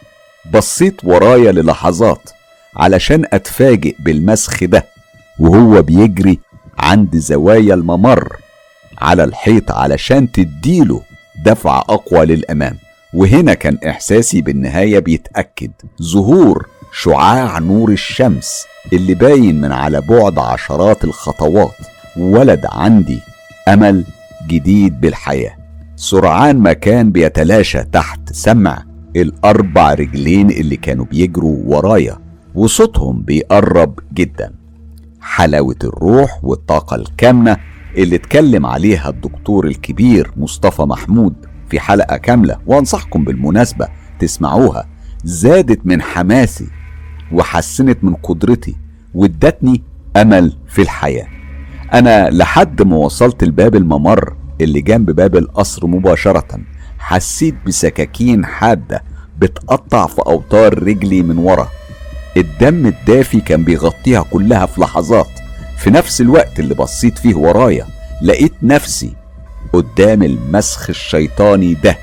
[0.54, 2.30] بصيت ورايا للحظات
[2.76, 4.86] علشان أتفاجئ بالمسخ ده
[5.40, 6.40] وهو بيجري
[6.80, 8.36] عند زوايا الممر
[8.98, 11.02] على الحيط علشان تديله
[11.46, 12.78] دفعة أقوى للأمام.
[13.14, 15.72] وهنا كان إحساسي بالنهاية بيتأكد.
[16.02, 21.76] ظهور شعاع نور الشمس اللي باين من على بعد عشرات الخطوات.
[22.18, 23.20] ولد عندي
[23.68, 24.06] أمل
[24.48, 25.58] جديد بالحياة.
[25.96, 28.84] سرعان ما كان بيتلاشى تحت سمع
[29.16, 32.18] الأربع رجلين اللي كانوا بيجروا ورايا
[32.56, 34.54] وصوتهم بيقرب جدا.
[35.22, 37.58] حلاوة الروح والطاقة الكامنة
[37.98, 41.34] اللي اتكلم عليها الدكتور الكبير مصطفى محمود
[41.70, 43.88] في حلقة كاملة وأنصحكم بالمناسبة
[44.20, 44.88] تسمعوها.
[45.24, 46.68] زادت من حماسي
[47.32, 48.76] وحسنت من قدرتي
[49.14, 49.84] وادتني
[50.18, 51.28] أمل في الحياة.
[51.94, 56.60] أنا لحد ما وصلت لباب الممر اللي جنب باب القصر مباشرة
[57.00, 59.04] حسيت بسكاكين حادة
[59.40, 61.68] بتقطع في أوتار رجلي من ورا.
[62.38, 65.28] الدم الدافي كان بيغطيها كلها في لحظات.
[65.78, 67.86] في نفس الوقت اللي بصيت فيه ورايا
[68.22, 69.14] لقيت نفسي
[69.74, 71.98] قدام المسخ الشيطاني ده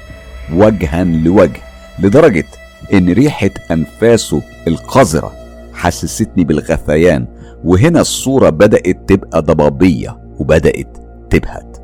[0.53, 1.61] وجها لوجه
[1.99, 2.45] لدرجة
[2.93, 5.33] إن ريحة أنفاسه القذرة
[5.75, 7.27] حسستني بالغثيان.
[7.65, 10.99] وهنا الصورة بدأت تبقى ضبابية وبدأت
[11.31, 11.77] تبهت.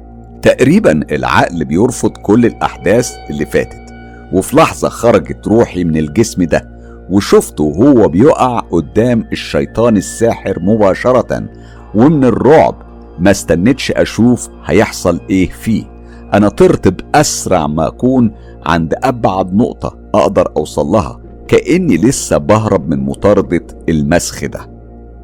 [0.43, 3.85] تقريبا العقل بيرفض كل الأحداث اللي فاتت
[4.33, 6.69] وفي لحظة خرجت روحي من الجسم ده
[7.11, 11.45] وشفته وهو بيقع قدام الشيطان الساحر مباشرة
[11.95, 12.75] ومن الرعب
[13.19, 15.85] ما استنتش أشوف هيحصل إيه فيه.
[16.35, 18.31] أنا طرت بأسرع ما أكون
[18.67, 24.74] عند أبعد نقطة أقدر أوصل لها كأني لسه بهرب من مطاردة المسخ ده.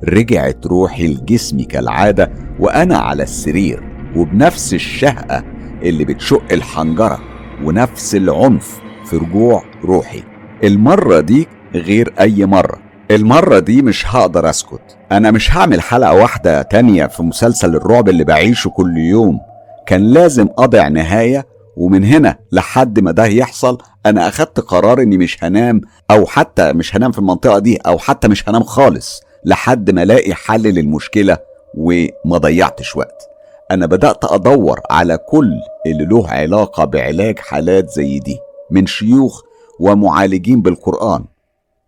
[0.04, 3.82] رجعت روحي لجسمي كالعادة وأنا على السرير
[4.16, 5.44] وبنفس الشهقة
[5.82, 7.20] اللي بتشق الحنجرة
[7.64, 10.22] ونفس العنف في رجوع روحي.
[10.64, 12.78] المرة دي غير أي مرة.
[13.10, 14.96] المرة دي مش هقدر أسكت.
[15.12, 19.40] أنا مش هعمل حلقة واحدة تانية في مسلسل الرعب اللي بعيشه كل يوم.
[19.86, 21.46] كان لازم أضع نهاية
[21.76, 25.80] ومن هنا لحد ما ده يحصل أنا أخدت قرار إني مش هنام
[26.10, 29.20] أو حتى مش هنام في المنطقة دي أو حتى مش هنام خالص.
[29.44, 31.38] لحد ما ألاقي حل للمشكلة
[31.74, 33.22] وما ضيعتش وقت.
[33.70, 35.52] أنا بدأت أدور على كل
[35.86, 38.38] اللي له علاقة بعلاج حالات زي دي
[38.70, 39.42] من شيوخ
[39.80, 41.24] ومعالجين بالقرآن.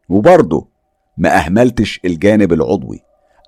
[0.09, 0.69] وبرضه
[1.19, 3.01] ما أهملتش الجانب العضوي.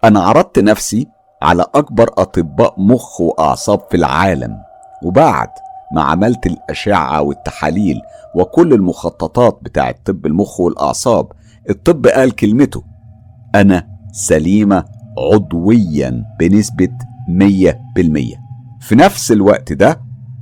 [0.05, 1.07] أنا عرضت نفسي
[1.43, 4.57] على أكبر أطباء مخ وأعصاب في العالم.
[5.05, 5.49] وبعد
[5.95, 8.01] ما عملت الأشعة والتحاليل
[8.35, 11.33] وكل المخططات بتاعة طب المخ والأعصاب
[11.71, 12.85] الطب قال كلمته
[13.55, 14.85] أنا سليمة
[15.19, 16.89] عضويا بنسبة
[17.29, 18.39] 100%
[18.81, 20.01] في نفس الوقت ده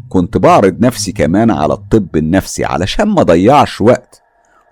[0.08, 4.22] كنت بعرض نفسي كمان على الطب النفسي علشان ما ضيعش وقت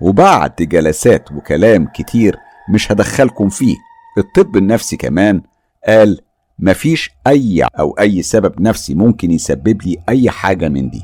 [0.01, 2.37] وبعد جلسات وكلام كتير
[2.75, 3.77] مش هدخلكم فيه.
[4.19, 5.43] الطب النفسي كمان
[5.87, 6.21] قال
[6.59, 11.03] مفيش أي أو أي سبب نفسي ممكن يسبب لي أي حاجة من دي.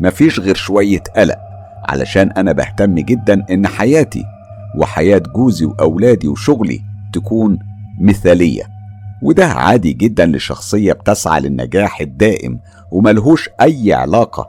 [0.00, 1.38] مفيش غير شوية قلق
[1.88, 4.24] علشان أنا بهتم جدا إن حياتي
[4.78, 7.58] وحياة جوزي وأولادي وشغلي تكون
[8.00, 8.62] مثالية
[9.22, 12.60] وده عادي جدا لشخصية بتسعى للنجاح الدائم
[12.92, 14.46] وملهوش أي علاقة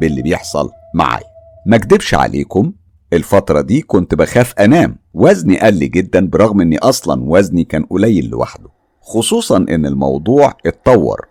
[0.00, 1.24] باللي بيحصل معايا.
[1.66, 2.72] ما اكدبش عليكم
[3.12, 4.96] الفترة دي كنت بخاف أنام.
[5.14, 8.68] وزني قل جدا برغم أني أصلا وزني كان قليل لوحده
[9.00, 11.26] خصوصا أن الموضوع اتطور.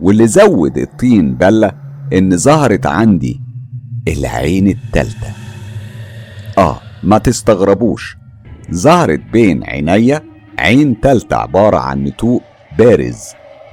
[0.00, 1.72] واللي زود الطين بلة
[2.12, 3.40] أن ظهرت عندي
[4.08, 5.32] العين التالتة.
[6.58, 8.16] آه ما تستغربوش.
[8.72, 10.22] ظهرت بين عينيا
[10.58, 12.42] عين تالتة عبارة عن نتوء
[12.78, 13.20] بارز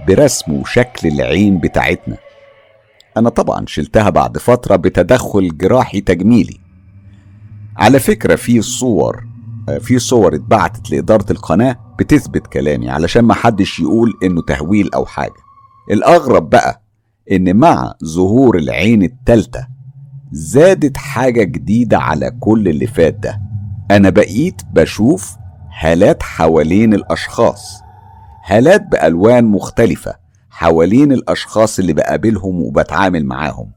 [0.07, 2.17] برسم وشكل العين بتاعتنا.
[3.17, 6.57] أنا طبعا شلتها بعد فترة بتدخل جراحي تجميلي.
[7.77, 9.23] على فكرة في صور
[9.79, 15.33] في صور اتبعتت لإدارة القناة بتثبت كلامي علشان ما حدش يقول إنه تهويل أو حاجة.
[15.91, 16.81] الأغرب بقى
[17.31, 19.67] إن مع ظهور العين التالتة
[20.31, 23.41] زادت حاجة جديدة على كل اللي فات ده.
[23.91, 25.35] أنا بقيت بشوف
[25.79, 27.81] هالات حوالين الأشخاص
[28.45, 30.15] هالات بألوان مختلفة
[30.49, 33.71] حوالين الأشخاص اللي بقابلهم وبتعامل معاهم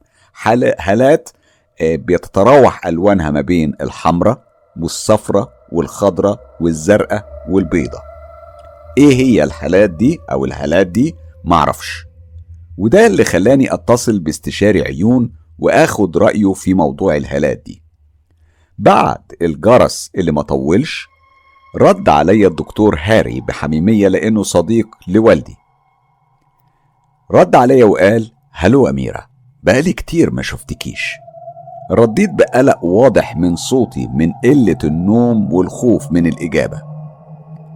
[0.79, 1.29] هالات
[1.81, 4.43] آه، بيتتراوح ألوانها ما بين الحمراء
[4.81, 7.99] والصفراء والخضراء والزرقاء والبيضة
[8.97, 12.05] إيه هي الحالات دي أو الهالات دي؟ معرفش.
[12.77, 17.84] وده اللي خلاني أتصل باستشاري عيون وآخد رأيه في موضوع الهالات دي.
[18.77, 21.07] بعد الجرس اللي ما طولش
[21.75, 25.55] رد عليا الدكتور هاري بحميمية لأنه صديق لوالدي.
[27.31, 29.27] رد عليا وقال هلو أميرة
[29.63, 31.13] بقالي كتير ما شفتكيش.
[31.91, 36.81] رديت بقلق واضح من صوتي من قلة النوم والخوف من الإجابة.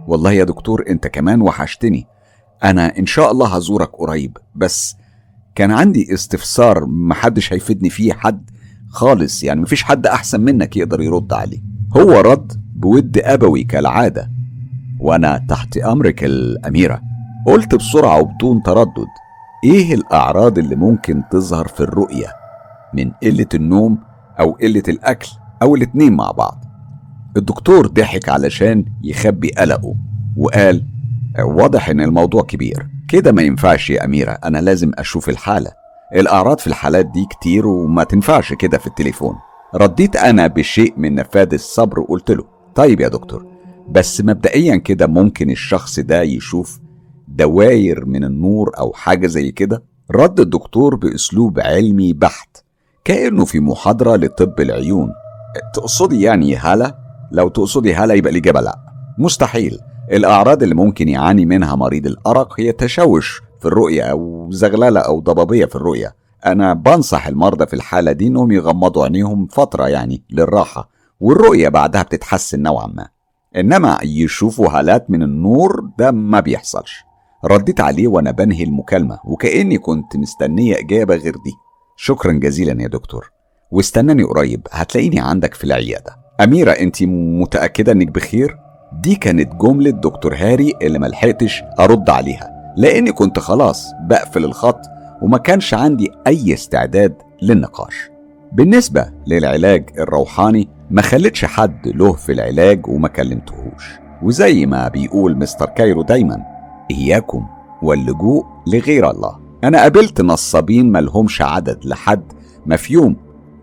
[0.06, 2.06] والله يا دكتور أنت كمان وحشتني.
[2.64, 4.96] أنا إن شاء الله هزورك قريب بس
[5.54, 8.50] كان عندي استفسار محدش هيفيدني فيه حد
[8.90, 11.60] خالص يعني مفيش حد أحسن منك يقدر يرد عليه.
[11.96, 14.30] هو رد بود أبوي كالعادة
[15.00, 17.00] وأنا تحت أمرك الأميرة.
[17.46, 19.06] قلت بسرعة وبدون تردد
[19.64, 22.26] إيه الأعراض اللي ممكن تظهر في الرؤية؟
[22.94, 23.98] من قلة النوم
[24.40, 25.28] أو قلة الأكل
[25.62, 26.64] أو الاتنين مع بعض.
[27.36, 29.94] الدكتور ضحك علشان يخبي قلقه
[30.36, 30.84] وقال
[31.38, 32.86] واضح إن الموضوع كبير.
[33.08, 35.79] كده ما ينفعش يا أميرة أنا لازم أشوف الحالة.
[36.14, 39.34] الأعراض في الحالات دي كتير وما تنفعش كده في التليفون.
[39.74, 42.44] رديت أنا بشيء من نفاذ الصبر وقلت له
[42.74, 43.46] طيب يا دكتور
[43.88, 46.80] بس مبدئيا كده ممكن الشخص ده يشوف
[47.28, 52.56] دواير من النور أو حاجة زي كده؟ رد الدكتور بأسلوب علمي بحت
[53.04, 55.10] كأنه في محاضرة لطب العيون.
[55.74, 56.98] تقصدي يعني هلا؟
[57.32, 58.78] لو تقصدي هلا يبقى الإجابة لأ.
[59.18, 59.78] مستحيل.
[60.12, 65.64] الأعراض اللي ممكن يعاني منها مريض الأرق هي تشوش في الرؤية أو زغللة أو ضبابية
[65.64, 66.14] في الرؤية.
[66.46, 70.88] أنا بنصح المرضى في الحالة دي إنهم يغمضوا عينيهم فترة يعني للراحة
[71.20, 73.08] والرؤية بعدها بتتحسن نوعا ما.
[73.56, 77.04] إنما يشوفوا هالات من النور ده ما بيحصلش.
[77.44, 81.52] رديت عليه وأنا بنهي المكالمة وكأني كنت مستنية إجابة غير دي.
[81.96, 83.30] شكرا جزيلا يا دكتور.
[83.70, 86.16] واستناني قريب هتلاقيني عندك في العيادة.
[86.40, 88.56] أميرة أنت متأكدة إنك بخير؟
[88.92, 92.59] دي كانت جملة دكتور هاري اللي ملحقتش أرد عليها.
[92.76, 94.80] لأني كنت خلاص بقفل الخط
[95.22, 98.10] وما كانش عندي أي استعداد للنقاش.
[98.52, 103.90] بالنسبة للعلاج الروحاني ما خلتش حد له في العلاج وما كلمتهوش.
[104.22, 106.42] وزي ما بيقول مستر كايرو دايما
[106.90, 107.46] إياكم
[107.82, 109.38] واللجوء لغير الله.
[109.64, 112.32] أنا قابلت نصابين ملهمش عدد لحد
[112.66, 113.16] ما في يوم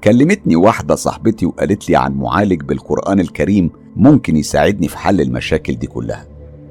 [0.03, 5.87] كلمتني واحدة صاحبتي وقالت لي عن معالج بالقرآن الكريم ممكن يساعدني في حل المشاكل دي
[5.87, 6.25] كلها.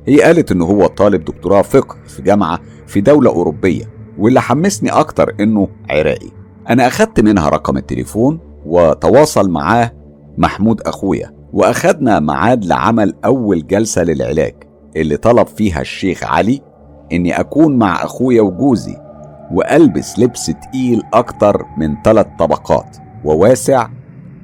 [0.07, 3.85] هي قالت إنه هو طالب دكتوراه فقه في جامعة في دولة أوروبية
[4.19, 6.31] واللي حمسني أكتر إنه عراقي.
[6.71, 9.93] أنا أخدت منها رقم التليفون وتواصل معاه
[10.39, 14.55] محمود أخويا وأخدنا ميعاد لعمل أول جلسة للعلاج
[14.97, 16.61] اللي طلب فيها الشيخ علي
[17.13, 18.97] إني أكون مع أخويا وجوزي
[19.53, 23.89] وألبس لبس تقيل أكتر من ثلاث طبقات وواسع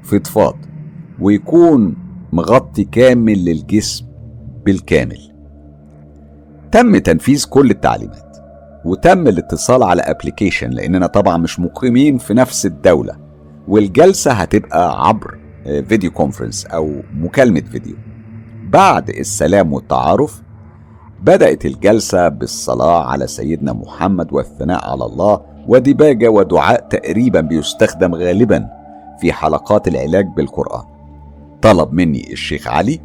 [0.02, 0.56] فضفاض
[1.20, 1.96] ويكون
[2.32, 4.06] مغطي كامل للجسم
[4.64, 5.32] بالكامل.
[6.73, 8.37] تم تنفيذ كل التعليمات
[8.85, 13.16] وتم الاتصال على ابلكيشن لأننا طبعا مش مقيمين في نفس الدولة
[13.68, 17.95] والجلسة هتبقى عبر فيديو كونفرنس أو مكالمة فيديو
[18.68, 20.43] بعد السلام والتعارف
[21.23, 28.68] بدأت الجلسة بالصلاة على سيدنا محمد والثناء على الله ودباجه ودعاء تقريبا بيستخدم غالبا
[29.20, 30.85] في حلقات العلاج بالقرآن.
[31.62, 33.01] طلب مني الشيخ علي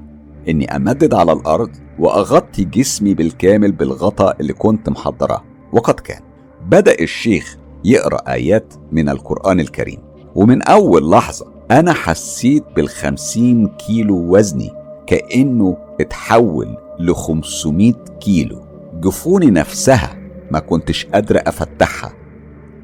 [0.50, 1.70] إني أمدد على الأرض
[2.00, 5.44] وأغطي جسمي بالكامل بالغطاء اللي كنت محضراه.
[5.74, 6.22] وقد كان
[6.66, 10.00] بدأ الشيخ يقرأ آيات من القرآن الكريم
[10.36, 14.72] ومن أول لحظة أنا حسيت بالخمسين كيلو وزني
[15.08, 18.62] كأنه اتحول ل 500 كيلو.
[18.94, 20.18] جفوني نفسها
[20.52, 22.14] ما كنتش قادرة أفتحها.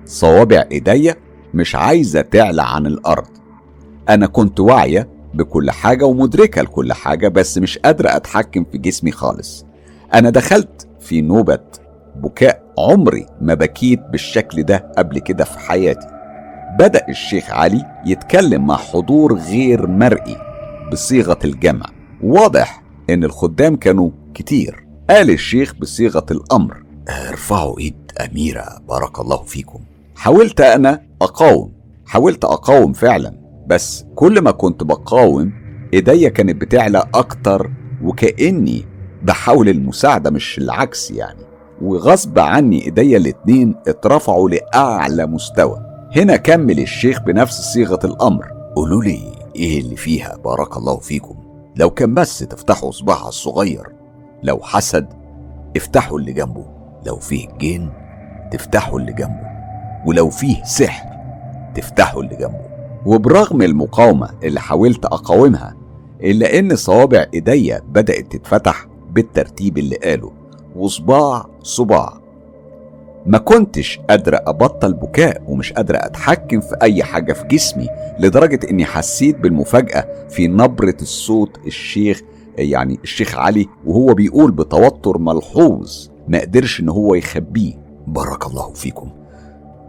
[0.05, 1.15] صوابع إيديا
[1.53, 3.27] مش عايزة تعلى عن الأرض.
[4.09, 9.65] أنا كنت واعية بكل حاجة ومدركة لكل حاجة بس مش قادرة أتحكم في جسمي خالص.
[10.13, 11.59] أنا دخلت في نوبة
[12.15, 16.07] بكاء عمري ما بكيت بالشكل ده قبل كده في حياتي.
[16.79, 20.37] بدأ الشيخ علي يتكلم مع حضور غير مرئي
[20.91, 21.85] بصيغة الجمع.
[22.23, 24.85] واضح إن الخدام كانوا كتير.
[25.09, 26.83] قال الشيخ بصيغة الأمر.
[27.29, 29.79] ارفعوا إيد أميرة بارك الله فيكم.
[30.15, 31.71] حاولت أنا أقاوم.
[32.05, 33.42] حاولت أقاوم فعلا.
[33.67, 35.53] بس كل ما كنت بقاوم
[35.93, 37.71] إيديا كانت بتعلى أكتر
[38.03, 38.85] وكأني
[39.23, 41.43] بحاول المساعدة مش العكس يعني.
[41.81, 45.79] وغصب عني إيديا الاتنين اترفعوا لأعلى مستوى.
[46.15, 48.47] هنا كمل الشيخ بنفس صيغة الأمر.
[48.75, 49.19] قولوا لي
[49.55, 51.35] إيه اللي فيها؟ بارك الله فيكم.
[51.75, 53.87] لو كان بس تفتحوا صباعها الصغير
[54.43, 55.07] لو حسد
[55.77, 56.65] افتحوا اللي جنبه.
[57.05, 57.89] لو فيه جن
[58.51, 59.47] تفتحوا اللي جنبه.
[60.05, 61.09] ولو فيه سحر
[61.75, 62.72] تفتحوا اللي جنبه.
[63.05, 65.75] وبرغم المقاومة اللي حاولت أقاومها
[66.23, 70.31] إلا إن صوابع إيديا بدأت تتفتح بالترتيب اللي قاله.
[70.75, 72.23] وصباع صباع.
[73.25, 77.87] ما كنتش قادرة أبطل بكاء ومش قادرة أتحكم في أي حاجة في جسمي
[78.19, 82.21] لدرجة إني حسيت بالمفاجأة في نبرة الصوت الشيخ
[82.57, 87.73] يعني الشيخ علي وهو بيقول بتوتر ملحوظ ما قدرش إن هو يخبيه.
[88.07, 89.09] بارك الله فيكم.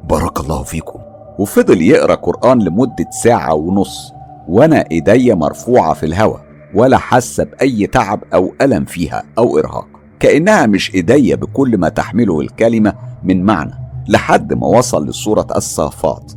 [0.04, 1.13] بارك الله فيكم.
[1.38, 4.12] وفضل يقرأ قرآن لمدة ساعة ونص
[4.48, 6.38] وأنا إيديا مرفوعة في الهوا
[6.74, 9.86] ولا حاسة بأي تعب أو ألم فيها أو إرهاق.
[10.20, 13.74] كأنها مش إيديا بكل ما تحمله الكلمة من معنى
[14.08, 16.32] لحد ما وصل لسورة الصافات.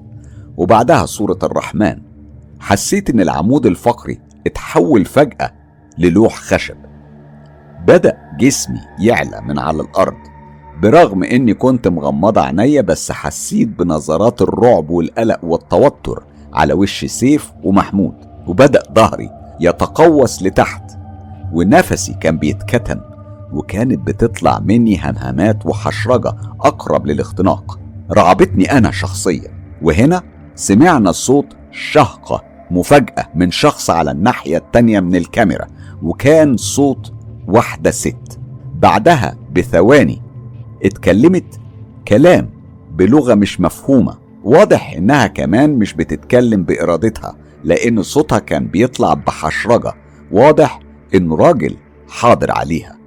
[0.57, 2.01] وبعدها سورة الرحمن.
[2.59, 5.51] حسيت إن العمود الفقري اتحول فجأة
[5.97, 6.77] للوح خشب.
[7.87, 10.36] بدأ جسمي يعلى من على الأرض.
[10.81, 16.23] برغم إني كنت مغمضة عينيا بس حسيت بنظرات الرعب والقلق والتوتر
[16.53, 18.13] على وش سيف ومحمود
[18.47, 20.91] وبدأ ظهري يتقوس لتحت
[21.53, 22.99] ونفسي كان بيتكتم
[23.51, 27.79] وكانت بتطلع مني همهمات وحشرجة أقرب للاختناق.
[28.11, 29.51] رعبتني أنا شخصيا.
[29.81, 30.21] وهنا
[30.55, 35.67] سمعنا صوت شهقة مفاجأة من شخص على الناحية التانية من الكاميرا
[36.01, 37.13] وكان صوت
[37.47, 38.39] واحدة ست.
[38.75, 40.21] بعدها بثواني
[40.85, 41.59] اتكلمت
[42.07, 42.49] كلام
[42.91, 44.17] بلغة مش مفهومة.
[44.43, 49.93] واضح إنها كمان مش بتتكلم بإرادتها لأن صوتها كان بيطلع بحشرجة.
[50.31, 50.79] واضح
[51.15, 51.75] انه راجل
[52.09, 52.97] حاضر عليها.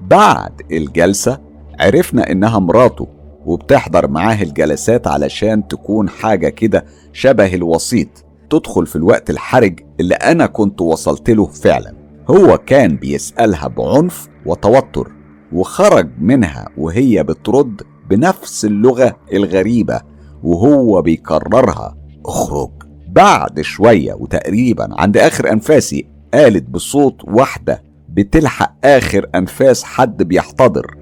[0.00, 1.40] بعد الجلسة
[1.80, 3.08] عرفنا إنها مراته
[3.46, 8.08] وبتحضر معاه الجلسات علشان تكون حاجة كده شبه الوسيط.
[8.50, 11.94] تدخل في الوقت الحرج اللي أنا كنت وصلت له فعلا.
[12.30, 15.12] هو كان بيسألها بعنف وتوتر.
[15.54, 20.00] وخرج منها وهي بترد بنفس اللغة الغريبة
[20.42, 21.96] وهو بيكررها.
[22.26, 22.70] اخرج.
[23.08, 30.96] بعد شوية وتقريبا عند آخر أنفاسي قالت بصوت واحدة بتلحق آخر أنفاس حد بيحتضر.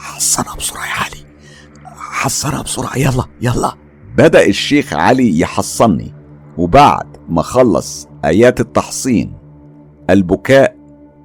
[0.00, 1.26] حصنها بسرعة يا علي.
[1.96, 2.98] حصنها بسرعة.
[2.98, 3.72] يلا يلا.
[4.16, 6.14] بدأ الشيخ علي يحصني
[6.58, 9.32] وبعد ما خلص آيات التحصين
[10.10, 10.76] البكاء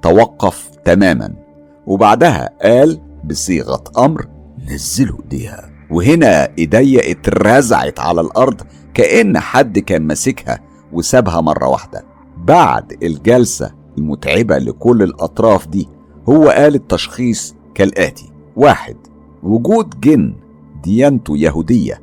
[0.02, 1.41] توقف تماما.
[1.86, 4.26] وبعدها قال بصيغة أمر
[4.72, 5.70] نزلوا إيديها.
[5.90, 8.60] وهنا إيديا اترزعت على الأرض
[8.94, 10.60] كأن حد كان ماسكها
[10.92, 12.04] وسابها مرة واحدة.
[12.36, 15.88] بعد الجلسة المتعبة لكل الأطراف دي
[16.28, 18.32] هو قال التشخيص كالآتي.
[18.56, 18.96] واحد
[19.42, 20.34] وجود جن
[20.82, 22.02] ديانته يهودية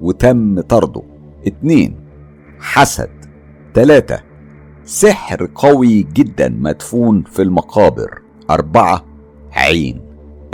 [0.00, 1.02] وتم طرده.
[1.46, 1.96] اتنين
[2.60, 3.10] حسد.
[3.74, 4.20] تلاتة
[4.84, 8.22] سحر قوي جدا مدفون في المقابر.
[8.50, 9.04] أربعة
[9.52, 10.00] عين.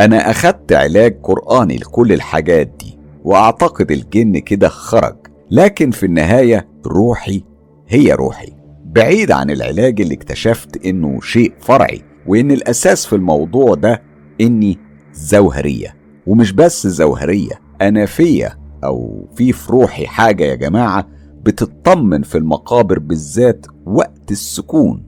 [0.01, 5.17] أنا أخدت علاج قرآني لكل الحاجات دي وأعتقد الجن كده خرج.
[5.51, 7.43] لكن في النهاية روحي
[7.89, 8.53] هي روحي.
[8.85, 14.03] بعيد عن العلاج اللي اكتشفت إنه شيء فرعي وإن الأساس في الموضوع ده
[14.41, 14.79] إني
[15.13, 15.97] زوهرية.
[16.27, 21.07] ومش بس زوهرية أنا فيا أو في في روحي حاجة يا جماعة
[21.43, 25.03] بتطمن في المقابر بالذات وقت السكون.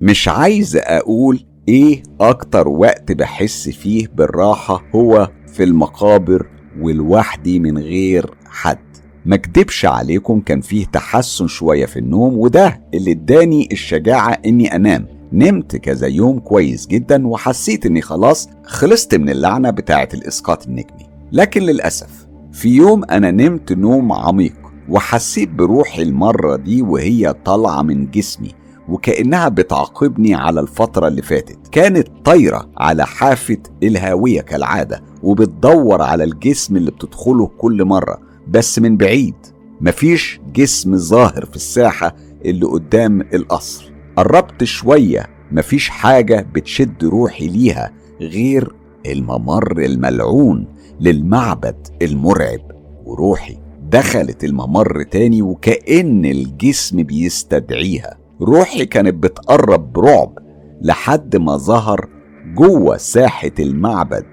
[0.00, 6.46] مش عايز أقول إيه أكتر وقت بحس فيه بالراحة هو في المقابر
[6.80, 8.78] ولوحدي من غير حد؟
[9.26, 15.06] ما اكدبش عليكم كان فيه تحسن شوية في النوم وده اللي اداني الشجاعة إني أنام.
[15.32, 21.06] نمت كذا يوم كويس جدا وحسيت إني خلاص خلصت من اللعنة بتاعة الإسقاط النجمي.
[21.32, 24.54] لكن للأسف في يوم أنا نمت نوم عميق
[24.88, 28.59] وحسيت بروحي المرة دي وهي طالعة من جسمي.
[28.90, 31.58] وكأنها بتعاقبني على الفترة اللي فاتت.
[31.72, 38.18] كانت طايرة على حافة الهاوية كالعادة وبتدور على الجسم اللي بتدخله كل مرة
[38.48, 39.34] بس من بعيد.
[39.80, 42.14] مفيش جسم ظاهر في الساحة
[42.44, 43.92] اللي قدام القصر.
[44.16, 48.74] قربت شوية مفيش حاجة بتشد روحي ليها غير
[49.06, 50.66] الممر الملعون
[51.00, 52.60] للمعبد المرعب
[53.04, 58.19] وروحي دخلت الممر تاني وكأن الجسم بيستدعيها.
[58.42, 60.38] روحي كانت بتقرب برعب
[60.82, 62.08] لحد ما ظهر
[62.54, 64.26] جوه ساحة المعبد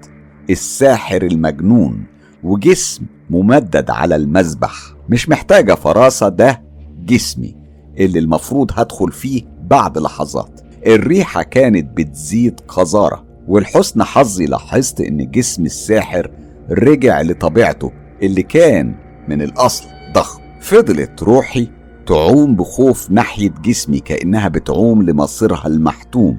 [0.50, 2.04] الساحر المجنون
[2.42, 4.72] وجسم ممدد على المذبح.
[5.08, 6.62] مش محتاجة فراسة ده
[7.04, 7.56] جسمي
[7.98, 10.60] اللي المفروض هدخل فيه بعد لحظات.
[10.86, 16.30] الريحة كانت بتزيد قذارة والحسن حظي لاحظت إن جسم الساحر
[16.70, 17.92] رجع لطبيعته
[18.22, 18.94] اللي كان
[19.28, 19.84] من الأصل
[20.14, 20.42] ضخم.
[20.60, 21.68] فضلت روحي
[22.08, 26.38] تعوم بخوف ناحية جسمي كأنها بتعوم لمصيرها المحتوم.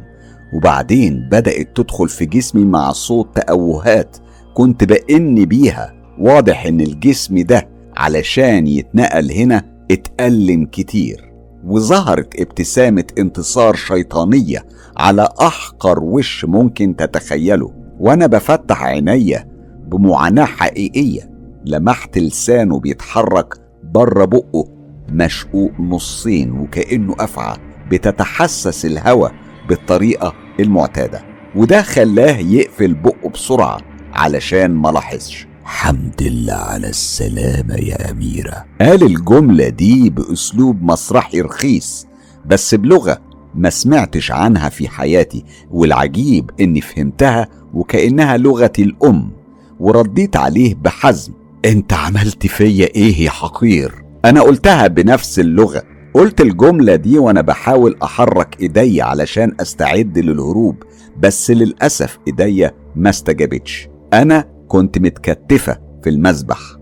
[0.54, 4.18] وبعدين بدأت تدخل في جسمي مع صوت تأوهات
[4.54, 5.94] كنت بإن بيها.
[6.20, 7.68] واضح إن الجسم ده
[7.98, 11.34] علشان يتنقل هنا اتألم كتير.
[11.66, 14.66] وظهرت ابتسامة انتصار شيطانية
[14.98, 17.72] على أحقر وش ممكن تتخيله.
[18.00, 19.48] وأنا بفتح عينيا
[19.88, 21.30] بمعاناة حقيقية.
[21.66, 23.54] لمحت لسانه بيتحرك
[23.84, 24.79] بره بقه.
[25.12, 27.58] مشقوق نصين وكأنه أفعى
[27.92, 29.34] بتتحسس الهواء
[29.70, 31.22] بالطريقة المعتادة
[31.56, 33.78] وده خلاه يقفل بقه بسرعة
[34.14, 35.48] علشان ما لاحظش.
[35.64, 38.66] حمد لله على السلامة يا أميرة.
[38.82, 42.08] قال الجملة دي بأسلوب مسرحي رخيص
[42.46, 43.22] بس بلغة
[43.56, 49.32] ما سمعتش عنها في حياتي والعجيب إني فهمتها وكأنها لغتي الأم
[49.80, 51.34] ورديت عليه بحزم.
[51.66, 55.84] أنت عملت فيا إيه يا حقير؟ أنا قلتها بنفس اللغة.
[56.14, 60.84] قلت الجملة دي وأنا بحاول أحرك إيدي علشان أستعد للهروب
[61.20, 63.90] بس للأسف إيديا ما استجابتش.
[64.14, 66.60] أنا كنت متكتفة في المسبح.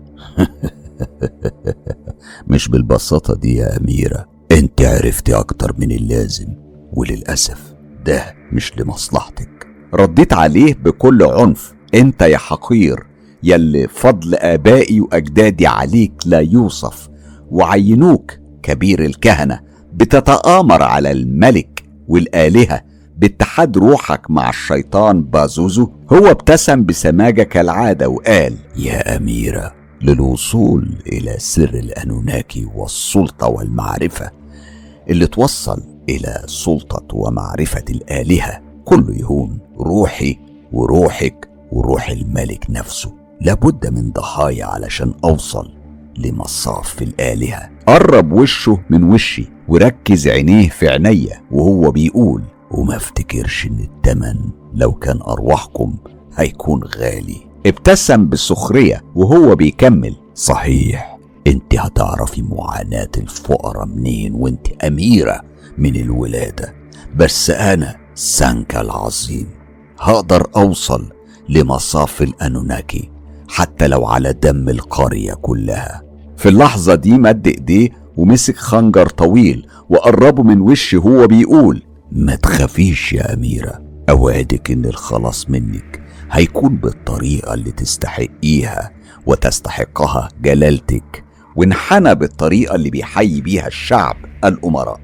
[2.48, 4.26] مش بالبساطة دي يا أميرة.
[4.52, 6.48] أنت عرفتي أكتر من اللازم
[6.92, 7.74] وللأسف
[8.06, 9.66] ده مش لمصلحتك.
[9.94, 11.74] رديت عليه بكل عنف.
[11.94, 13.06] أنت يا حقير
[13.42, 17.07] يلي فضل آبائي وأجدادي عليك لا يوصف.
[17.50, 19.60] وعينوك كبير الكهنة
[19.94, 22.82] بتتآمر على الملك والآلهة
[23.18, 25.90] باتحاد روحك مع الشيطان بازوزو.
[26.12, 34.30] هو ابتسم بسماجة كالعادة وقال يا أميرة للوصول إلى سر الأنوناكي والسلطة والمعرفة
[35.10, 38.60] اللي توصل إلى سلطة ومعرفة الآلهة.
[38.84, 40.38] كله يهون روحي
[40.72, 43.12] وروحك وروح الملك نفسه.
[43.40, 45.77] لابد من ضحايا علشان أوصل
[46.18, 47.70] لمصاف الآلهة.
[47.86, 54.36] قرب وشه من وشي وركز عينيه في عينيا وهو بيقول وما افتكرش إن التمن
[54.74, 55.94] لو كان أرواحكم
[56.36, 57.36] هيكون غالي.
[57.66, 60.16] ابتسم بسخرية وهو بيكمل.
[60.34, 65.40] صحيح أنت هتعرفي معاناة الفقراء منين وأنت أميرة
[65.78, 66.74] من الولادة.
[67.16, 69.46] بس أنا سانكا العظيم
[70.00, 71.12] هقدر أوصل
[71.48, 73.10] لمصاف الأنوناكي
[73.48, 76.02] حتى لو على دم القرية كلها.
[76.38, 81.82] في اللحظة دي مد إيديه ومسك خنجر طويل وقربه من وشي وهو بيقول
[82.12, 88.90] ما تخافيش يا أميرة أوعدك إن الخلاص منك هيكون بالطريقة اللي تستحقيها
[89.26, 91.24] وتستحقها جلالتك
[91.56, 95.00] وانحنى بالطريقة اللي بيحيي بيها الشعب الأمراء.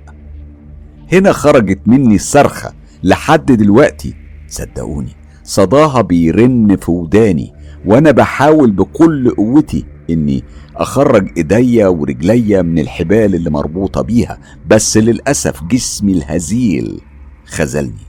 [1.13, 2.73] هنا خرجت مني صرخة
[3.03, 4.15] لحد دلوقتي.
[4.49, 7.53] صدقوني صداها بيرن في وداني
[7.87, 10.45] وأنا بحاول بكل قوتي إني
[10.77, 17.01] أخرج إيديا ورجليا من الحبال اللي مربوطة بيها بس للأسف جسمي الهزيل
[17.47, 18.05] خذلني.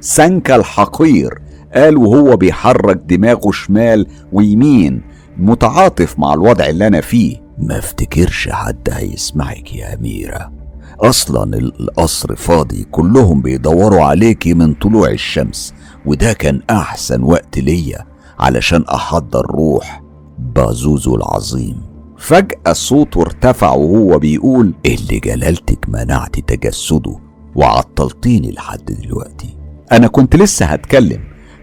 [0.00, 1.38] سانكا الحقير
[1.74, 5.02] قال وهو بيحرك دماغه شمال ويمين
[5.36, 7.36] متعاطف مع الوضع اللي أنا فيه.
[7.58, 10.52] ما افتكرش حد هيسمعك يا أميرة.
[11.00, 15.74] أصلا القصر فاضي كلهم بيدوروا عليكي من طلوع الشمس
[16.06, 18.06] وده كان أحسن وقت ليا
[18.38, 20.02] علشان أحضر روح.
[20.38, 21.76] بازوزو العظيم.
[22.18, 27.16] فجأة صوته ارتفع وهو بيقول اللي جلالتك منعت تجسده
[27.56, 29.56] وعطلتيني لحد دلوقتي؟
[29.92, 31.20] أنا كنت لسه هتكلم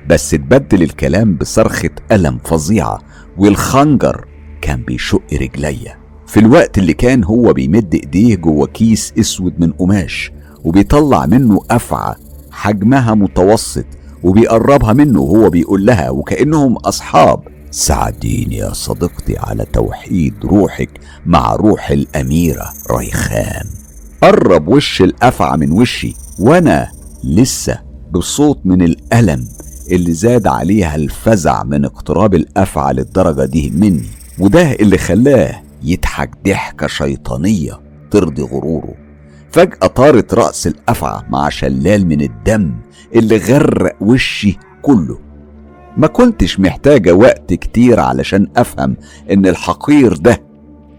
[0.10, 3.00] بس اتبدل الكلام بصرخة ألم فظيعة
[3.38, 4.26] والخنجر
[4.62, 5.98] كان بيشق رجليا.
[6.28, 10.32] في الوقت اللي كان هو بيمد إيديه جوه كيس أسود من قماش
[10.64, 12.16] وبيطلع منه أفعى
[12.52, 13.86] حجمها متوسط
[14.24, 20.90] وبيقربها منه وهو بيقول لها وكأنهم أصحاب ساعديني يا صديقتي على توحيد روحك
[21.26, 23.66] مع روح الأميرة ريخان.
[24.22, 26.92] قرب وش الأفعى من وشي وأنا
[27.24, 27.80] لسه
[28.12, 29.48] بصوت من الألم
[29.92, 34.10] اللي زاد عليها الفزع من اقتراب الأفعى للدرجة دي مني
[34.40, 37.80] وده اللي خلاه يضحك ضحكة شيطانية
[38.12, 38.94] ترضي غروره.
[39.52, 42.76] فجأة طارت رأس الأفعى مع شلال من الدم
[43.16, 45.25] اللي غرق وشي كله.
[45.98, 48.98] ما كنتش محتاجة وقت كتير علشان أفهم
[49.32, 50.42] إن الحقير ده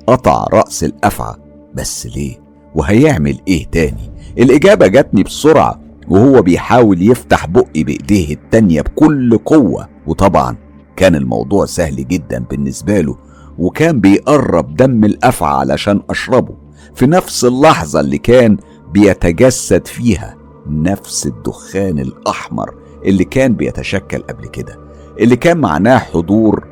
[0.07, 1.35] قطع رأس الأفعى
[1.75, 2.37] بس ليه؟
[2.75, 10.57] وهيعمل إيه تاني؟ الإجابة جاتني بسرعة وهو بيحاول يفتح بقي بإيديه التانية بكل قوة وطبعا
[10.97, 13.17] كان الموضوع سهل جدا بالنسبة له
[13.59, 16.55] وكان بيقرب دم الأفعى علشان أشربه
[16.95, 18.57] في نفس اللحظة اللي كان
[18.93, 20.37] بيتجسد فيها
[20.67, 22.75] نفس الدخان الأحمر
[23.05, 24.86] اللي كان بيتشكل قبل كده
[25.21, 26.67] اللي كان معناه حضور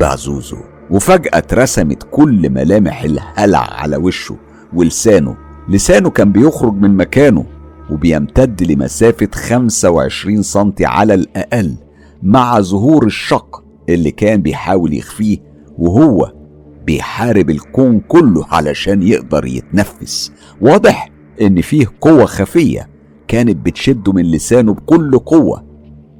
[0.00, 0.56] بعزوزو
[0.90, 4.36] وفجأة اترسمت كل ملامح الهلع على وشه
[4.74, 5.36] ولسانه.
[5.68, 7.44] لسانه كان بيخرج من مكانه
[7.90, 11.74] وبيمتد لمسافة 25 سنتي على الأقل
[12.22, 15.38] مع ظهور الشق اللي كان بيحاول يخفيه
[15.78, 16.32] وهو
[16.86, 20.32] بيحارب الكون كله علشان يقدر يتنفس.
[20.60, 22.88] واضح إن فيه قوة خفية
[23.28, 25.64] كانت بتشده من لسانه بكل قوة.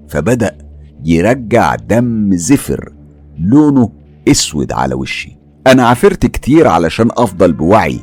[0.09, 0.62] فبدأ
[1.05, 2.93] يرجع دم زفر
[3.39, 3.93] لونه
[4.29, 5.39] أسود على وشي.
[5.67, 8.01] أنا عافرت كتير علشان أفضل بوعي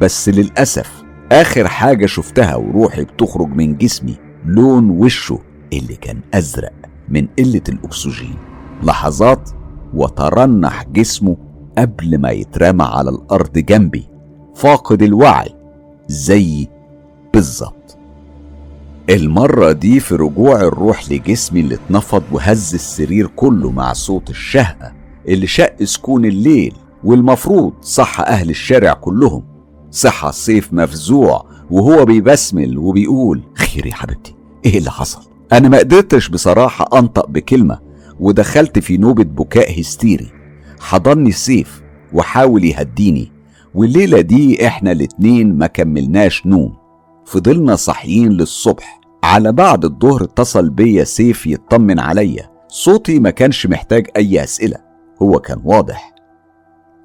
[0.00, 5.38] بس للأسف آخر حاجة شفتها وروحي بتخرج من جسمي لون وشه
[5.72, 6.72] اللي كان أزرق
[7.08, 8.36] من قلة الأكسجين.
[8.82, 9.50] لحظات
[9.94, 11.36] وترنح جسمه
[11.78, 14.08] قبل ما يترمى على الأرض جنبي.
[14.54, 15.54] فاقد الوعي
[16.08, 16.68] زي
[17.34, 17.81] بالظبط.
[19.10, 24.92] المرة دي في رجوع الروح لجسمي اللي اتنفض وهز السرير كله مع صوت الشهقة
[25.28, 26.74] اللي شق سكون الليل
[27.04, 29.42] والمفروض صح أهل الشارع كلهم.
[29.90, 34.34] صحى السيف مفزوع وهو بيبسمل وبيقول خير يا حبيبتي
[34.64, 35.20] إيه اللي حصل؟
[35.52, 37.78] أنا ما قدرتش بصراحة أنطق بكلمة
[38.20, 40.30] ودخلت في نوبة بكاء هستيري.
[40.80, 43.32] حضني السيف وحاول يهديني
[43.74, 46.74] والليلة دي إحنا الاتنين ما كملناش نوم.
[47.26, 49.00] فضلنا صاحيين للصبح.
[49.24, 52.50] على بعد الظهر اتصل بيا سيف يطمن عليا.
[52.68, 54.76] صوتي ما كانش محتاج أي أسئلة.
[55.22, 56.12] هو كان واضح.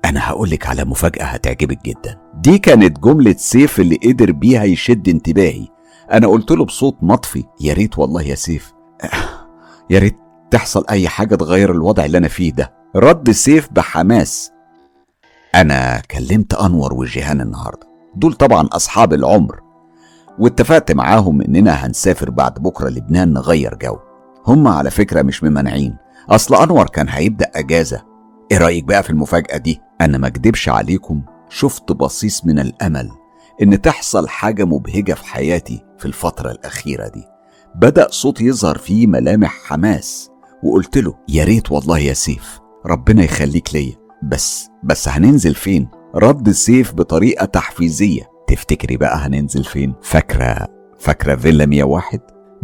[0.06, 2.18] أنا هقولك على مفاجأة هتعجبك جدا.
[2.34, 5.68] دي كانت جملة سيف اللي قدر بيها يشد انتباهي.
[6.12, 8.74] أنا قلت له بصوت مطفي يا ريت والله يا سيف.
[9.90, 10.18] يا ريت
[10.52, 12.74] تحصل أي حاجة تغير الوضع اللي أنا فيه ده.
[12.96, 14.52] رد سيف بحماس.
[15.56, 17.88] أنا كلمت أنور وجيهان النهاردة.
[18.16, 19.67] دول طبعا أصحاب العمر.
[20.40, 23.98] واتفقت معاهم إننا هنسافر بعد بكرة لبنان نغير جو.
[24.48, 25.96] هم على فكرة مش ممانعين
[26.30, 28.04] أصل أنور كان هيبدأ أجازة.
[28.52, 33.10] إيه رأيك بقى في المفاجأة دي؟ أنا ما أكدبش عليكم شفت بصيص من الأمل
[33.62, 37.24] إن تحصل حاجة مبهجة في حياتي في الفترة الأخيرة دي.
[37.76, 40.30] بدأ صوت يظهر فيه ملامح حماس
[40.64, 43.94] وقلت له يا ريت والله يا سيف ربنا يخليك ليا.
[44.24, 48.37] بس بس هننزل فين؟ رد سيف بطريقة تحفيزية.
[48.48, 50.68] تفتكري بقى هننزل فين؟ فاكرة
[51.00, 52.20] فاكرة فيلا 101؟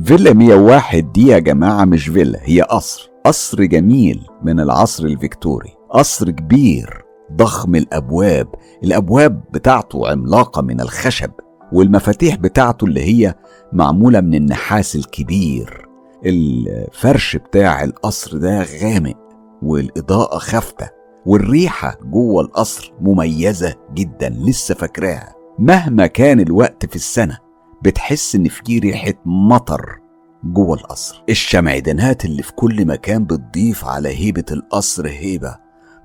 [0.05, 3.09] فيلا 101 دي يا جماعة مش فيلا هي قصر.
[3.25, 5.69] قصر جميل من العصر الفيكتوري.
[5.89, 7.03] قصر كبير
[7.33, 8.47] ضخم الأبواب.
[8.83, 11.31] الأبواب بتاعته عملاقة من الخشب
[11.73, 13.35] والمفاتيح بتاعته اللي هي
[13.73, 15.87] معمولة من النحاس الكبير.
[16.25, 19.17] الفرش بتاع القصر ده غامق
[19.61, 20.89] والإضاءة خافتة
[21.25, 25.33] والريحة جوه القصر مميزة جدا لسه فاكراها.
[25.59, 27.37] مهما كان الوقت في السنة
[27.81, 29.99] بتحس إن في ريحة مطر
[30.43, 31.23] جوه القصر.
[31.29, 35.55] الشمعدانات اللي في كل مكان بتضيف على هيبة القصر هيبة.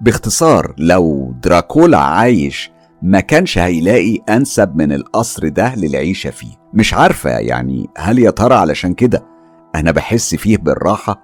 [0.00, 2.70] باختصار لو دراكولا عايش
[3.02, 6.52] ما كانش هيلاقي أنسب من القصر ده للعيشة فيه.
[6.74, 9.26] مش عارفة يعني هل يا ترى علشان كده
[9.74, 11.22] أنا بحس فيه بالراحة؟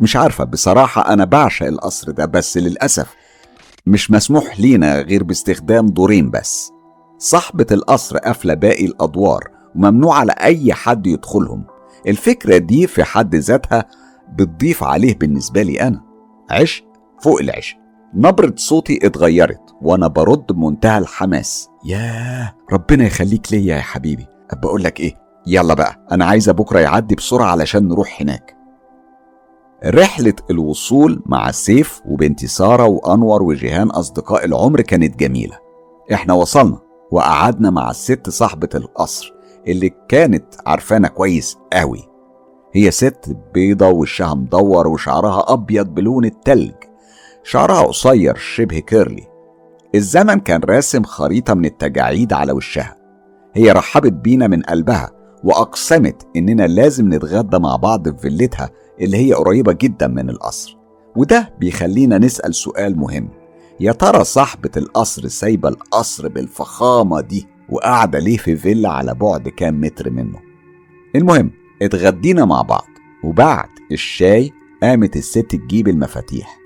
[0.00, 3.14] مش عارفة بصراحة أنا بعشق القصر ده بس للأسف
[3.86, 6.70] مش مسموح لينا غير باستخدام دورين بس.
[7.24, 9.44] صاحبة القصر قافلة باقي الأدوار
[9.74, 11.64] وممنوع على أي حد يدخلهم.
[12.06, 13.84] الفكرة دي في حد ذاتها
[14.32, 16.02] بتضيف عليه بالنسبة لي أنا.
[16.50, 16.84] عشق
[17.22, 17.76] فوق العشق.
[18.14, 21.68] نبرة صوتي اتغيرت وأنا برد بمنتهى الحماس.
[21.84, 24.26] ياه ربنا يخليك ليا يا حبيبي.
[24.62, 25.14] بقول لك إيه؟
[25.46, 28.56] يلا بقى أنا عايزة بكرة يعدي بسرعة علشان نروح هناك.
[29.84, 35.58] رحلة الوصول مع سيف وبنتي سارة وأنور وجيهان أصدقاء العمر كانت جميلة.
[36.12, 36.83] إحنا وصلنا.
[37.10, 39.34] وقعدنا مع الست صاحبة القصر
[39.68, 42.02] اللي كانت عارفانا كويس قوي.
[42.72, 46.74] هي ست بيضة وشها مدور وشعرها أبيض بلون التلج.
[47.42, 49.26] شعرها قصير شبه curly.
[49.94, 52.96] الزمن كان راسم خريطة من التجاعيد على وشها.
[53.54, 55.10] هي رحبت بينا من قلبها
[55.44, 58.70] وأقسمت إننا لازم نتغدى مع بعض في فيلتها
[59.00, 60.76] اللي هي قريبة جدا من القصر.
[61.16, 63.30] وده بيخلينا نسأل سؤال مهم.
[63.80, 69.80] يا ترى صاحبة القصر سايبة القصر بالفخامة دي وقاعدة ليه في فيلا على بعد كام
[69.80, 70.40] متر منه؟
[71.16, 71.50] المهم
[71.82, 72.86] اتغدينا مع بعض
[73.24, 74.52] وبعد الشاي
[74.82, 76.58] قامت الست تجيب المفاتيح.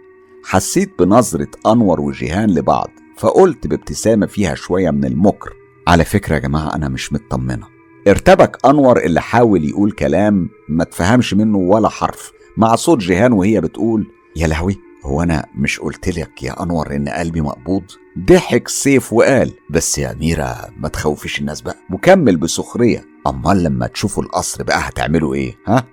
[0.44, 5.52] حسيت بنظرة أنور وجيهان لبعض فقلت بابتسامة فيها شوية من المكر.
[5.88, 7.66] على فكرة يا جماعة أنا مش مطمنة.
[8.08, 13.60] ارتبك أنور اللي حاول يقول كلام ما تفهمش منه ولا حرف مع صوت جيهان وهي
[13.60, 14.06] بتقول
[14.36, 14.87] يا لهوي!
[15.04, 17.82] هو أنا مش قلت لك يا أنور إن قلبي مقبوض؟
[18.18, 19.52] ضحك سيف وقال.
[19.70, 21.76] بس يا أميرة ما تخوفيش الناس بقى.
[21.92, 23.04] وكمل بسخرية.
[23.26, 25.84] أمال لما تشوفوا القصر بقى هتعملوا إيه ها؟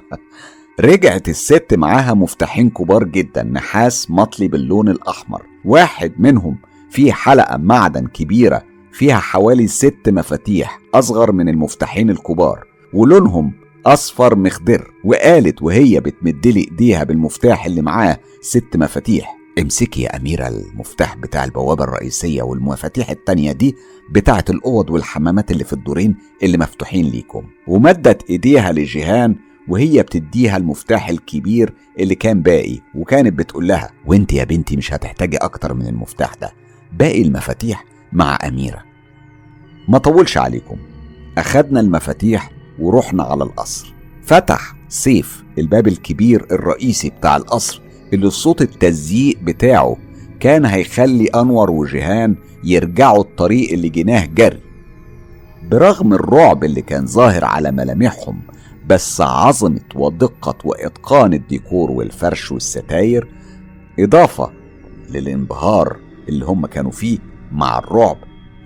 [0.80, 5.42] رجعت الست معاها مفتاحين كبار جدا نحاس مطلي باللون الأحمر.
[5.64, 6.58] واحد منهم
[6.90, 8.62] فيه حلقة معدن كبيرة
[8.92, 12.64] فيها حوالي ست مفاتيح أصغر من المفتاحين الكبار.
[12.94, 19.36] ولونهم أصفر مخضر وقالت وهي بتمدلي إيديها بالمفتاح اللي معاه ست مفاتيح.
[19.60, 23.76] امسكي يا أميرة المفتاح بتاع البوابة الرئيسية والمفاتيح التانية دي
[24.10, 27.42] بتاعة الأوض والحمامات اللي في الدورين اللي مفتوحين ليكم.
[27.66, 29.36] ومدت إيديها لجيهان
[29.68, 35.36] وهي بتديها المفتاح الكبير اللي كان باقي وكانت بتقول لها وأنت يا بنتي مش هتحتاجي
[35.36, 36.52] أكتر من المفتاح ده
[36.92, 38.82] باقي المفاتيح مع أميرة.
[39.88, 40.76] ما طولش عليكم.
[41.38, 42.50] أخدنا المفاتيح
[42.80, 43.94] ورحنا على القصر.
[44.24, 47.80] فتح سيف الباب الكبير الرئيسي بتاع القصر
[48.12, 49.96] اللي صوت التزييق بتاعه
[50.40, 54.60] كان هيخلي أنور وجيهان يرجعوا الطريق اللي جيناه جري.
[55.70, 58.40] برغم الرعب اللي كان ظاهر على ملامحهم
[58.86, 63.28] بس عظمة ودقة وإتقان الديكور والفرش والستاير
[63.98, 64.50] إضافة
[65.10, 65.96] للانبهار
[66.28, 67.18] اللي هم كانوا فيه
[67.52, 68.16] مع الرعب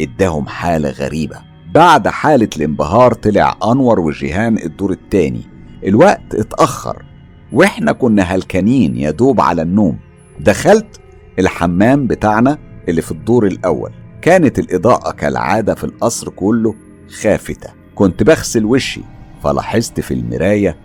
[0.01, 1.54] اداهم حالة غريبة.
[1.75, 5.41] بعد حالة الانبهار طلع أنور وجيهان الدور التاني.
[5.87, 7.03] الوقت اتأخر
[7.53, 9.99] وإحنا كنا هلكانين يا دوب على النوم.
[10.41, 11.01] دخلت
[11.39, 13.91] الحمام بتاعنا اللي في الدور الأول.
[14.23, 16.75] كانت الإضاءة كالعادة في القصر كله
[17.21, 17.71] خافتة.
[17.95, 19.01] كنت بغسل وشي
[19.45, 20.77] فلاحظت في المراية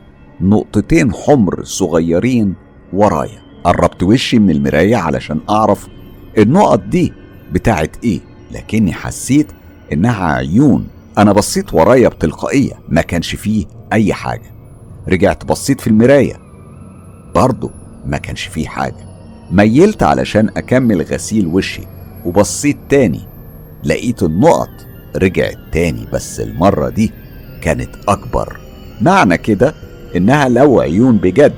[0.42, 2.54] نقطتين حمر صغيرين
[2.94, 3.42] ورايا.
[3.64, 5.88] قربت وشي من المراية علشان أعرف
[6.38, 7.14] النقط دي
[7.52, 8.20] بتاعت إيه
[8.52, 9.48] لكني حسيت
[9.94, 10.88] إنها عيون.
[11.18, 14.52] أنا بصيت ورايا بتلقائية ما كانش فيه أي حاجة.
[15.08, 16.40] رجعت بصيت في المراية.
[17.36, 17.72] برضه
[18.06, 19.10] ما كانش فيه حاجة.
[19.52, 21.82] ميلت علشان أكمل غسيل وشي
[22.26, 23.22] وبصيت تاني.
[23.84, 24.70] لقيت النقط
[25.16, 27.12] رجعت تاني بس المرة دي
[27.62, 28.60] كانت أكبر.
[29.02, 29.74] معنى كده
[30.16, 31.56] إنها لو عيون بجد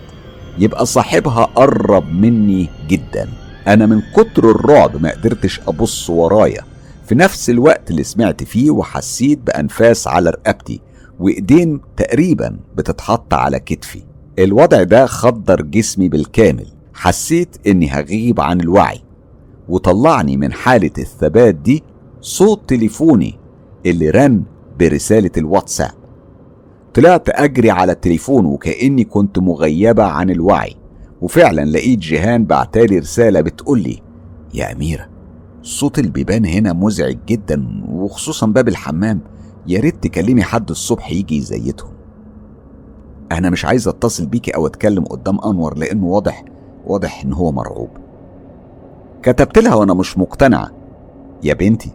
[0.57, 3.29] يبقى صاحبها قرب مني جدا.
[3.67, 6.61] أنا من كتر الرعب ما قدرتش أبص ورايا.
[7.11, 10.81] في نفس الوقت اللي سمعت فيه وحسيت بأنفاس على رقبتي
[11.19, 14.03] وإيدين تقريبا بتتحط على كتفي.
[14.39, 16.67] الوضع ده خدر جسمي بالكامل.
[16.93, 19.01] حسيت إني هغيب عن الوعي.
[19.69, 21.83] وطلعني من حالة الثبات دي
[22.21, 23.39] صوت تليفوني
[23.85, 24.43] اللي رن
[24.79, 25.91] برسالة الواتساب.
[26.93, 30.75] طلعت أجري على التليفون وكأني كنت مغيبة عن الوعي.
[31.21, 34.01] وفعلا لقيت جيهان بعتالي رسالة بتقولي
[34.53, 35.10] يا أميرة
[35.63, 39.19] صوت البيبان هنا مزعج جدا وخصوصا باب الحمام.
[39.67, 41.91] يا ريت تكلمي حد الصبح يجي يزيتهم.
[43.31, 46.45] أنا مش عايز أتصل بيكي أو أتكلم قدام أنور لأنه واضح
[46.87, 47.89] واضح إن هو مرعوب.
[49.23, 50.71] كتبت لها وأنا مش مقتنعة.
[51.43, 51.91] يا بنتي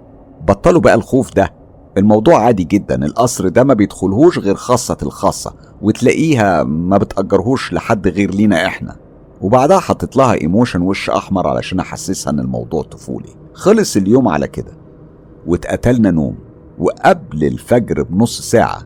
[0.48, 1.52] بطلوا بقى الخوف ده.
[1.98, 8.34] الموضوع عادي جدا القصر ده ما بيدخلهوش غير خاصة الخاصة وتلاقيها ما بتأجرهوش لحد غير
[8.34, 8.96] لينا إحنا.
[9.40, 13.45] وبعدها حطيت لها ايموشن وش أحمر علشان أحسسها إن الموضوع طفولي.
[13.56, 14.72] خلص اليوم على كده.
[15.46, 16.38] واتقتلنا نوم.
[16.78, 18.82] وقبل الفجر بنص ساعة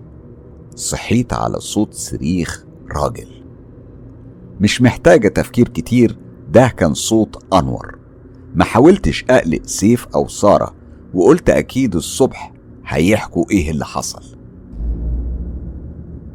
[0.76, 2.64] صحيت على صوت صريخ
[2.96, 3.28] راجل.
[4.60, 6.18] مش محتاجة تفكير كتير
[6.52, 7.98] ده كان صوت أنور.
[8.54, 10.74] ما حاولتش أقلق سيف أو سارة
[11.14, 12.52] وقلت أكيد الصبح
[12.86, 14.22] هيحكوا إيه اللي حصل.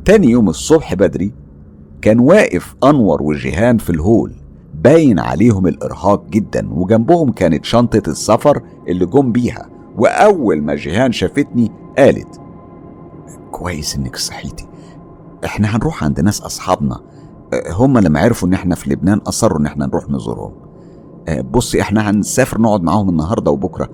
[0.06, 1.34] تاني يوم الصبح بدري
[2.02, 4.36] كان واقف أنور وجيهان في الهول.
[4.86, 11.72] باين عليهم الإرهاق جدا وجنبهم كانت شنطة السفر اللي جم بيها وأول ما جيهان شافتني
[11.98, 12.41] قالت
[13.52, 14.68] كويس إنك صحيتي.
[15.45, 17.02] إحنا هنروح عند ناس أصحابنا.
[17.70, 20.53] هم لما عرفوا إن إحنا في لبنان أصروا إن إحنا نروح نزورهم.
[21.52, 23.90] بصي إحنا هنسافر نقعد معاهم النهاردة وبكرة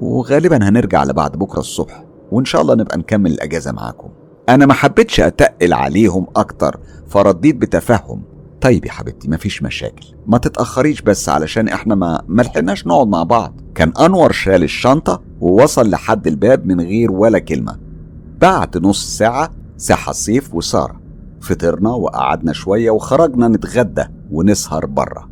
[0.00, 4.08] وغالبا هنرجع لبعد بكرة الصبح وإن شاء الله نبقى نكمل الأجازة معاكم.
[4.48, 8.22] أنا ما حبيتش أتقل عليهم أكتر فرديت بتفهم.
[8.60, 10.06] طيب يا حبيبتي مفيش مشاكل.
[10.26, 13.60] ما تتأخريش بس علشان إحنا ما ملحقناش نقعد مع بعض.
[13.74, 17.78] كان أنور شال الشنطة ووصل لحد الباب من غير ولا كلمة.
[18.40, 21.00] بعد نص ساعة صحى سيف وسارة.
[21.40, 25.28] فطرنا وقعدنا شوية وخرجنا نتغدى ونسهر بره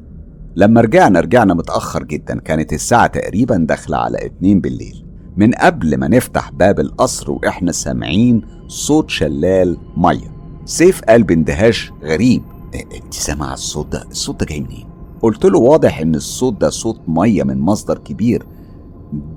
[0.57, 2.41] لما رجعنا رجعنا متأخر جدا.
[2.41, 5.05] كانت الساعة تقريبا داخلة على اتنين بالليل.
[5.37, 10.37] من قبل ما نفتح باب القصر وإحنا سامعين صوت شلال مية.
[10.65, 12.43] سيف قال باندهاش غريب.
[12.81, 14.87] انت سامع الصوت ده؟ الصوت ده جاي منين؟
[15.23, 18.47] قلت له واضح إن الصوت ده صوت مية من مصدر كبير.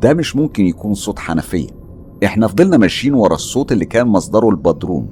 [0.02, 1.68] ده مش ممكن يكون صوت حنفية.
[2.24, 5.08] إحنا فضلنا ماشيين ورا الصوت اللي كان مصدره البدروم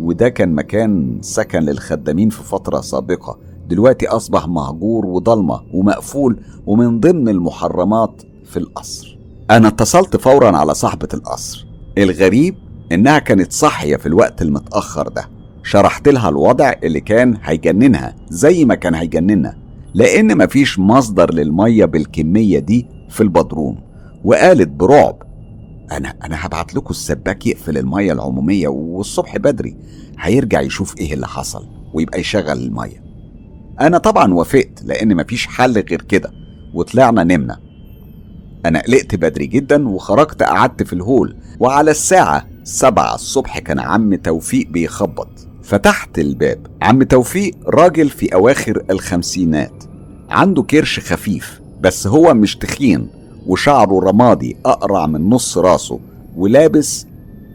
[0.00, 3.38] وده كان مكان سكن للخدامين في فترة سابقة.
[3.68, 9.18] دلوقتي أصبح مهجور وضلمة ومقفول ومن ضمن المحرمات في القصر.
[9.50, 11.66] أنا اتصلت فورا على صاحبة القصر.
[11.98, 12.54] الغريب
[12.92, 15.33] إنها كانت صاحية في الوقت المتأخر ده.
[15.64, 19.56] شرحت لها الوضع اللي كان هيجننها زي ما كان هيجننا
[19.94, 23.78] لأن مفيش مصدر للمية بالكمية دي في البدروم.
[24.24, 25.22] وقالت برعب
[25.92, 29.76] أنا أنا هبعت لكم السباك يقفل المية العمومية والصبح بدري
[30.18, 33.04] هيرجع يشوف إيه اللي حصل ويبقى يشغل المية.
[33.80, 36.30] أنا طبعا وافقت لأن مفيش حل غير كده
[36.74, 37.58] وطلعنا نمنا.
[38.66, 44.68] أنا قلقت بدري جدا وخرجت قعدت في الهول وعلى الساعة سبعة الصبح كان عم توفيق
[44.68, 45.43] بيخبط.
[45.64, 46.58] فتحت الباب.
[46.82, 49.84] عم توفيق راجل في أواخر الخمسينات.
[50.30, 53.08] عنده كرش خفيف بس هو مش تخين
[53.46, 56.00] وشعره رمادي أقرع من نص راسه
[56.36, 57.06] ولابس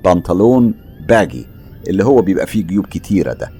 [0.06, 0.74] بنطلون
[1.08, 1.46] باجي
[1.88, 3.52] اللي هو بيبقى فيه جيوب كتيرة ده.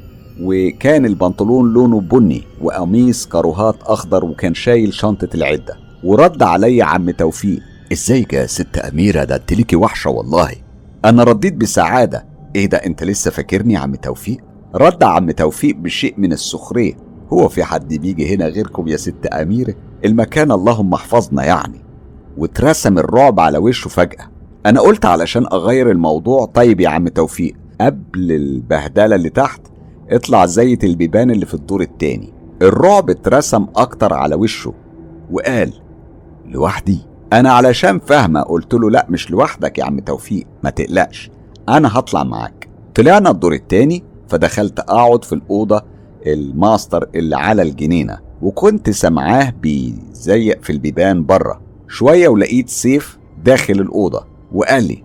[0.42, 5.76] وكان البنطلون لونه بني وقميص كاروهات أخضر وكان شايل شنطة العدة.
[6.04, 7.60] ورد علي عم توفيق
[7.94, 10.52] ازيك يا ست أميرة ده أنت ليكي وحشة والله.
[11.06, 14.38] أنا رديت بسعادة إيه ده أنت لسه فاكرني عم توفيق؟
[14.76, 16.94] رد عم توفيق بشيء من السخرية.
[17.34, 21.82] هو في حد بيجي هنا غيركم يا ست أميرة؟ المكان اللهم احفظنا يعني.
[22.38, 24.28] واترسم الرعب على وشه فجأة.
[24.66, 26.46] أنا قلت علشان أغير الموضوع.
[26.46, 29.62] طيب يا عم توفيق قبل البهدلة اللي تحت
[30.10, 32.34] اطلع زيت البيبان اللي في الدور التاني.
[32.62, 34.74] الرعب اترسم أكتر على وشه
[35.32, 35.74] وقال
[36.46, 37.00] لوحدي.
[37.34, 41.32] أنا علشان فاهمة قلت له لا مش لوحدك يا عم توفيق ما تقلقش.
[41.78, 42.70] أنا هطلع معاك.
[42.96, 45.82] طلعنا الدور التاني فدخلت أقعد في الأوضة
[46.28, 51.62] الماستر اللي على الجنينة وكنت سامعاه بيزيق في البيبان بره.
[51.88, 55.04] شوية ولقيت سيف داخل الأوضة وقال لي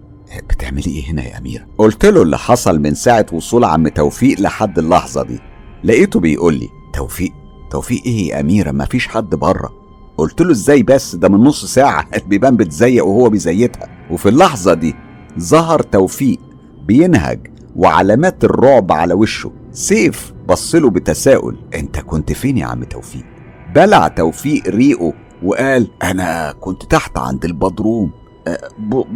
[0.50, 4.78] بتعملي إيه هنا يا اميره قلت له اللي حصل من ساعة وصول عم توفيق لحد
[4.78, 5.40] اللحظة دي.
[5.84, 7.32] لقيته بيقول لي توفيق
[7.70, 9.72] توفيق إيه يا أميرة؟ مفيش حد بره.
[10.16, 14.94] قلت له إزاي بس؟ ده من نص ساعة البيبان بتزيق وهو بيزيتها وفي اللحظة دي
[15.38, 16.38] ظهر توفيق
[16.86, 17.46] بينهج
[17.76, 19.52] وعلامات الرعب على وشه.
[19.72, 23.24] سيف بصله بتساؤل أنت كنت فين يا عم توفيق؟
[23.74, 25.12] بلع توفيق ريقه
[25.42, 28.10] وقال أنا كنت تحت عند البدروم.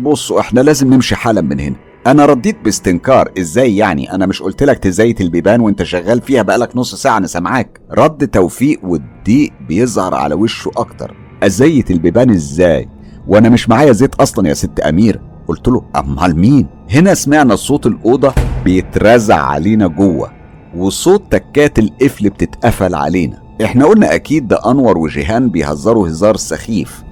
[0.02, 1.76] بصوا إحنا لازم نمشي حالا من هنا.
[2.06, 6.76] أنا رديت باستنكار إزاي يعني؟ أنا مش قلت لك تزيت البيبان وأنت شغال فيها بقالك
[6.76, 7.80] نص ساعة أنا سامعاك.
[7.90, 11.16] رد توفيق والضيق بيظهر على وشه أكتر.
[11.42, 12.88] ازيت البيبان إزاي؟
[13.26, 15.20] وأنا مش معايا زيت أصلا يا ست أمير.
[15.48, 18.34] قلت له أمال مين؟ هنا سمعنا صوت الأوضة
[18.64, 20.30] بيترزع علينا جوه
[20.76, 23.42] وصوت تكات القفل بتتقفل علينا.
[23.64, 27.02] إحنا قلنا أكيد ده أنور وجيهان بيهزروا هزار سخيف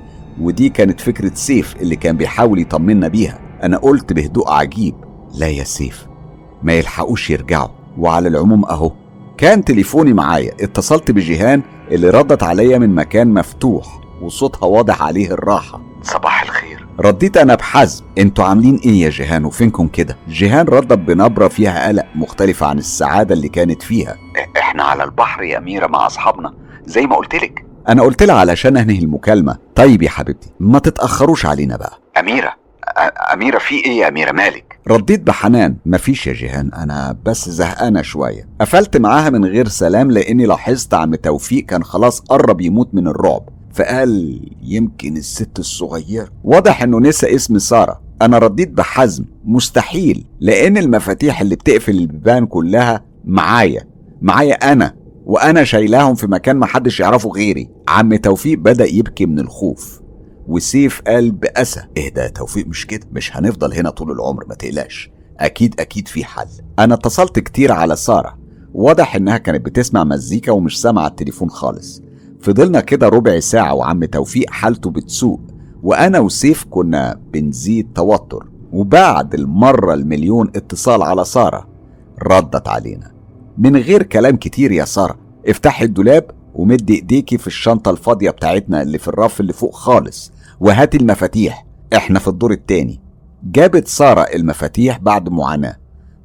[0.40, 3.38] ودي كانت فكرة سيف اللي كان بيحاول يطمنا بيها.
[3.62, 4.94] أنا قلت بهدوء عجيب
[5.34, 6.06] لا يا سيف
[6.62, 7.68] ما يلحقوش يرجعوا
[7.98, 8.92] وعلى العموم أهو.
[9.38, 15.80] كان تليفوني معايا اتصلت بجيهان اللي ردت عليا من مكان مفتوح وصوتها واضح عليه الراحة.
[16.02, 16.85] صباح الخير.
[17.01, 18.05] رديت أنا بحزم.
[18.18, 23.35] أنتوا عاملين إيه يا جيهان؟ وفينكم كده؟ جيهان ردت بنبرة فيها قلق مختلفة عن السعادة
[23.35, 24.16] اللي كانت فيها.
[24.59, 26.55] إحنا على البحر يا أميرة مع أصحابنا.
[26.86, 29.56] زي ما قلتلك أنا قلت لها علشان أنهي المكالمة.
[29.74, 31.98] طيب يا حبيبتي ما تتأخروش علينا بقى.
[32.18, 32.48] أميرة.
[32.86, 35.77] أ- أميرة في إيه يا أميرة مالك؟ رديت بحنان.
[35.86, 38.48] مفيش يا جيهان أنا بس زهقانة شوية.
[38.60, 43.48] قفلت معاها من غير سلام لأني لاحظت عم توفيق كان خلاص قرب يموت من الرعب.
[43.76, 46.28] فقال يمكن الست الصغيرة.
[46.44, 48.00] واضح إنه نسى اسم سارة.
[48.22, 49.24] أنا رديت بحزم.
[49.44, 50.26] مستحيل.
[50.40, 53.86] لأن المفاتيح اللي بتقفل البيبان كلها معايا.
[54.22, 54.94] معايا أنا.
[55.26, 57.68] وأنا شايلاهم في مكان محدش يعرفه غيري.
[57.88, 60.00] عم توفيق بدأ يبكي من الخوف.
[60.48, 61.80] وسيف قال بأسى.
[61.98, 65.10] اهدى يا توفيق؟ مش كده؟ مش هنفضل هنا طول العمر ما تقلقش.
[65.40, 66.48] أكيد أكيد في حل.
[66.78, 68.38] أنا اتصلت كتير على سارة.
[68.74, 72.02] واضح إنها كانت بتسمع مزيكا ومش سامعة التليفون خالص.
[72.40, 75.40] فضلنا كده ربع ساعة وعم توفيق حالته بتسوء
[75.82, 81.68] وأنا وسيف كنا بنزيد توتر وبعد المرة المليون اتصال على سارة
[82.22, 83.10] ردت علينا.
[83.58, 85.18] من غير كلام كتير يا سارة
[85.48, 90.96] افتحي الدولاب ومد إيديكي في الشنطة الفاضية بتاعتنا اللي في الرف اللي فوق خالص وهاتي
[90.96, 91.66] المفاتيح.
[91.96, 93.00] إحنا في الدور التاني.
[93.44, 95.76] جابت سارة المفاتيح بعد معاناة.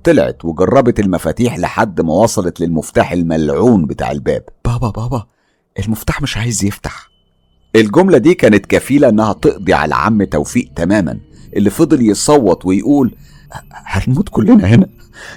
[0.03, 4.43] طلعت وجربت المفاتيح لحد ما وصلت للمفتاح الملعون بتاع الباب.
[4.65, 5.25] بابا بابا
[5.79, 7.09] المفتاح مش عايز يفتح.
[7.75, 11.19] الجملة دي كانت كفيلة إنها تقضي على عم توفيق تماما
[11.55, 13.15] اللي فضل يصوت ويقول
[13.73, 14.87] هنموت كلنا هنا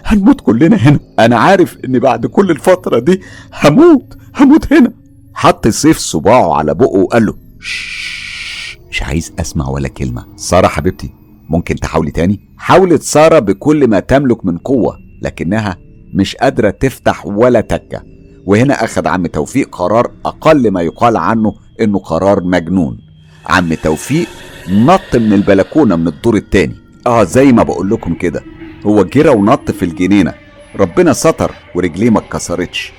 [0.04, 1.00] هنموت كلنا هنا.
[1.18, 3.20] أنا عارف إن بعد كل الفترة دي
[3.64, 4.92] هموت هموت هنا.
[5.34, 10.26] حط سيف صباعه على بقه وقال له "شش، مش عايز أسمع ولا كلمة.
[10.36, 11.10] سارة حبيبتي
[11.48, 15.76] ممكن تحاولي تاني؟ حاولت سارة بكل ما تملك من قوة لكنها
[16.14, 18.13] مش قادرة تفتح ولا تكة.
[18.46, 22.98] وهنا أخذ عم توفيق قرار أقل ما يقال عنه إنه قرار مجنون.
[23.46, 24.28] عم توفيق
[24.68, 26.74] نط من البلكونة من الدور التاني.
[27.06, 28.42] آه زي ما بقول لكم كده.
[28.86, 30.34] هو جرى ونط في الجنينة.
[30.76, 32.92] ربنا ستر ورجليه ما اتكسرتش.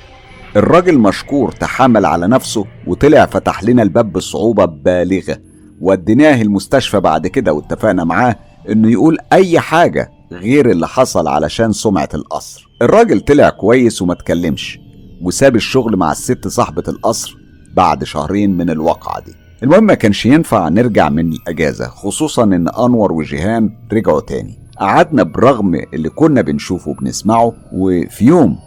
[0.56, 5.38] الراجل مشكور تحمل على نفسه وطلع فتح لنا الباب بصعوبة بالغة.
[5.82, 8.36] وديناه المستشفى بعد كده واتفقنا معاه
[8.70, 12.70] إنه يقول أي حاجة غير اللي حصل علشان سمعة القصر.
[12.82, 14.80] الراجل طلع كويس وما اتكلمش.
[15.22, 17.38] وساب الشغل مع الست صاحبة القصر
[17.74, 19.34] بعد شهرين من الواقعة دي.
[19.64, 24.58] المهم ما كانش ينفع نرجع من الأجازة خصوصا إن أنور وجيهان رجعوا تاني.
[24.80, 28.58] قعدنا برغم اللي كنا بنشوفه وبنسمعه وفي يوم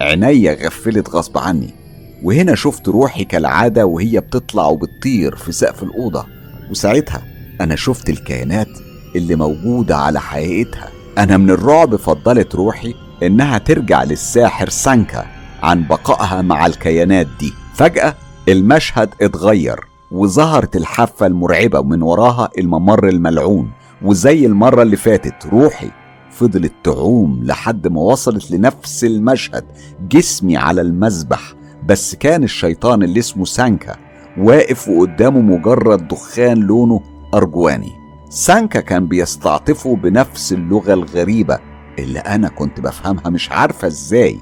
[0.00, 1.74] عينيا غفلت غصب عني.
[2.22, 6.26] وهنا شفت روحي كالعادة وهي بتطلع وبتطير في سقف الأوضة.
[6.70, 7.22] وساعتها
[7.60, 8.68] أنا شفت الكائنات
[9.16, 10.88] اللي موجودة على حقيقتها.
[11.18, 15.37] أنا من الرعب فضلت روحي إنها ترجع للساحر سانكا.
[15.62, 17.52] عن بقائها مع الكيانات دي.
[17.74, 18.14] فجأة
[18.48, 19.80] المشهد اتغير
[20.10, 23.70] وظهرت الحافة المرعبة ومن وراها الممر الملعون.
[24.02, 25.90] وزي المرة اللي فاتت روحي
[26.30, 29.64] فضلت تعوم لحد ما وصلت لنفس المشهد
[30.10, 31.40] جسمي على المذبح.
[31.86, 33.96] بس كان الشيطان اللي اسمه سانكا
[34.38, 37.00] واقف وقدامه مجرد دخان لونه
[37.34, 37.92] أرجواني.
[38.30, 41.58] سانكا كان بيستعطفه بنفس اللغة الغريبة
[41.98, 44.40] اللي أنا كنت بفهمها مش عارفة إزاي.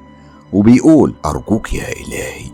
[0.57, 2.51] وبيقول أرجوك يا إلهي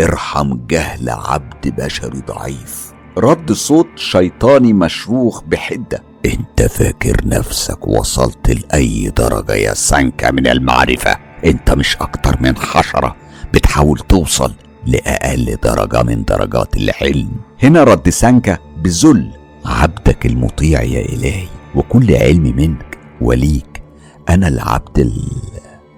[0.00, 2.92] ارحم جهل عبد بشري ضعيف.
[3.18, 6.02] رد صوت شيطاني مشروخ بحدة.
[6.26, 13.16] إنت فاكر نفسك وصلت لأي درجة يا سانكا من المعرفة؟ إنت مش أكتر من حشرة
[13.54, 14.52] بتحاول توصل
[14.86, 17.30] لأقل درجة من درجات العلم.
[17.62, 19.30] هنا رد سانكا بذل
[19.64, 23.82] عبدك المطيع يا إلهي وكل علم منك وليك
[24.28, 25.22] أنا العبد ال...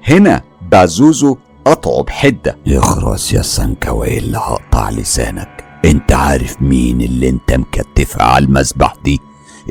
[0.04, 0.42] هنا
[0.74, 5.64] بازوزو قطعه بحدة يخرس يا سانكا وإلا هقطع لسانك.
[5.84, 9.20] أنت عارف مين اللي أنت مكتفها على المذبح دي؟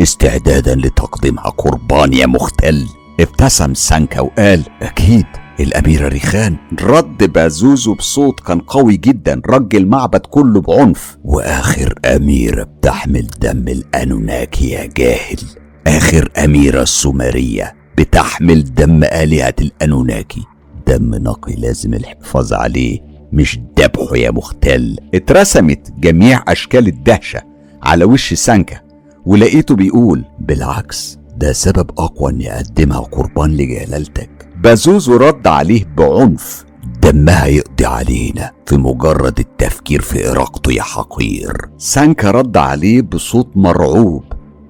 [0.01, 2.87] استعدادا لتقديمها قربان يا مختل.
[3.19, 5.25] ابتسم سانكا وقال أكيد.
[5.59, 6.57] الأميرة ريخان.
[6.81, 11.17] رد بازوزو بصوت كان قوي جدا رج المعبد كله بعنف.
[11.23, 15.39] وآخر أميرة بتحمل دم الأنوناكي يا جاهل.
[15.87, 20.43] آخر أميرة السومرية بتحمل دم آلهة الأنوناكي.
[20.87, 22.99] دم نقي لازم الحفاظ عليه.
[23.33, 24.97] مش ذبحه يا مختل.
[25.13, 27.41] اترسمت جميع أشكال الدهشة
[27.83, 28.79] على وش سانكا
[29.25, 34.29] ولقيته بيقول بالعكس ده سبب أقوى إني أقدمها قربان لجلالتك.
[34.63, 36.65] بازوزو رد عليه بعنف
[37.01, 41.57] دمها يقضي علينا في مجرد التفكير في إراقته يا حقير.
[41.77, 44.23] سانكا رد عليه بصوت مرعوب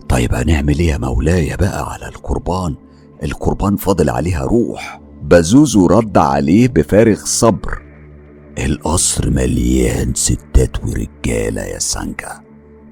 [0.10, 2.76] طيب هنعمل إيه يا مولاي بقى على القربان؟
[3.23, 4.99] القربان فاضل عليها روح.
[5.24, 7.82] بازوزو رد عليه بفارغ صبر.
[8.60, 12.41] القصر مليان ستات ورجالة يا سانكا.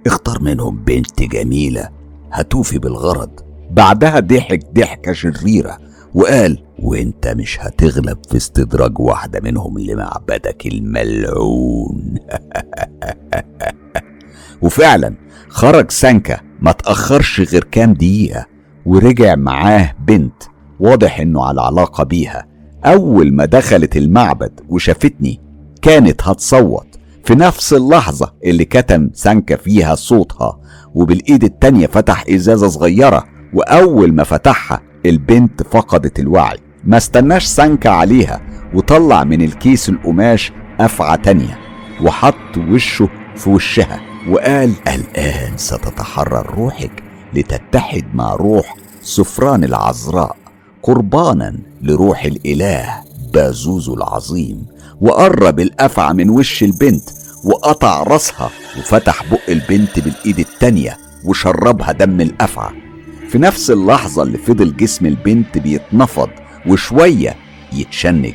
[0.08, 1.90] اختار منهم بنت جميلة
[2.32, 3.30] هتوفي بالغرض.
[3.72, 5.78] بعدها ضحك ضحكة شريرة
[6.14, 12.12] وقال وانت مش هتغلب في استدراج واحدة منهم لمعبدك الملعون.
[14.62, 15.16] وفعلا
[15.50, 18.46] خرج سانكا ما تأخرش غير كام دقيقة
[18.86, 20.44] ورجع معاه بنت
[20.82, 22.48] واضح إنه على علاقة بيها.
[22.86, 25.40] أول ما دخلت المعبد وشافتني
[25.82, 26.88] كانت هتصوت.
[27.24, 30.60] في نفس اللحظة اللي كتم سانكا فيها صوتها
[30.96, 36.58] وبالإيد التانية فتح إزازة صغيرة وأول ما فتحها البنت فقدت الوعي.
[36.84, 38.42] ما استناش سانكا عليها
[38.74, 41.58] وطلع من الكيس القماش أفعى تانية
[42.04, 47.04] وحط وشه في وشها وقال الآن ستتحرر روحك
[47.34, 50.41] لتتحد مع روح سفران العذراء.
[50.84, 53.04] قربانا لروح الإله
[53.34, 54.66] بازوزو العظيم
[55.02, 57.10] وقرب الأفعى من وش البنت
[57.44, 58.50] وقطع راسها
[58.80, 62.74] وفتح بق البنت بالإيد التانية وشربها دم الأفعى
[63.30, 66.30] في نفس اللحظة اللي فضل جسم البنت بيتنفض
[66.68, 67.36] وشوية
[67.74, 68.34] يتشنج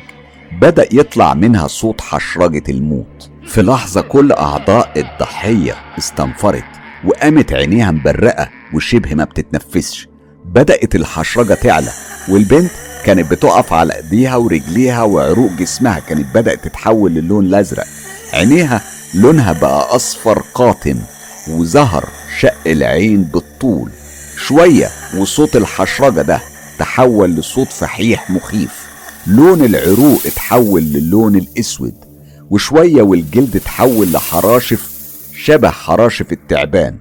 [0.61, 3.29] بدأ يطلع منها صوت حشرجة الموت.
[3.45, 6.63] في لحظة كل أعضاء الضحية استنفرت
[7.05, 10.07] وقامت عينيها مبرقة وشبه ما بتتنفسش.
[10.45, 11.89] بدأت الحشرجة تعلى
[12.29, 12.71] والبنت
[13.05, 17.85] كانت بتقف على ايديها ورجليها وعروق جسمها كانت بدأت تتحول للون الأزرق.
[18.33, 18.81] عينيها
[19.13, 20.97] لونها بقى أصفر قاتم
[21.49, 22.09] وظهر
[22.39, 23.89] شق العين بالطول.
[24.37, 26.41] شوية وصوت الحشرجة ده
[26.79, 28.87] تحول لصوت فحيح مخيف.
[29.27, 31.93] لون العروق اتحول للون الأسود
[32.49, 34.91] وشوية والجلد اتحول لحراشف
[35.35, 36.97] شبه حراشف التعبان.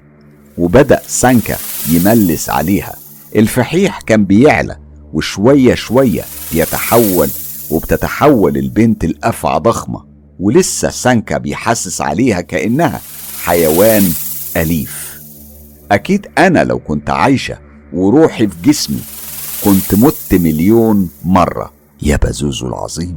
[0.58, 1.56] وبدأ سانكا
[1.88, 2.94] يملس عليها.
[3.36, 4.76] الفحيح كان بيعلى
[5.12, 7.28] وشوية شوية بيتحول
[7.70, 10.04] وبتتحول البنت الأفعى ضخمة
[10.40, 13.00] ولسه سانكا بيحسس عليها كأنها
[13.44, 14.12] حيوان
[14.56, 15.20] أليف.
[15.92, 17.58] أكيد أنا لو كنت عايشة
[17.92, 19.00] وروحي في جسمي
[19.64, 21.72] كنت مت مليون مرة.
[22.02, 23.16] يا بزوزو العظيم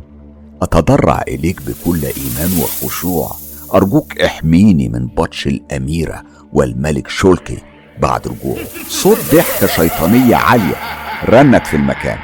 [0.62, 3.36] أتضرع إليك بكل إيمان وخشوع.
[3.74, 7.58] أرجوك احميني من بطش الأميرة والملك شولكي
[8.02, 8.66] بعد رجوعه.
[8.90, 10.76] صوت ضحكة شيطانية عالية.
[11.26, 12.18] رنت في المكان.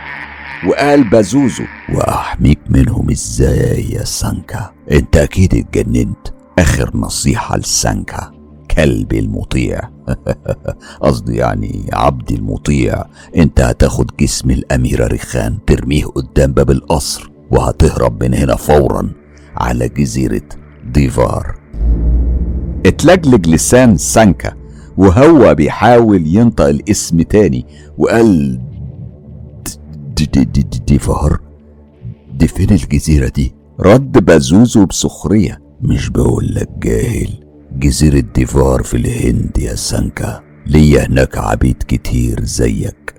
[0.68, 1.64] وقال بازوزو
[1.94, 6.28] وأحميك منهم إزاي يا سانكا؟ أنت أكيد اتجننت.
[6.60, 8.32] آخر نصيحة لسانكا
[8.72, 9.80] كلبي المطيع.
[11.02, 13.04] قصدي يعني عبدي المطيع.
[13.38, 19.10] أنت هتاخد جسم الأميرة ريخان ترميه قدام باب القصر وهتهرب من هنا فورا
[19.58, 20.42] على جزيرة
[20.86, 21.56] ديفار.
[22.86, 24.54] اتلجلج لسان سانكا
[24.98, 27.66] وهو بيحاول ينطق الاسم تاني
[27.98, 28.62] وقال
[30.88, 31.40] ديفار
[32.34, 35.62] دي فين الجزيرة دي رد بازوزو بسخرية.
[35.82, 37.30] مش بقولك جاهل.
[37.78, 40.42] جزيرة ديفار في الهند يا سانكا.
[40.68, 43.16] ليا هناك عبيد كتير زيك.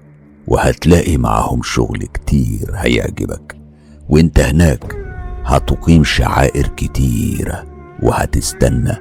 [0.46, 3.56] وهتلاقي معاهم شغل كتير هيعجبك.
[4.08, 4.96] وانت هناك
[5.44, 7.64] هتقيم شعائر كتيرة.
[8.02, 8.96] وهتستنى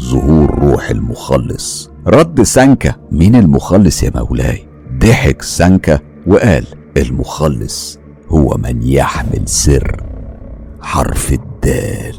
[0.00, 1.90] ظهور روح المخلص.
[2.06, 2.94] رد سانكا.
[3.12, 4.66] مين المخلص يا مولاي؟
[4.98, 7.98] ضحك سانكا وقال المخلص
[8.28, 10.02] هو من يحمل سر
[10.80, 12.16] حرف الدال.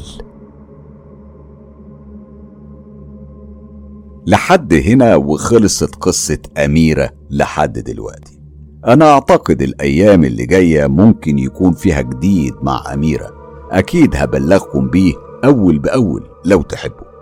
[4.26, 8.40] لحد هنا وخلصت قصة أميرة لحد دلوقتي.
[8.86, 13.32] أنا أعتقد الأيام اللي جاية ممكن يكون فيها جديد مع أميرة.
[13.70, 17.12] أكيد هبلغكم بيه أول بأول لو تحبوا.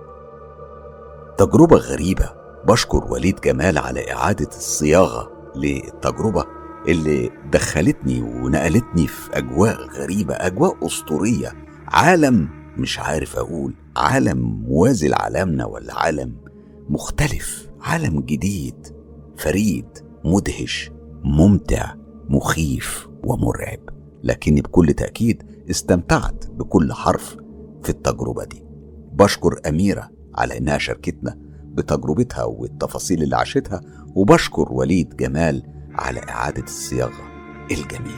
[1.39, 2.31] تجربة غريبة.
[2.68, 6.44] بشكر وليد جمال على إعادة الصياغة للتجربة
[6.89, 11.52] اللي دخلتني ونقلتني في أجواء غريبة أجواء أسطورية.
[11.89, 14.39] عالم مش عارف أقول عالم
[14.69, 16.35] موازي لعالمنا ولا عالم
[16.89, 17.69] مختلف.
[17.81, 18.86] عالم جديد
[19.36, 19.86] فريد
[20.24, 20.90] مدهش
[21.24, 21.94] ممتع
[22.28, 23.81] مخيف ومرعب.
[24.23, 27.36] لكني بكل تأكيد استمتعت بكل حرف
[27.82, 28.65] في التجربة دي.
[29.12, 33.81] بشكر أميرة على إنها شاركتنا بتجربتها والتفاصيل اللي عاشتها
[34.15, 35.62] وبشكر وليد جمال
[36.01, 37.31] على إعادة الصياغة.
[37.70, 38.16] الجميل.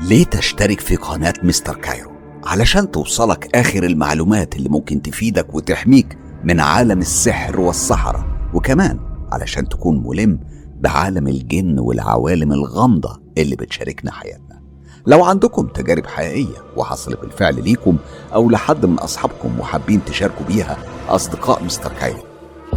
[0.00, 2.12] ليه تشترك في قناة مستر كايرو؟
[2.44, 8.98] علشان توصلك آخر المعلومات اللي ممكن تفيدك وتحميك من عالم السحر والسحرة وكمان
[9.32, 10.40] علشان تكون ملم
[10.80, 14.62] بعالم الجن والعوالم الغامضة اللي بتشاركنا حياتنا.
[15.06, 17.96] لو عندكم تجارب حقيقية وحصلت بالفعل ليكم
[18.34, 20.78] أو لحد من أصحابكم وحابين تشاركوا بيها
[21.08, 22.18] أصدقاء مستر كايرو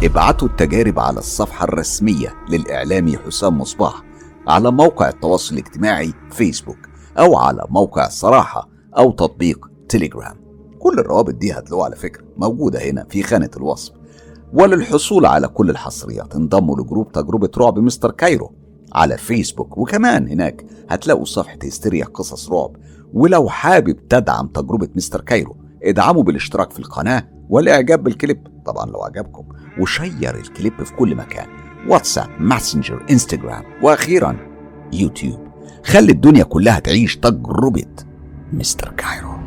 [0.02, 4.02] ابعتوا التجارب على الصفحة الرسمية للإعلامي حسام مصباح
[4.46, 6.78] على موقع التواصل الاجتماعي فيسبوك
[7.18, 8.68] أو على موقع الصراحة
[8.98, 10.36] أو تطبيق تليجرام
[10.78, 13.92] كل الروابط دي هتلاقوها على فكرة موجودة هنا في خانة الوصف.
[14.52, 18.10] وللحصول على كل الحصريات انضموا ل group تجربة رعب Mr.
[18.10, 18.52] Cairo
[18.92, 19.78] على فيسبوك.
[19.78, 22.76] وكمان هناك هتلاقوا صفحة هستيريا قصص رعب.
[23.12, 25.20] ولو حابب تدعم تجربة Mr.
[25.20, 28.46] Cairo ادعموا بالاشتراك في القناة والإعجاب بالكليب.
[28.66, 29.44] طبعا لو عجبكم
[29.80, 31.65] و share الكليب في كل مكان.
[31.88, 34.36] WhatsApp Messenger Instagram وأخيرا
[34.92, 35.46] يوتيوب.
[35.84, 37.86] خلي الدنيا كلها تعيش تجربة
[38.52, 39.45] مستر كايرو.